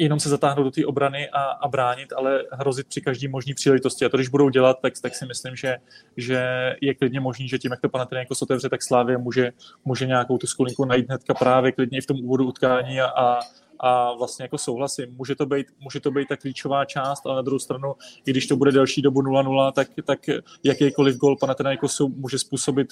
[0.05, 4.05] jenom se zatáhnout do té obrany a, a bránit, ale hrozit při každý možný příležitosti.
[4.05, 5.77] A to, když budou dělat, tak, tak si myslím, že,
[6.17, 6.43] že
[6.81, 9.53] je klidně možný, že tím, jak to Panathinaikos otevře, tak Slávě může,
[9.85, 13.41] může nějakou tu skulinku najít hnedka právě klidně i v tom úvodu utkání a, a
[13.83, 17.43] a vlastně jako souhlasím, může to být, může to být ta klíčová část, ale na
[17.43, 17.95] druhou stranu,
[18.27, 20.21] i když to bude delší dobu 0-0, tak, tak
[20.65, 22.89] jakýkoliv gol Panathinaikosu může způsobit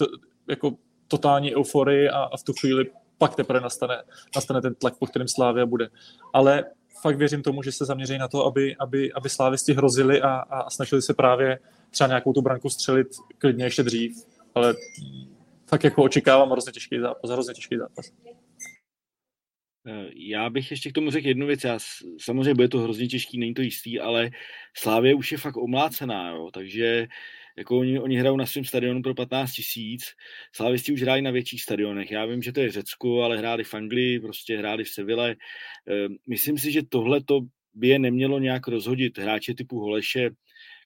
[0.49, 0.73] jako
[1.09, 4.03] totální euforii a, a v tu chvíli pak teprve nastane,
[4.37, 5.89] nastane ten tlak, po kterém Slávia bude.
[6.33, 6.65] Ale
[7.03, 10.71] fakt věřím tomu, že se zaměří na to, aby, aby, aby slávisti hrozili a, a
[10.71, 11.59] snažili se právě
[11.91, 13.09] třeba nějakou tu branku střelit
[13.39, 14.13] klidně ještě dřív.
[14.55, 14.75] Ale
[15.67, 18.11] fakt jako očekávám hrozně těžký zápas, hrozně těžký zápas.
[19.87, 21.65] Eh, já bych ještě k tomu řekl jednu věc.
[21.65, 21.79] Já,
[22.21, 24.31] samozřejmě bude to hrozně těžký, není to jistý, ale
[24.77, 27.07] Slávě už je fakt omlácená, jo, takže
[27.59, 30.03] jako oni, oni hrajou na svém stadionu pro 15 tisíc,
[30.55, 32.11] Slávisti už hrají na větších stadionech.
[32.11, 35.31] Já vím, že to je Řecko, ale hráli v Anglii, prostě hráli v Seville.
[35.31, 37.41] Eh, myslím si, že tohle to
[37.75, 39.19] by je nemělo nějak rozhodit.
[39.19, 40.31] Hráče typu Holeše,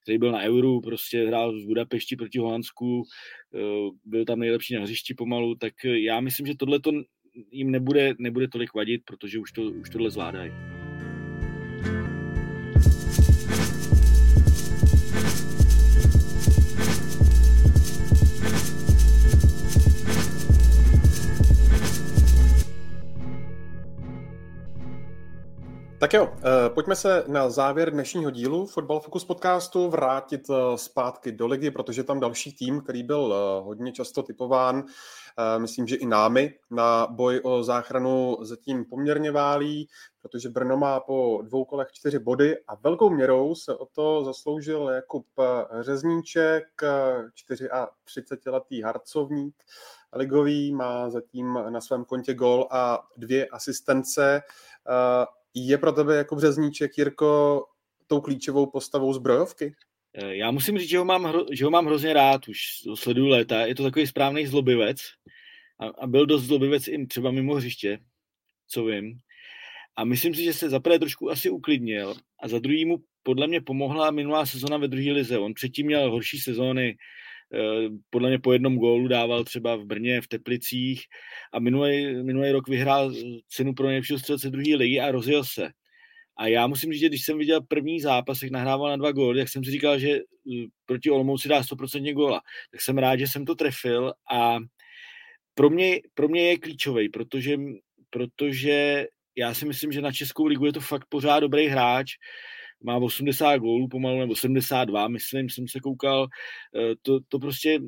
[0.02, 3.02] který byl na Euru, prostě hrál v Budapešti proti Holandsku,
[3.54, 3.58] eh,
[4.04, 6.90] byl tam nejlepší na hřišti pomalu, tak já myslím, že tohle to
[7.50, 10.81] jim nebude, nebude tolik vadit, protože už, to, už tohle zvládají.
[26.02, 31.32] Tak jo, eh, pojďme se na závěr dnešního dílu Football Focus podcastu vrátit eh, zpátky
[31.32, 34.84] do ligy, protože tam další tým, který byl eh, hodně často typován,
[35.58, 39.88] myslím, že i námi na boj o záchranu zatím poměrně válí,
[40.22, 44.88] protože Brno má po dvou kolech čtyři body a velkou měrou se o to zasloužil
[44.88, 45.26] Jakub
[45.80, 49.54] Řezníček, 34-letý harcovník
[50.12, 54.42] ligový, má zatím na svém kontě gol a dvě asistence.
[55.54, 57.64] Je pro tebe jako Březníček, Jirko,
[58.06, 59.74] tou klíčovou postavou zbrojovky?
[60.14, 62.58] Eh, já musím říct, že ho mám, hro, že ho mám hrozně rád, už
[62.94, 63.66] sleduju léta.
[63.66, 64.98] Je to takový správný zlobivec
[65.80, 67.98] a, a byl dost zlobivec i třeba mimo hřiště,
[68.68, 69.18] co vím.
[69.96, 73.60] A myslím si, že se zaprvé trošku asi uklidnil a za druhý mu podle mě
[73.60, 75.38] pomohla minulá sezona ve druhé lize.
[75.38, 76.96] On předtím měl horší sezóny,
[78.10, 81.02] podle mě po jednom gólu dával třeba v Brně, v Teplicích
[81.52, 83.12] a minulý, minulý rok vyhrál
[83.48, 85.70] cenu pro nejlepšího střelce druhé ligy a rozjel se.
[86.36, 89.38] A já musím říct, že když jsem viděl první zápas, jak nahrával na dva góly,
[89.38, 92.40] tak jsem si říkal, že eh, proti Olomouci dá 100% góla.
[92.70, 94.58] Tak jsem rád, že jsem to trefil a
[95.54, 97.56] pro mě, pro mě je klíčový, protože,
[98.10, 99.06] protože
[99.36, 102.12] já si myslím, že na Českou ligu je to fakt pořád dobrý hráč
[102.82, 106.26] má 80 gólů pomalu, nebo 72, myslím, jsem se koukal.
[106.76, 107.80] Eh, to, to prostě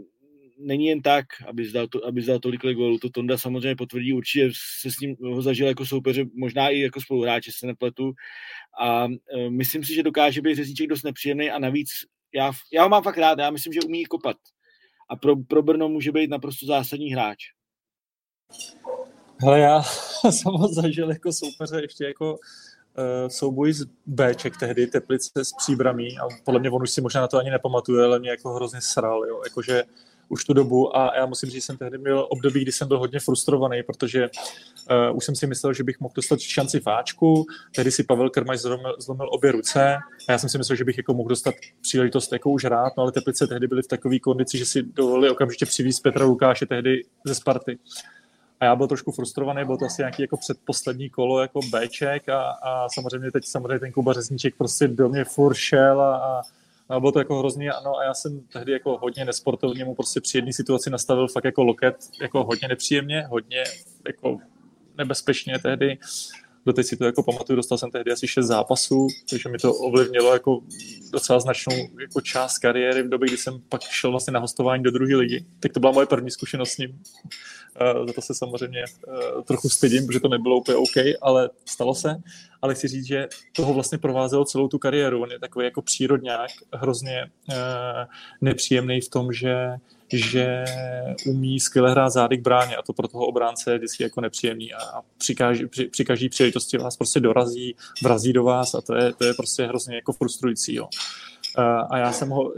[0.58, 2.98] není jen tak, aby zdal, to, aby zdal tolik gólů.
[2.98, 4.50] To Tonda samozřejmě potvrdí, určitě
[4.80, 8.12] se s ním ho zažil jako soupeře, možná i jako spoluhráče, se nepletu.
[8.80, 9.10] A uh,
[9.48, 11.88] myslím si, že dokáže být řezíček dost nepříjemný a navíc
[12.34, 14.36] já, já ho mám fakt rád, já myslím, že umí kopat.
[15.10, 17.38] A pro, pro Brno může být naprosto zásadní hráč.
[19.42, 19.82] Hele, já
[20.30, 22.38] jsem ho zažil jako soupeře ještě jako
[23.28, 27.28] souboj z Bček tehdy, Teplice s příbramí a podle mě on už si možná na
[27.28, 29.82] to ani nepamatuje, ale mě jako hrozně sral, jo, jakože
[30.28, 32.98] už tu dobu a já musím říct, že jsem tehdy měl období, kdy jsem byl
[32.98, 34.28] hodně frustrovaný, protože
[35.10, 38.30] uh, už jsem si myslel, že bych mohl dostat šanci v Ačku, tehdy si Pavel
[38.30, 39.96] Krmaj zlomil, zlomil obě ruce
[40.28, 43.02] a já jsem si myslel, že bych jako mohl dostat příležitost jako už rád, no
[43.02, 47.02] ale Teplice tehdy byly v takové kondici, že si dovolili okamžitě přivízt Petra Lukáše tehdy
[47.26, 47.78] ze Sparty
[48.64, 52.50] a já byl trošku frustrovaný, byl to asi nějaký jako předposlední kolo jako Bček a,
[52.50, 56.42] a samozřejmě teď samozřejmě ten Kuba Řezníček prostě do mě furt šel a, a,
[56.88, 60.20] a bylo to jako hrozně, ano, a já jsem tehdy jako hodně nesportovně mu prostě
[60.20, 63.64] při jedné situaci nastavil fakt jako loket, jako hodně nepříjemně, hodně
[64.06, 64.38] jako
[64.98, 65.98] nebezpečně tehdy.
[66.66, 70.32] Doteď si to jako pamatuju, dostal jsem tehdy asi šest zápasů, takže mi to ovlivnilo
[70.32, 70.60] jako
[71.12, 74.90] docela značnou jako část kariéry v době, kdy jsem pak šel vlastně na hostování do
[74.90, 75.44] druhé ligy.
[75.60, 76.90] Tak to byla moje první zkušenost s ním.
[76.90, 81.94] Uh, za to se samozřejmě uh, trochu stydím, protože to nebylo úplně OK, ale stalo
[81.94, 82.16] se.
[82.62, 85.22] Ale chci říct, že toho vlastně provázelo celou tu kariéru.
[85.22, 87.56] On je takový jako přírodňák, hrozně uh,
[88.40, 89.54] nepříjemný v tom, že
[90.12, 90.64] že
[91.26, 94.74] umí skvěle hrát zády k bráně a to pro toho obránce je vždycky jako nepříjemný
[94.74, 94.78] a
[95.18, 99.12] při každý, při, při každý příležitosti vás prostě dorazí, vrazí do vás a to je,
[99.12, 100.74] to je prostě hrozně jako frustrující.
[100.74, 100.88] Jo.
[101.90, 102.52] A já jsem ho,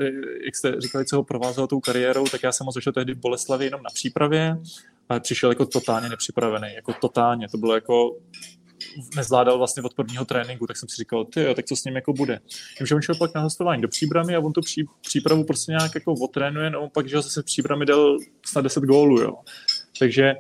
[0.44, 3.20] jak jste říkali, co ho provázelo tou kariérou, tak já jsem ho zašel tehdy v
[3.20, 4.56] Boleslavi jenom na přípravě,
[5.08, 8.16] ale přišel jako totálně nepřipravený, jako totálně, to bylo jako
[9.16, 12.12] nezvládal vlastně od prvního tréninku, tak jsem si říkal, ty tak co s ním jako
[12.12, 12.40] bude.
[12.80, 15.72] Vím, že on šel pak na hostování do příbramy a on tu pří, přípravu prostě
[15.72, 19.34] nějak jako otrénuje, no pak, že zase příbramy dal snad 10 gólů, jo.
[19.98, 20.34] Takže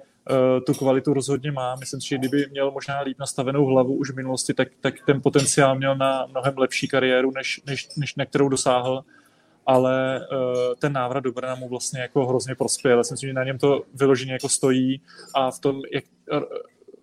[0.66, 1.74] tu kvalitu rozhodně má.
[1.74, 5.22] Myslím si, že kdyby měl možná líp nastavenou hlavu už v minulosti, tak, tak ten
[5.22, 9.04] potenciál měl na mnohem lepší kariéru, než, než, než na kterou dosáhl
[9.66, 12.98] ale uh, ten návrat do Brna mu vlastně jako hrozně prospěl.
[12.98, 15.00] Já si myslím, že na něm to vyloženě jako stojí
[15.34, 16.04] a v tom, jak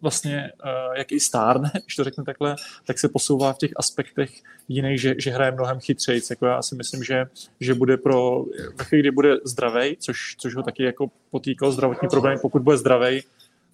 [0.04, 2.56] vlastně, uh, jak i stárne, když to řeknu takhle,
[2.86, 4.32] tak se posouvá v těch aspektech
[4.68, 6.30] jiných, že, že hraje mnohem chytřejc.
[6.30, 7.26] Jako já si myslím, že,
[7.60, 8.46] že bude pro,
[8.78, 12.78] ve chvíli, kdy bude zdravej, což, což ho taky jako potýkal zdravotní problém, pokud bude
[12.78, 13.24] zdravej,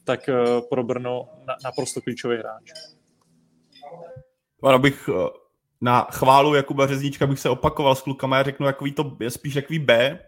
[0.04, 2.72] tak uh, pro Brno na, naprosto klíčový hráč.
[4.64, 5.10] Ano, bych
[5.82, 9.54] na chválu Jakuba Řezníčka bych se opakoval s klukama, já řeknu takový to, je spíš
[9.54, 10.20] takový B,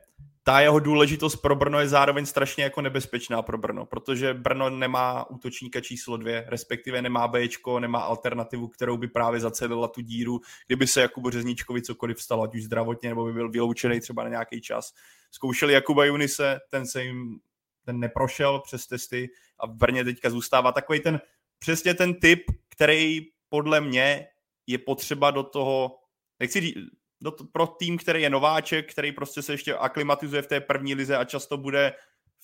[0.44, 5.30] ta jeho důležitost pro Brno je zároveň strašně jako nebezpečná pro Brno, protože Brno nemá
[5.30, 10.88] útočníka číslo dvě, respektive nemá Bčko, nemá alternativu, kterou by právě zacelila tu díru, kdyby
[10.88, 14.62] se Jakubu Řezníčkovi cokoliv stalo, ať už zdravotně, nebo by byl vyloučený třeba na nějaký
[14.62, 14.94] čas.
[15.32, 17.40] Zkoušeli Jakuba Junise, ten se jim
[17.86, 21.22] ten neprošel přes testy a v Brně teďka zůstává takový ten,
[21.60, 24.28] přesně ten typ, který podle mě
[24.68, 25.98] je potřeba do toho,
[26.40, 26.78] nechci říct,
[27.22, 30.96] do to, pro tým, který je nováček, který prostě se ještě aklimatizuje v té první
[30.96, 31.94] lize a často bude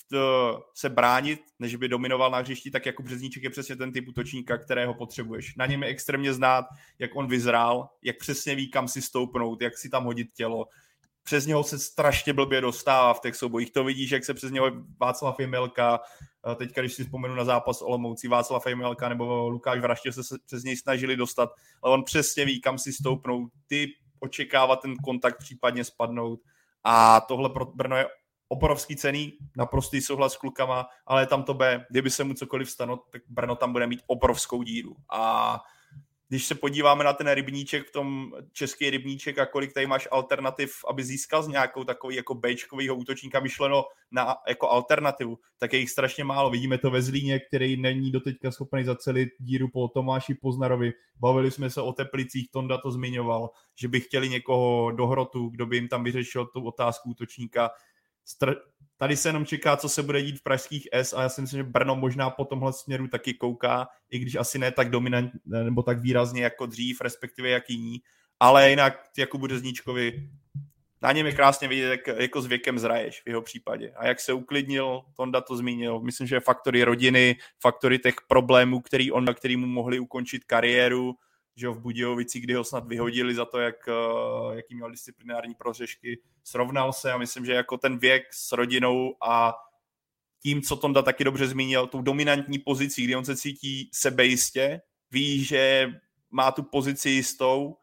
[0.10, 4.08] to, se bránit, než by dominoval na hřišti, tak jako Březníček je přesně ten typ
[4.08, 5.56] útočníka, kterého potřebuješ.
[5.56, 6.66] Na něm je extrémně znát,
[7.00, 10.66] jak on vyzrál, jak přesně ví, kam si stoupnout, jak si tam hodit tělo,
[11.24, 13.72] přes něho se strašně blbě dostává v těch soubojích.
[13.72, 16.00] To vidíš, jak se přes něho Václav Jemelka,
[16.56, 20.78] teďka když si vzpomenu na zápas Olomoucí, Václav Jemelka nebo Lukáš Vraště se přes něj
[20.78, 21.50] snažili dostat,
[21.84, 23.88] ale on přesně ví, kam si stoupnout, ty
[24.20, 26.40] očekávat ten kontakt, případně spadnout.
[26.84, 28.08] A tohle pro Brno je
[28.50, 32.98] obrovský cený, naprostý souhlas s klukama, ale tam to B, kdyby se mu cokoliv stalo,
[32.98, 34.96] tak Brno tam bude mít obrovskou díru.
[35.12, 35.60] A
[36.30, 40.72] když se podíváme na ten rybníček v tom český rybníček a kolik tady máš alternativ,
[40.90, 45.90] aby získal z nějakou takový jako Bčkovýho útočníka myšleno na jako alternativu, tak je jich
[45.90, 46.50] strašně málo.
[46.50, 50.94] Vidíme to ve Zlíně, který není doteďka schopný zacelit díru po Tomáši Poznarovi.
[51.20, 55.66] Bavili jsme se o Teplicích, Tonda to zmiňoval, že by chtěli někoho do hrotu, kdo
[55.66, 57.70] by jim tam vyřešil tu otázku útočníka.
[58.28, 58.56] Str-
[58.98, 61.58] tady se jenom čeká, co se bude dít v pražských S a já si myslím,
[61.58, 65.84] že Brno možná po tomhle směru taky kouká, i když asi ne tak dominantně nebo
[65.84, 68.02] tak výrazně jako dřív, respektive jak jiní,
[68.40, 70.30] ale jinak jako bude Zníčkovi
[71.02, 73.92] na něm je krásně vidět, jak jako s věkem zraješ v jeho případě.
[73.96, 79.12] A jak se uklidnil, Tonda to zmínil, myslím, že faktory rodiny, faktory těch problémů, který
[79.12, 81.16] on, který mu mohli ukončit kariéru,
[81.58, 86.22] že v Budějovici, kdy ho snad vyhodili za to, jak, eh, jaký měl disciplinární prořešky,
[86.44, 89.54] srovnal se a myslím, že jako ten věk s rodinou a
[90.44, 94.82] tím, co Tonda taky dobře zmínil, tou dominantní pozicí, kdy on se cítí sebejistě,
[95.12, 95.92] ví, že
[96.30, 97.78] má tu pozici jistou,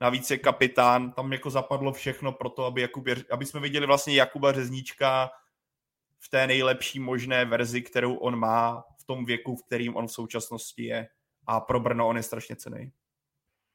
[0.00, 4.14] navíc je kapitán, tam jako zapadlo všechno pro to, aby, Jakub, aby jsme viděli vlastně
[4.14, 5.30] Jakuba Řezníčka
[6.18, 10.12] v té nejlepší možné verzi, kterou on má v tom věku, v kterým on v
[10.12, 11.08] současnosti je
[11.46, 12.92] a pro Brno on je strašně cený.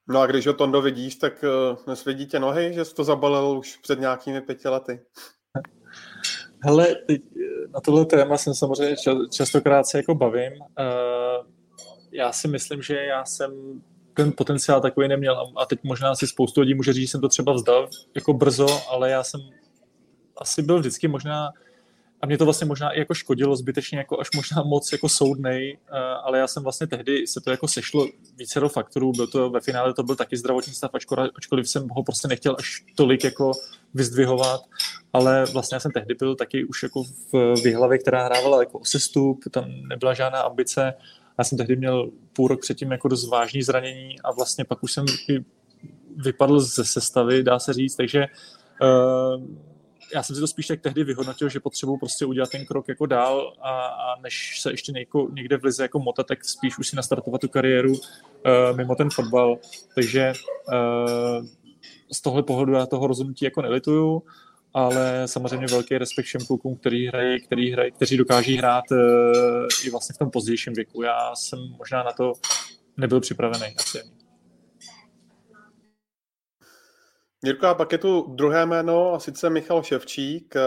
[0.09, 3.57] No a když ho Tondo vidíš, tak uh, nesvědí tě nohy, že jsi to zabalil
[3.57, 4.99] už před nějakými pěti lety?
[6.63, 8.95] Hele, teď eh, na tohle téma jsem samozřejmě
[9.31, 10.53] častokrát se jako bavím.
[10.53, 11.47] Uh,
[12.11, 13.81] já si myslím, že já jsem
[14.13, 17.29] ten potenciál takový neměl a teď možná si spoustu lidí může říct, že jsem to
[17.29, 19.41] třeba vzdal jako brzo, ale já jsem
[20.37, 21.49] asi byl vždycky možná
[22.21, 25.77] a mě to vlastně možná i jako škodilo zbytečně, jako až možná moc jako soudnej,
[25.87, 29.49] eh, ale já jsem vlastně tehdy se to jako sešlo více do faktorů, byl to
[29.49, 30.91] ve finále to byl taky zdravotní stav,
[31.35, 33.51] ačkoliv jsem ho prostě nechtěl až tolik jako
[33.93, 34.61] vyzdvihovat,
[35.13, 39.43] ale vlastně já jsem tehdy byl taky už jako v vyhlavě, která hrávala jako sestup,
[39.51, 40.93] tam nebyla žádná ambice,
[41.37, 44.91] já jsem tehdy měl půl rok předtím jako dost vážný zranění a vlastně pak už
[44.91, 45.05] jsem
[46.15, 48.25] vypadl ze sestavy, dá se říct, takže
[48.81, 49.43] uh,
[50.13, 53.05] já jsem si to spíš tak tehdy vyhodnotil, že potřebuji prostě udělat ten krok jako
[53.05, 56.95] dál a, a než se ještě nejko, někde vlize jako mota, tak spíš už si
[56.95, 57.97] nastartovat tu kariéru uh,
[58.77, 59.57] mimo ten fotbal.
[59.95, 60.33] Takže
[60.67, 61.45] uh,
[62.11, 64.23] z tohle pohledu já toho rozhodnutí jako nelituju,
[64.73, 68.97] ale samozřejmě velký respekt všem klukům, který hrají, který hrají, kteří dokáží hrát uh,
[69.85, 71.01] i vlastně v tom pozdějším věku.
[71.01, 72.33] Já jsem možná na to
[72.97, 74.18] nebyl připravený asi.
[77.45, 80.61] Jirko, a pak je tu druhé jméno, a sice Michal Ševčík, eh,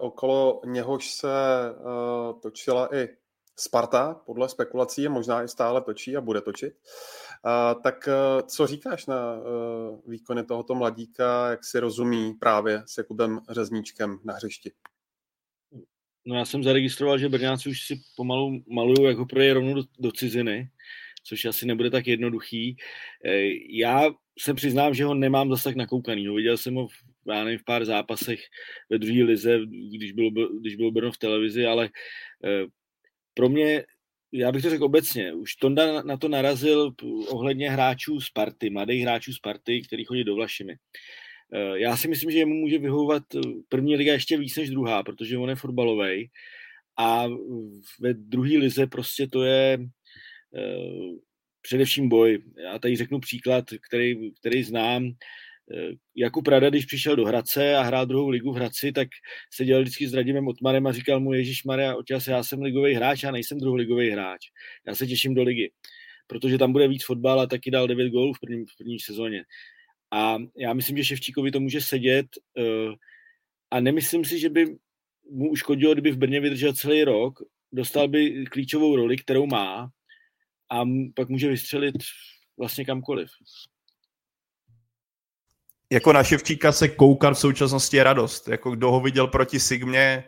[0.00, 1.28] okolo něhož se
[1.70, 3.08] uh, točila i
[3.58, 6.72] Sparta, podle spekulací, možná i stále točí a bude točit.
[6.72, 8.08] Uh, tak
[8.46, 9.36] co říkáš na
[10.06, 14.72] výkony tohoto mladíka, jak si rozumí právě s Jakubem Řezníčkem na hřišti?
[16.26, 20.12] No já jsem zaregistroval, že Brňáci už si pomalu malují jako proje rovnou do, do
[20.12, 20.70] ciziny,
[21.28, 22.76] což asi nebude tak jednoduchý.
[23.70, 26.24] Já se přiznám, že ho nemám zase tak nakoukaný.
[26.24, 26.88] No, viděl jsem ho
[27.32, 28.40] já nevím, v pár zápasech
[28.90, 29.58] ve druhé lize,
[29.96, 30.30] když bylo,
[30.60, 31.90] když bylo Brno v televizi, ale
[32.44, 32.66] eh,
[33.34, 33.84] pro mě,
[34.32, 36.94] já bych to řekl obecně, už Tonda na to narazil
[37.28, 40.76] ohledně hráčů Sparty, mladých hráčů Sparty, který chodí do Vlašimi.
[41.52, 43.22] Eh, já si myslím, že jemu může vyhovovat
[43.68, 46.30] první liga ještě víc než druhá, protože on je fotbalový
[46.98, 47.26] a
[48.00, 49.78] ve druhé lize prostě to je
[51.66, 52.42] především boj.
[52.64, 55.12] Já tady řeknu příklad, který, který znám.
[55.74, 59.08] Eh, Jakub Rada, když přišel do Hradce a hrál druhou ligu v Hradci, tak
[59.54, 62.94] se dělal vždycky s Radimem Otmarem a říkal mu, Ježíš Maria, očas, já jsem ligový
[62.94, 64.40] hráč, a nejsem druholigový hráč.
[64.86, 65.72] Já se těším do ligy,
[66.26, 69.44] protože tam bude víc fotbal a taky dal 9 gólů v první, v první sezóně.
[70.10, 72.26] A já myslím, že Ševčíkovi to může sedět
[72.58, 72.94] eh,
[73.70, 74.66] a nemyslím si, že by
[75.30, 77.38] mu uškodilo, kdyby v Brně vydržel celý rok,
[77.72, 79.90] dostal by klíčovou roli, kterou má
[80.70, 80.82] a
[81.16, 81.96] pak může vystřelit
[82.58, 83.30] vlastně kamkoliv.
[85.92, 88.48] Jako na Ševčíka se koukat v současnosti je radost.
[88.48, 90.24] Jako kdo ho viděl proti Sigmě,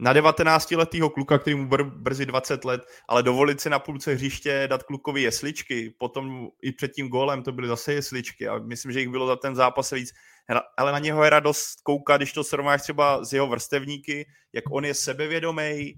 [0.00, 4.66] na 19-letého kluka, který mu br- brzy 20 let, ale dovolit si na půlce hřiště
[4.70, 9.00] dát klukovi jesličky, potom i před tím gólem to byly zase jesličky a myslím, že
[9.00, 10.10] jich bylo za ten zápas víc.
[10.78, 14.84] Ale na něho je radost koukat, když to srovnáš třeba s jeho vrstevníky, jak on
[14.84, 15.94] je sebevědomý,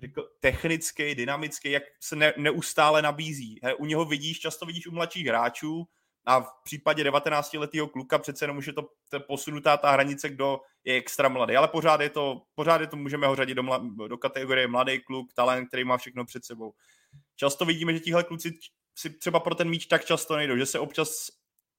[0.00, 3.60] řekl, technický, dynamický, jak se ne, neustále nabízí.
[3.62, 5.84] He, u něho vidíš, často vidíš u mladších hráčů
[6.26, 10.60] a v případě 19-letého kluka přece jenom už je to, to posunutá ta hranice, kdo
[10.84, 13.86] je extra mladý, ale pořád je to, pořád je to můžeme ho řadit do, mla,
[14.08, 16.72] do kategorie mladý kluk, talent, který má všechno před sebou.
[17.36, 18.52] Často vidíme, že tihle kluci
[18.98, 21.10] si třeba pro ten míč tak často nejdou, že se občas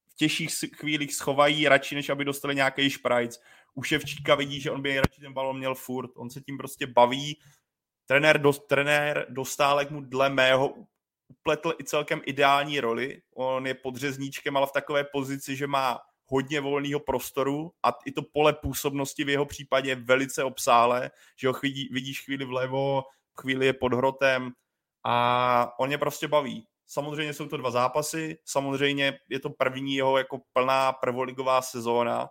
[0.10, 3.40] v těžších chvílích schovají radši, než aby dostali nějaký šprajc.
[3.74, 6.88] U Ševčíka vidí, že on by radši ten balon měl furt, on se tím prostě
[6.88, 7.40] baví,
[8.08, 10.74] trenér, do, trenér Dostálek mu dle mého
[11.28, 13.22] upletl i celkem ideální roli.
[13.36, 18.12] On je pod řezníčkem, ale v takové pozici, že má hodně volného prostoru a i
[18.12, 23.04] to pole působnosti v jeho případě je velice obsáhlé, že ho chvíli, vidíš chvíli vlevo,
[23.42, 24.52] chvíli je pod hrotem
[25.04, 26.68] a on mě prostě baví.
[26.86, 32.30] Samozřejmě jsou to dva zápasy, samozřejmě je to první jeho jako plná prvoligová sezóna,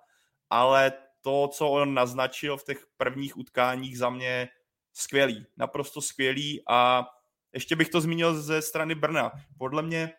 [0.50, 4.48] ale to, co on naznačil v těch prvních utkáních za mě
[4.96, 7.06] skvělý, naprosto skvělý a
[7.52, 9.32] ještě bych to zmínil ze strany Brna.
[9.58, 10.12] Podle mě,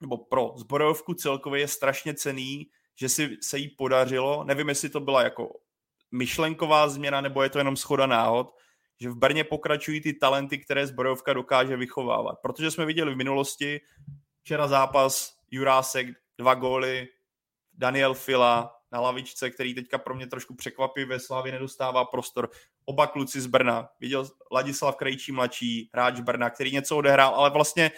[0.00, 2.66] nebo pro zborovku celkově je strašně cený,
[3.00, 5.48] že si se jí podařilo, nevím, jestli to byla jako
[6.10, 8.54] myšlenková změna, nebo je to jenom schoda náhod,
[9.00, 12.38] že v Brně pokračují ty talenty, které zbrojovka dokáže vychovávat.
[12.42, 13.80] Protože jsme viděli v minulosti,
[14.42, 16.06] včera zápas, Jurásek,
[16.38, 17.08] dva góly,
[17.72, 22.50] Daniel Fila, na lavičce, který teďka pro mě trošku překvapí, ve Slávě nedostává prostor.
[22.84, 23.88] Oba kluci z Brna.
[24.00, 27.90] Viděl Ladislav Krejčí mladší, hráč Brna, který něco odehrál, ale vlastně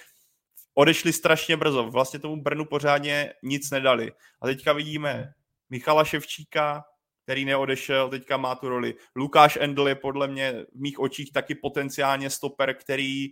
[0.74, 1.90] odešli strašně brzo.
[1.90, 4.12] Vlastně tomu Brnu pořádně nic nedali.
[4.40, 5.32] A teďka vidíme
[5.70, 6.84] Michala Ševčíka,
[7.22, 8.94] který neodešel, teďka má tu roli.
[9.16, 13.28] Lukáš Endl je podle mě v mých očích taky potenciálně stoper, který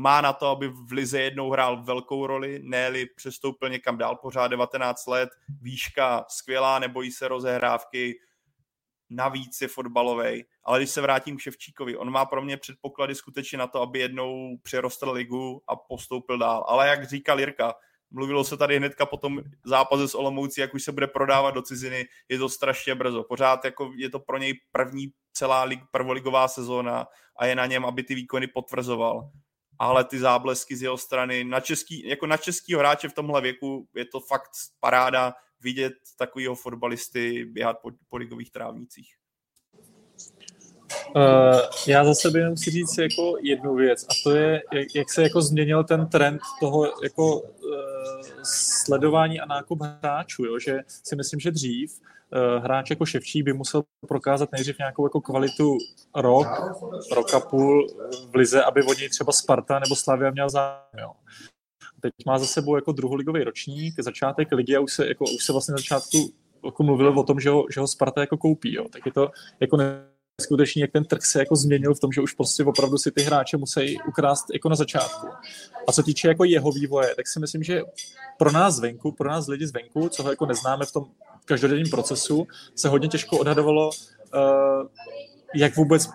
[0.00, 4.48] má na to, aby v Lize jednou hrál velkou roli, ne přestoupil někam dál, pořád
[4.48, 8.20] 19 let, výška skvělá, nebojí se rozehrávky,
[9.10, 10.44] navíc je fotbalový.
[10.64, 13.98] Ale když se vrátím k Ševčíkovi, on má pro mě předpoklady skutečně na to, aby
[13.98, 16.64] jednou přerostl ligu a postoupil dál.
[16.68, 17.74] Ale jak říkal Jirka,
[18.10, 21.62] mluvilo se tady hnedka po tom zápase s Olomoucí, jak už se bude prodávat do
[21.62, 23.24] ciziny, je to strašně brzo.
[23.24, 27.06] Pořád jako je to pro něj první celá lig, prvoligová sezóna
[27.36, 29.30] a je na něm, aby ty výkony potvrzoval
[29.80, 33.88] ale ty záblesky z jeho strany na český, jako na českýho hráče v tomhle věku
[33.96, 34.50] je to fakt
[34.80, 39.14] paráda vidět takového fotbalisty běhat po, po ligových trávnicích.
[41.16, 45.12] Uh, já za sebe jenom si říct jako jednu věc a to je, jak, jak
[45.12, 47.50] se jako změnil ten trend toho jako uh,
[48.84, 50.58] sledování a nákup hráčů, jo?
[50.58, 52.00] že si myslím, že dřív
[52.58, 55.78] hráč jako Ševčí by musel prokázat nejdřív nějakou jako kvalitu
[56.16, 56.46] rok,
[57.14, 57.86] rok a půl
[58.30, 60.98] v lize, aby od něj třeba Sparta nebo Slavia měl zájem.
[60.98, 61.12] Jo?
[62.00, 65.52] Teď má za sebou jako druholigový ročník, začátek ligy a už se, jako, už se
[65.52, 66.32] vlastně na začátku
[66.64, 68.74] jako mluvilo o tom, že ho, že ho Sparta jako koupí.
[68.74, 68.86] Jo?
[68.92, 69.30] Tak je to
[69.60, 69.76] jako
[70.40, 73.22] skutečně, jak ten trh se jako změnil v tom, že už prostě opravdu si ty
[73.22, 75.26] hráče musí ukrást jako na začátku.
[75.88, 77.82] A co týče jako jeho vývoje, tak si myslím, že
[78.38, 81.04] pro nás zvenku, pro nás lidi zvenku, co ho jako neznáme v tom
[81.44, 84.86] každodenním procesu, se hodně těžko odhadovalo, uh,
[85.54, 86.08] jak vůbec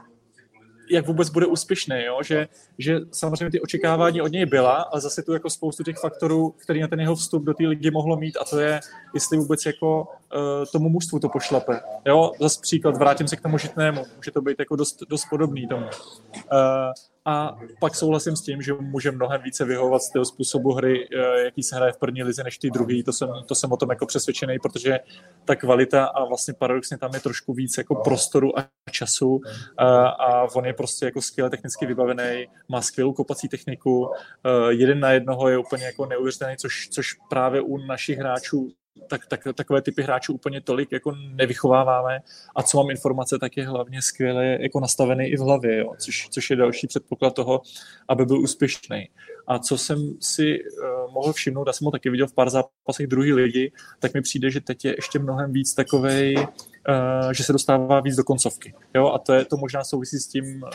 [0.92, 2.20] jak vůbec bude úspěšný, jo?
[2.24, 2.48] Že,
[2.78, 6.82] že samozřejmě ty očekávání od něj byla, ale zase tu jako spoustu těch faktorů, který
[6.82, 8.80] na ten jeho vstup do té ligy mohlo mít a to je,
[9.14, 11.80] jestli vůbec jako uh, tomu mužstvu to pošlape.
[12.06, 15.68] Jo, zase příklad, vrátím se k tomu žitnému, může to být jako dost, dost podobný
[15.68, 15.86] tomu.
[15.86, 16.94] Uh,
[17.26, 21.44] a pak souhlasím s tím, že může mnohem více vyhovovat z toho způsobu hry, eh,
[21.46, 23.04] jaký se hraje v první lize, než ty druhý.
[23.04, 25.00] To jsem, to jsem o tom jako přesvědčený, protože
[25.46, 29.42] ta kvalita a vlastně paradoxně tam je trošku víc jako prostoru a času
[29.78, 34.10] a, a on je prostě jako skvěle technicky vybavený, má skvělou kopací techniku,
[34.46, 38.72] eh, jeden na jednoho je úplně jako neuvěřitelný, což, což právě u našich hráčů
[39.08, 42.20] tak, tak, takové typy hráčů úplně tolik jako nevychováváme
[42.56, 46.30] a co mám informace, tak je hlavně skvěle jako nastavený i v hlavě, jo, což,
[46.30, 47.62] což je další předpoklad toho,
[48.08, 49.10] aby byl úspěšný.
[49.48, 53.08] A co jsem si uh, mohl všimnout, já jsem ho taky viděl v pár zápasech
[53.08, 57.54] druhý lidi, tak mi přijde, že teď je ještě mnohem víc takovej, uh, že se
[57.54, 58.74] dostává víc do koncovky.
[58.96, 59.12] Jo?
[59.12, 60.70] A to, je, to možná souvisí s tím, uh,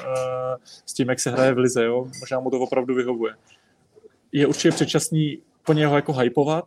[0.87, 1.85] s tím, jak se hraje v lize.
[1.85, 2.07] Jo?
[2.21, 3.35] Možná mu to opravdu vyhovuje.
[4.33, 6.65] Je určitě předčasný plně ho jako hypovat,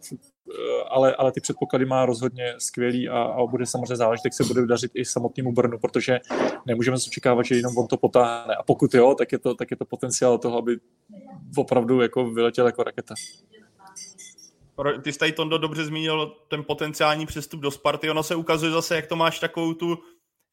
[0.51, 4.43] Eh, ale, ale ty předpoklady má rozhodně skvělý a, a bude samozřejmě záležet, jak se
[4.43, 6.19] bude dařit i samotnému Brnu, protože
[6.65, 8.55] nemůžeme se očekávat, že jenom on to potáhne.
[8.55, 10.77] A pokud jo, tak je to, tak je to potenciál toho, aby
[11.57, 13.15] opravdu jako vyletěl jako raketa.
[15.01, 18.09] Ty jsi tady, Tondo, dobře zmínil ten potenciální přestup do Sparty.
[18.09, 19.97] Ono se ukazuje zase, jak to máš takovou tu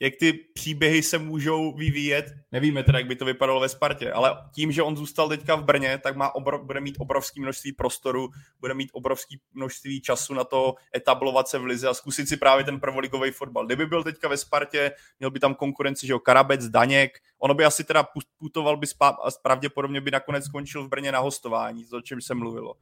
[0.01, 2.33] jak ty příběhy se můžou vyvíjet.
[2.53, 5.65] Nevíme teda, jak by to vypadalo ve Spartě, ale tím, že on zůstal teďka v
[5.65, 8.29] Brně, tak má obrov, bude mít obrovské množství prostoru,
[8.61, 12.65] bude mít obrovské množství času na to etablovat se v lize a zkusit si právě
[12.65, 13.67] ten prvoligový fotbal.
[13.67, 17.65] Kdyby byl teďka ve Spartě, měl by tam konkurenci, že jo, Karabec, Daněk, ono by
[17.65, 18.07] asi teda
[18.39, 22.35] putoval by spá, a pravděpodobně by nakonec skončil v Brně na hostování, o čem se
[22.35, 22.75] mluvilo.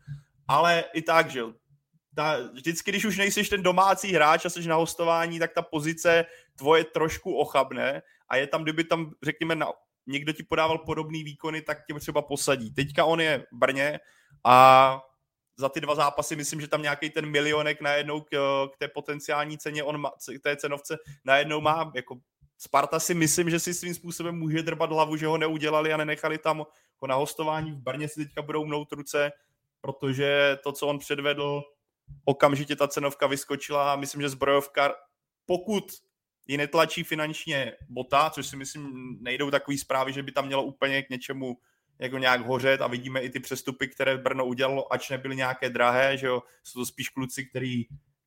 [0.48, 1.52] Ale i tak, že jo,
[2.18, 6.24] ta, vždycky, když už nejsiš ten domácí hráč a jsi na hostování, tak ta pozice
[6.56, 9.66] tvoje trošku ochabne a je tam, kdyby tam, řekněme, na,
[10.06, 12.74] někdo ti podával podobný výkony, tak tě třeba posadí.
[12.74, 14.00] Teďka on je v Brně
[14.44, 15.00] a
[15.56, 18.30] za ty dva zápasy myslím, že tam nějaký ten milionek najednou k,
[18.74, 22.16] k té potenciální ceně, on má, k té cenovce najednou má, jako
[22.58, 26.38] Sparta si myslím, že si svým způsobem může drbat hlavu, že ho neudělali a nenechali
[26.38, 26.64] tam
[27.06, 27.72] na hostování.
[27.72, 29.32] V Brně si teďka budou mnout ruce,
[29.80, 31.62] protože to, co on předvedl,
[32.24, 34.94] okamžitě ta cenovka vyskočila a myslím, že zbrojovka,
[35.46, 35.84] pokud
[36.46, 41.02] ji netlačí finančně bota, což si myslím nejdou takový zprávy, že by tam mělo úplně
[41.02, 41.56] k něčemu
[41.98, 46.16] jako nějak hořet a vidíme i ty přestupy, které Brno udělalo, ač nebyly nějaké drahé,
[46.16, 47.84] že jo, jsou to spíš kluci, který,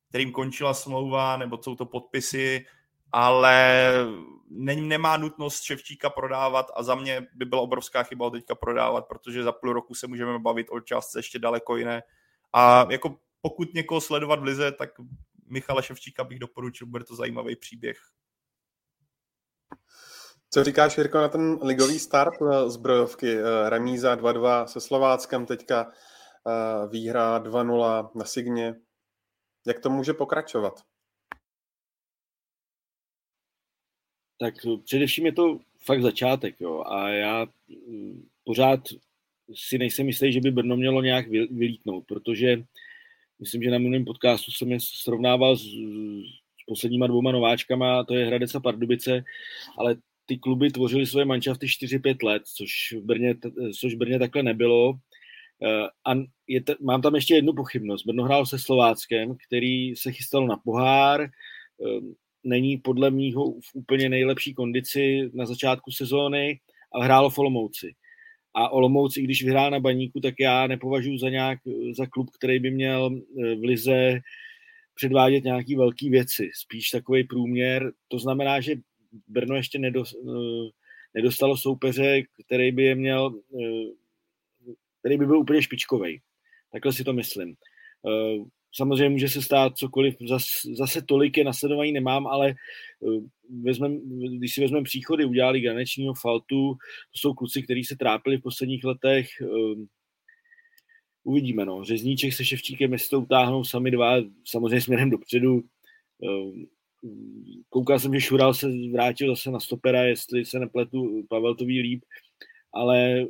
[0.08, 2.66] kterým končila smlouva, nebo jsou to podpisy,
[3.12, 3.88] ale
[4.50, 9.06] ne, nemá nutnost Ševčíka prodávat a za mě by byla obrovská chyba ho teďka prodávat,
[9.08, 12.02] protože za půl roku se můžeme bavit o částce ještě daleko jiné.
[12.52, 14.90] A jako pokud někoho sledovat v lize, tak
[15.46, 17.98] Michala Ševčíka bych doporučil, bude to zajímavý příběh.
[20.50, 23.38] Co říkáš, Jirko, na ten ligový start eh, zbrojovky?
[23.38, 28.74] Eh, remíza 2-2 se Slováckem, teďka eh, výhra 2-0 na Signě.
[29.66, 30.80] Jak to může pokračovat?
[34.38, 34.54] Tak
[34.84, 36.84] především je to fakt začátek, jo.
[36.86, 37.46] A já
[37.88, 38.80] mm, pořád
[39.54, 42.64] si nejsem jistý, že by Brno mělo nějak vylítnout, protože
[43.42, 48.26] myslím, že na minulém podcastu jsem je srovnával s, s posledníma dvouma nováčkama, to je
[48.26, 49.24] Hradec a Pardubice,
[49.78, 49.96] ale
[50.26, 53.34] ty kluby tvořily svoje manšafty 4-5 let, což v Brně,
[53.80, 54.94] což v Brně takhle nebylo.
[55.62, 56.14] Eh, a
[56.46, 58.06] je mám tam ještě jednu pochybnost.
[58.06, 61.28] Brno hrál se Slováckem, který se chystal na pohár, eh,
[62.44, 66.60] není podle mýho v úplně nejlepší kondici na začátku sezóny
[66.94, 67.94] a hrálo v Olomouci.
[68.54, 71.58] A Olomouc, i když vyhrál na baníku, tak já nepovažuji za, nějak,
[71.96, 74.20] za klub, který by měl eh, v lize
[74.94, 76.50] předvádět nějaké velké věci.
[76.54, 77.92] Spíš takový průměr.
[78.08, 78.74] To znamená, že
[79.28, 80.02] Brno ještě eh,
[81.14, 86.20] nedostalo soupeře, který by je měl, eh, který by byl úplně špičkový.
[86.72, 87.54] Takhle si to myslím.
[88.74, 90.46] Samozřejmě může se stát cokoliv, zase,
[90.76, 93.20] zase tolik je nasledování nemám, ale eh,
[93.62, 94.00] vezmem,
[94.38, 98.84] když si vezmeme příchody, udělali Ganečního Faltu, to jsou kluci, kteří se trápili v posledních
[98.84, 99.86] letech, eh,
[101.24, 101.84] uvidíme, no.
[101.84, 105.62] Řezníček se Ševčíkem, jestli to utáhnou sami dva, samozřejmě směrem dopředu.
[106.24, 106.66] Eh,
[107.68, 111.80] koukal jsem, že Šural se vrátil zase na stopera, jestli se nepletu, Pavel to ví
[111.80, 112.04] líp,
[112.74, 113.26] ale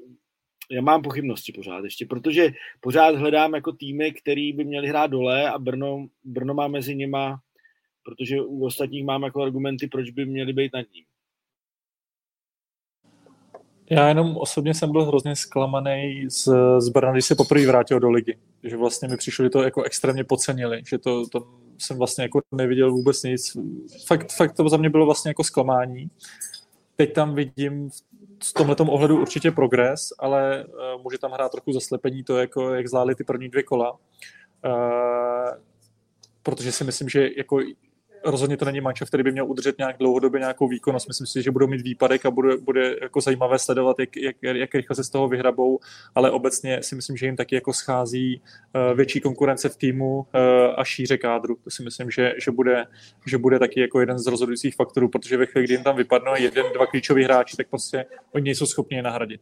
[0.70, 5.50] já mám pochybnosti pořád ještě, protože pořád hledám jako týmy, který by měli hrát dole
[5.50, 7.40] a Brno, Brno má mezi nima,
[8.04, 11.04] protože u ostatních mám jako argumenty, proč by měli být nad ním.
[13.90, 16.48] Já jenom osobně jsem byl hrozně zklamaný z,
[16.78, 18.38] z Brna, když se poprvé vrátil do ligy.
[18.62, 21.48] Že vlastně mi přišlo, že to jako extrémně podcenili, že to, to
[21.78, 23.56] jsem vlastně jako neviděl vůbec nic.
[24.06, 26.10] Fakt, fakt to za mě bylo vlastně jako zklamání.
[26.96, 28.02] Teď tam vidím v
[28.52, 33.14] tomhle ohledu určitě progres, ale uh, může tam hrát trochu zaslepení to, jako, jak zvládli
[33.14, 33.92] ty první dvě kola.
[33.92, 35.50] Uh,
[36.42, 37.60] protože si myslím, že jako
[38.24, 41.08] rozhodně to není mančov, který by měl udržet nějak dlouhodobě nějakou výkonnost.
[41.08, 44.74] Myslím si, že budou mít výpadek a bude, bude jako zajímavé sledovat, jak, jak, jak
[44.74, 45.78] rychle se z toho vyhrabou,
[46.14, 48.42] ale obecně si myslím, že jim taky jako schází
[48.74, 50.24] uh, větší konkurence v týmu uh,
[50.76, 51.56] a šíře kádru.
[51.64, 52.86] To si myslím, že, že, bude,
[53.26, 56.32] že bude taky jako jeden z rozhodujících faktorů, protože ve chvíli, kdy jim tam vypadnou
[56.38, 59.40] jeden, dva klíčoví hráči, tak prostě oni nejsou schopni je nahradit.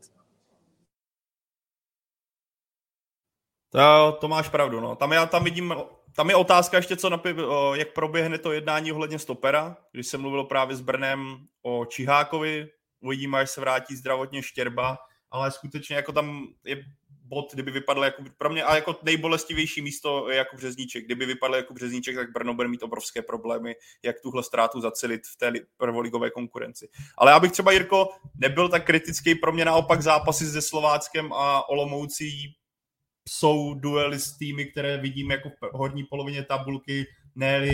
[3.73, 4.97] To, to máš pravdu, no.
[4.97, 5.74] Tam já tam vidím,
[6.16, 7.35] tam je otázka ještě, co napě,
[7.74, 12.69] jak proběhne to jednání ohledně stopera, když jsem mluvil právě s Brnem o Čihákovi,
[13.01, 14.99] uvidíme, až se vrátí zdravotně Štěrba,
[15.31, 16.85] ale skutečně jako tam je
[17.24, 21.05] bod, kdyby vypadl jako pro mě, a jako nejbolestivější místo je jako Březníček.
[21.05, 25.37] Kdyby vypadl jako Březníček, tak Brno bude mít obrovské problémy, jak tuhle ztrátu zacelit v
[25.37, 26.89] té prvoligové konkurenci.
[27.19, 31.69] Ale já bych třeba, Jirko, nebyl tak kritický pro mě naopak zápasy se Slováckem a
[31.69, 32.57] Olomoucí
[33.28, 37.66] jsou duely s týmy, které vidím jako v horní polovině tabulky, ne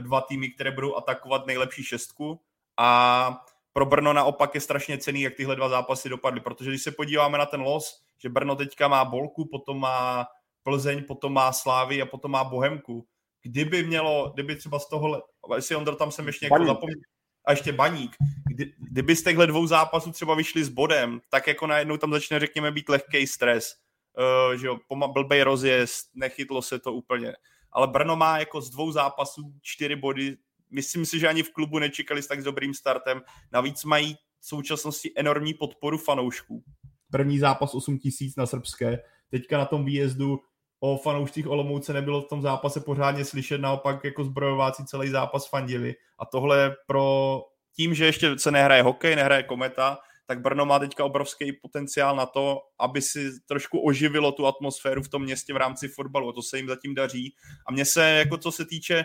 [0.00, 2.40] dva týmy, které budou atakovat nejlepší šestku.
[2.76, 3.40] A
[3.72, 7.38] pro Brno naopak je strašně cený, jak tyhle dva zápasy dopadly, protože když se podíváme
[7.38, 10.26] na ten los, že Brno teďka má Bolku, potom má
[10.62, 13.06] Plzeň, potom má Slávy a potom má Bohemku.
[13.42, 15.22] Kdyby mělo, kdyby třeba z tohohle,
[15.56, 16.98] jestli Ondro tam jsem ještě jako zapomněl,
[17.46, 18.16] a ještě baník.
[18.46, 22.40] Kdy, kdyby z těchto dvou zápasů třeba vyšli s bodem, tak jako najednou tam začne,
[22.40, 23.74] řekněme, být lehký stres
[24.18, 24.78] uh, že jo,
[25.12, 27.32] blbej rozjezd, nechytlo se to úplně.
[27.72, 30.36] Ale Brno má jako z dvou zápasů čtyři body.
[30.70, 33.22] Myslím si, že ani v klubu nečekali s tak dobrým startem.
[33.52, 36.64] Navíc mají v současnosti enormní podporu fanoušků.
[37.10, 38.98] První zápas 8 tisíc na srbské.
[39.30, 40.40] Teďka na tom výjezdu
[40.80, 45.94] o fanoušcích Olomouce nebylo v tom zápase pořádně slyšet, naopak jako zbrojováci celý zápas fandili.
[46.18, 47.40] A tohle pro
[47.76, 49.98] tím, že ještě se nehraje hokej, nehraje kometa,
[50.30, 55.08] tak Brno má teďka obrovský potenciál na to, aby si trošku oživilo tu atmosféru v
[55.08, 56.28] tom městě v rámci fotbalu.
[56.28, 57.34] A to se jim zatím daří.
[57.66, 59.04] A mně se, jako co se týče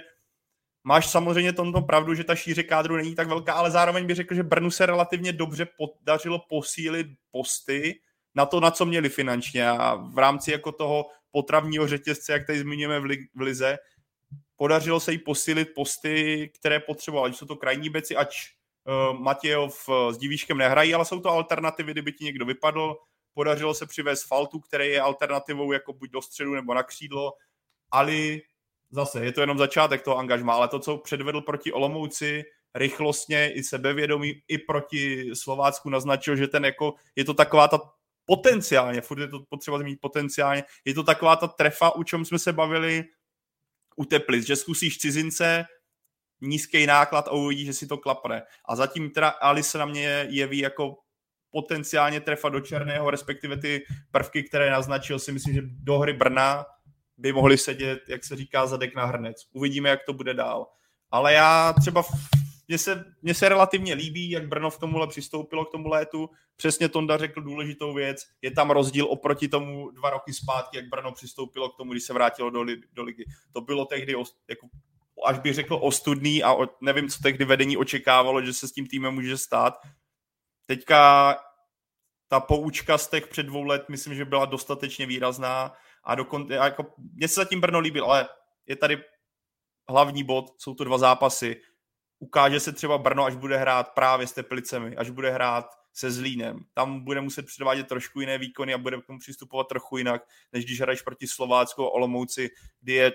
[0.84, 4.36] Máš samozřejmě tomto pravdu, že ta šíře kádru není tak velká, ale zároveň bych řekl,
[4.36, 8.00] že Brnu se relativně dobře podařilo posílit posty
[8.36, 12.60] na to, na co měli finančně a v rámci jako toho potravního řetězce, jak tady
[12.60, 13.78] zmiňujeme v, li- v Lize,
[14.56, 17.34] podařilo se jí posílit posty, které potřebovali.
[17.34, 18.55] Jsou to krajní beci, ať
[19.20, 22.96] Matějov uh, s Divíškem nehrají, ale jsou to alternativy, kdyby ti někdo vypadl.
[23.34, 27.34] Podařilo se přivést Faltu, který je alternativou jako buď do středu nebo na křídlo.
[27.92, 28.42] Ali
[28.92, 32.44] zase, je to jenom začátek toho angažma, ale to, co předvedl proti Olomouci,
[32.76, 37.80] rychlostně i sebevědomí, i proti Slovácku naznačil, že ten jako, je to taková ta
[38.26, 42.40] potenciálně, furt je to potřeba zmínit potenciálně, je to taková ta trefa, u čem jsme
[42.40, 43.04] se bavili
[43.96, 45.66] u Teplic, že zkusíš cizince,
[46.42, 48.44] nízký náklad a uvidí, že si to klapne.
[48.66, 50.98] A zatím teda Alice na mě jeví jako
[51.52, 56.66] potenciálně trefa do černého, respektive ty prvky, které naznačil, si myslím, že do hry Brna
[57.18, 59.38] by mohli sedět, jak se říká, zadek na hrnec.
[59.54, 60.68] Uvidíme, jak to bude dál.
[61.12, 62.04] Ale já třeba
[62.68, 66.30] mně se, mně se relativně líbí, jak Brno v tomuhle přistoupilo k tomu létu.
[66.56, 68.28] Přesně Tonda řekl důležitou věc.
[68.42, 72.14] Je tam rozdíl oproti tomu dva roky zpátky, jak Brno přistoupilo k tomu, když se
[72.14, 73.26] vrátilo do, do ligy.
[73.54, 74.14] To bylo tehdy
[74.50, 74.68] jako
[75.26, 79.14] až bych řekl ostudný a nevím, co tehdy vedení očekávalo, že se s tím týmem
[79.14, 79.74] může stát.
[80.66, 81.36] Teďka
[82.28, 85.74] ta poučka z těch před dvou let, myslím, že byla dostatečně výrazná
[86.04, 88.30] a dokon, jako, mně se zatím Brno líbil, ale
[88.66, 89.04] je tady
[89.90, 91.62] hlavní bod, jsou to dva zápasy.
[92.20, 96.60] Ukáže se třeba Brno, až bude hrát právě s Teplicemi, až bude hrát se Zlínem.
[96.74, 100.66] Tam bude muset předvádět trošku jiné výkony a bude k tomu přistupovat trochu jinak, než
[100.66, 102.50] když hraješ proti Slovácku a Olomouci,
[102.82, 103.12] kdy je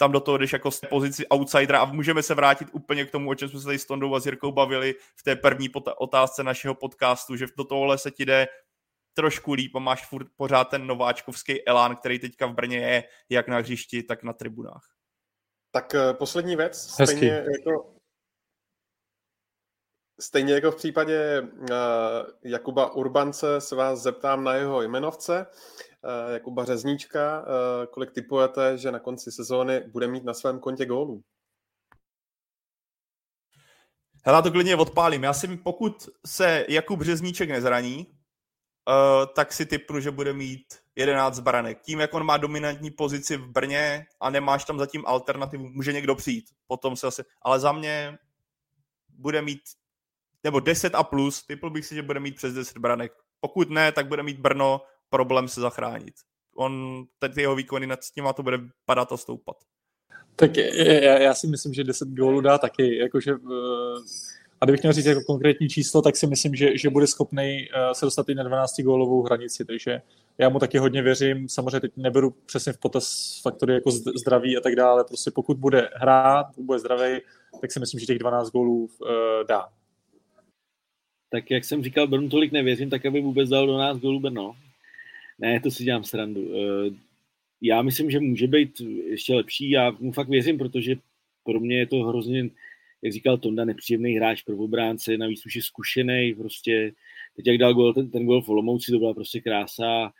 [0.00, 3.30] tam do toho jdeš jako z pozici outsidera a můžeme se vrátit úplně k tomu,
[3.30, 5.68] o čem jsme se tady s Tondou a s Jirkou bavili v té první
[5.98, 8.48] otázce našeho podcastu, že do tohohle se ti jde
[9.14, 13.48] trošku líp a máš furt pořád ten nováčkovský elán, který teďka v Brně je, jak
[13.48, 14.84] na hřišti, tak na tribunách.
[15.70, 17.94] Tak uh, poslední věc, stejně jako
[20.20, 21.66] Stejně jako v případě uh,
[22.44, 25.46] Jakuba Urbance se vás zeptám na jeho jmenovce.
[25.46, 25.89] Uh,
[26.32, 27.46] Jakuba Řezníčka, uh,
[27.86, 31.22] kolik typujete, že na konci sezóny bude mít na svém kontě gólů?
[34.24, 35.22] Hele, to klidně odpálím.
[35.22, 40.64] Já si, pokud se Jakub Řezníček nezraní, uh, tak si typnu, že bude mít
[40.96, 41.80] 11 branek.
[41.82, 46.14] Tím, jak on má dominantní pozici v Brně a nemáš tam zatím alternativu, může někdo
[46.14, 46.44] přijít.
[46.66, 47.22] Potom se asi...
[47.42, 48.18] Ale za mě
[49.08, 49.60] bude mít
[50.44, 53.12] nebo 10 a plus, typl bych si, že bude mít přes 10 branek.
[53.40, 54.80] Pokud ne, tak bude mít Brno
[55.10, 56.14] problém se zachránit.
[56.56, 59.56] On, teď jeho výkony nad s těma to bude padat a stoupat.
[60.36, 63.98] Tak já, já si myslím, že 10 gólů dá taky, jakože uh
[64.60, 67.92] A kdybych měl říct jako konkrétní číslo, tak si myslím, že, že bude schopný uh,
[67.92, 70.02] se dostat i na 12 gólovou hranici, takže
[70.38, 71.48] já mu taky hodně věřím.
[71.48, 75.04] Samozřejmě teď neberu přesně v potaz faktory jako zdraví a tak dále.
[75.04, 77.20] Prostě pokud bude hrát, bude zdravý,
[77.60, 79.08] tak si myslím, že těch 12 gólů uh,
[79.48, 79.68] dá.
[81.30, 84.56] Tak jak jsem říkal, Brnu tolik nevěřím, tak aby vůbec dal do nás gólů Brno.
[85.40, 86.40] Ne, to si dělám srandu.
[86.40, 86.94] Uh,
[87.60, 89.70] já myslím, že může být ještě lepší.
[89.70, 90.96] Já mu fakt věřím, protože
[91.44, 92.50] pro mě je to hrozně,
[93.02, 96.92] jak říkal Tonda, nepříjemný hráč pro obránce, navíc už je zkušený, prostě
[97.36, 100.12] teď jak dal gol, ten, ten gol v Olomouci, to byla prostě krása.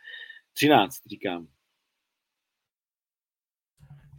[0.53, 1.47] 13, říkám.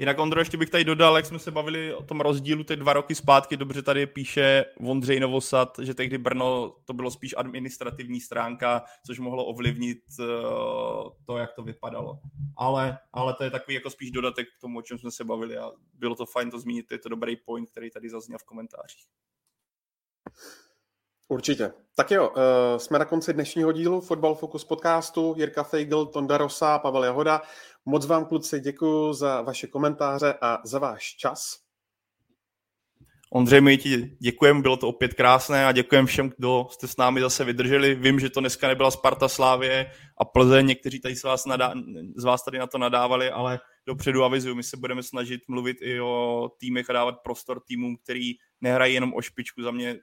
[0.03, 2.93] Jinak Ondro, ještě bych tady dodal, jak jsme se bavili o tom rozdílu ty dva
[2.93, 8.85] roky zpátky, dobře tady píše Vondřej Novosad, že tehdy Brno to bylo spíš administrativní stránka,
[9.07, 10.27] což mohlo ovlivnit uh,
[11.27, 12.19] to, jak to vypadalo.
[12.57, 15.59] Ale, ale to je takový jako spíš dodatek k tomu, o čem jsme se bavili
[15.59, 19.07] a bylo to fajn to zmínit, je to dobrý point, který tady zazněl v komentářích.
[21.29, 21.73] Určitě.
[21.97, 22.37] Tak jo, uh,
[22.77, 25.35] jsme na konci dnešního dílu Football Focus podcastu.
[25.37, 27.43] Jirka Feigl, Tonda Rosa, Pavel Jahoda.
[27.85, 31.59] Moc vám, kluci, děkuji za vaše komentáře a za váš čas.
[33.33, 37.21] Ondřej, my ti děkujeme, bylo to opět krásné a děkujeme všem, kdo jste s námi
[37.21, 37.95] zase vydrželi.
[37.95, 41.75] Vím, že to dneska nebyla Sparta Slávě a Plzeň, někteří tady z vás, nadá,
[42.17, 46.01] z vás tady na to nadávali, ale dopředu avizuju, my se budeme snažit mluvit i
[46.01, 49.63] o týmech a dávat prostor týmům, který nehrají jenom o špičku.
[49.63, 49.97] Za mě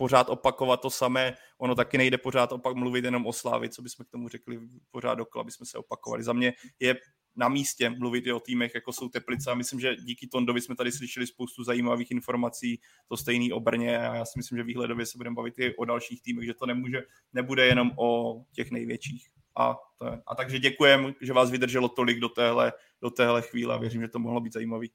[0.00, 1.34] pořád opakovat to samé.
[1.58, 4.60] Ono taky nejde pořád opak mluvit jenom o Slávi, co bychom k tomu řekli
[4.90, 6.22] pořád dokola, aby jsme se opakovali.
[6.22, 6.96] Za mě je
[7.36, 10.76] na místě mluvit i o týmech, jako jsou Teplice a myslím, že díky Tondovi jsme
[10.76, 15.06] tady slyšeli spoustu zajímavých informací, to stejný o Brně a já si myslím, že výhledově
[15.06, 17.02] se budeme bavit i o dalších týmech, že to nemůže,
[17.32, 19.28] nebude jenom o těch největších.
[19.56, 20.22] A, to je.
[20.26, 22.72] a takže děkujem, že vás vydrželo tolik do téhle,
[23.02, 24.90] do téhle chvíle a věřím, že to mohlo být zajímavý.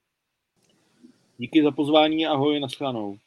[1.38, 3.18] Díky za pozvání, ahoj, naschledanou.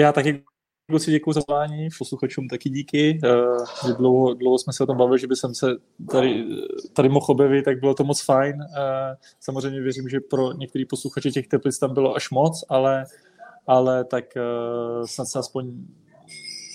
[0.00, 0.44] Já taky
[0.98, 3.20] si děkuji za zvání, posluchačům taky díky.
[3.24, 5.66] Uh, dlouho, dlouho jsme se o tom bavili, že by jsem se
[6.10, 6.44] tady,
[6.92, 8.56] tady mohl objevit, tak bylo to moc fajn.
[8.56, 8.66] Uh,
[9.40, 13.04] samozřejmě věřím, že pro některý posluchače těch teplic tam bylo až moc, ale,
[13.66, 15.72] ale tak uh, snad se aspoň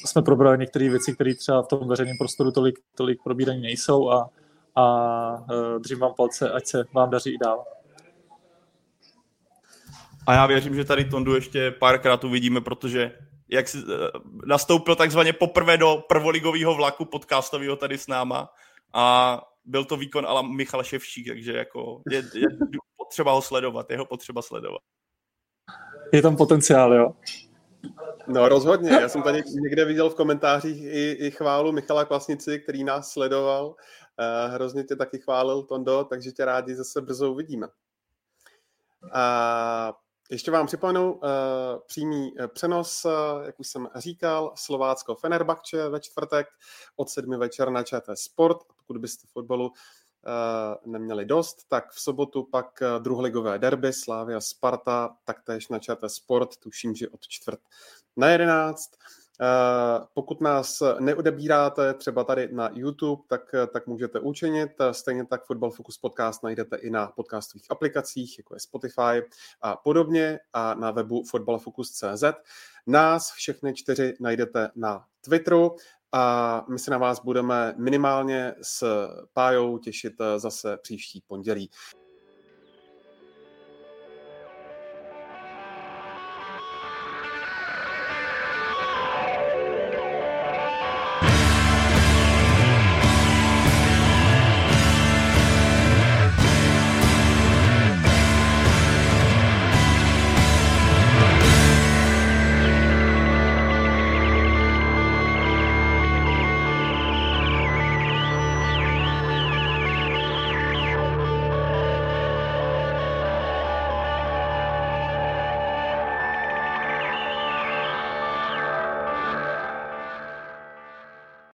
[0.05, 4.29] jsme probrali některé věci, které třeba v tom veřejném prostoru tolik, tolik probíraní nejsou a,
[4.75, 5.45] a
[5.79, 7.65] držím vám palce, ať se vám daří i dál.
[10.27, 13.11] A já věřím, že tady Tondu ještě párkrát uvidíme, protože
[13.49, 13.83] jak si, eh,
[14.45, 18.49] nastoupil takzvaně poprvé do prvoligového vlaku podcastového tady s náma
[18.93, 22.47] a byl to výkon ala Michal Ševčík, takže jako je, je
[22.97, 24.81] potřeba ho sledovat, jeho potřeba sledovat.
[26.13, 27.13] Je tam potenciál, jo?
[28.27, 32.83] No rozhodně, já jsem tady někde viděl v komentářích i, i chválu Michala Klasnici, který
[32.83, 33.67] nás sledoval.
[33.67, 37.67] Uh, hrozně tě taky chválil, Tondo, takže tě rádi zase brzo uvidíme.
[39.13, 39.93] A
[40.29, 41.21] ještě vám připomenu uh,
[41.85, 43.11] přímý uh, přenos, uh,
[43.45, 46.47] jak už jsem říkal, Slovácko Fenerbahče ve čtvrtek
[46.95, 48.57] od sedmi večer na ČT Sport.
[48.77, 55.15] Pokud byste fotbalu uh, neměli dost, tak v sobotu pak uh, druholigové derby Slávia Sparta,
[55.23, 57.59] taktéž na ČT Sport, tuším, že od čtvrt
[58.17, 58.91] na jedenáct.
[59.41, 64.71] Eh, pokud nás neodebíráte třeba tady na YouTube, tak, eh, tak můžete učinit.
[64.91, 69.21] Stejně tak Football Focus podcast najdete i na podcastových aplikacích, jako je Spotify
[69.61, 72.23] a podobně a na webu footballfocus.cz.
[72.87, 75.75] Nás všechny čtyři najdete na Twitteru
[76.11, 81.69] a my se na vás budeme minimálně s Pájou těšit eh, zase příští pondělí.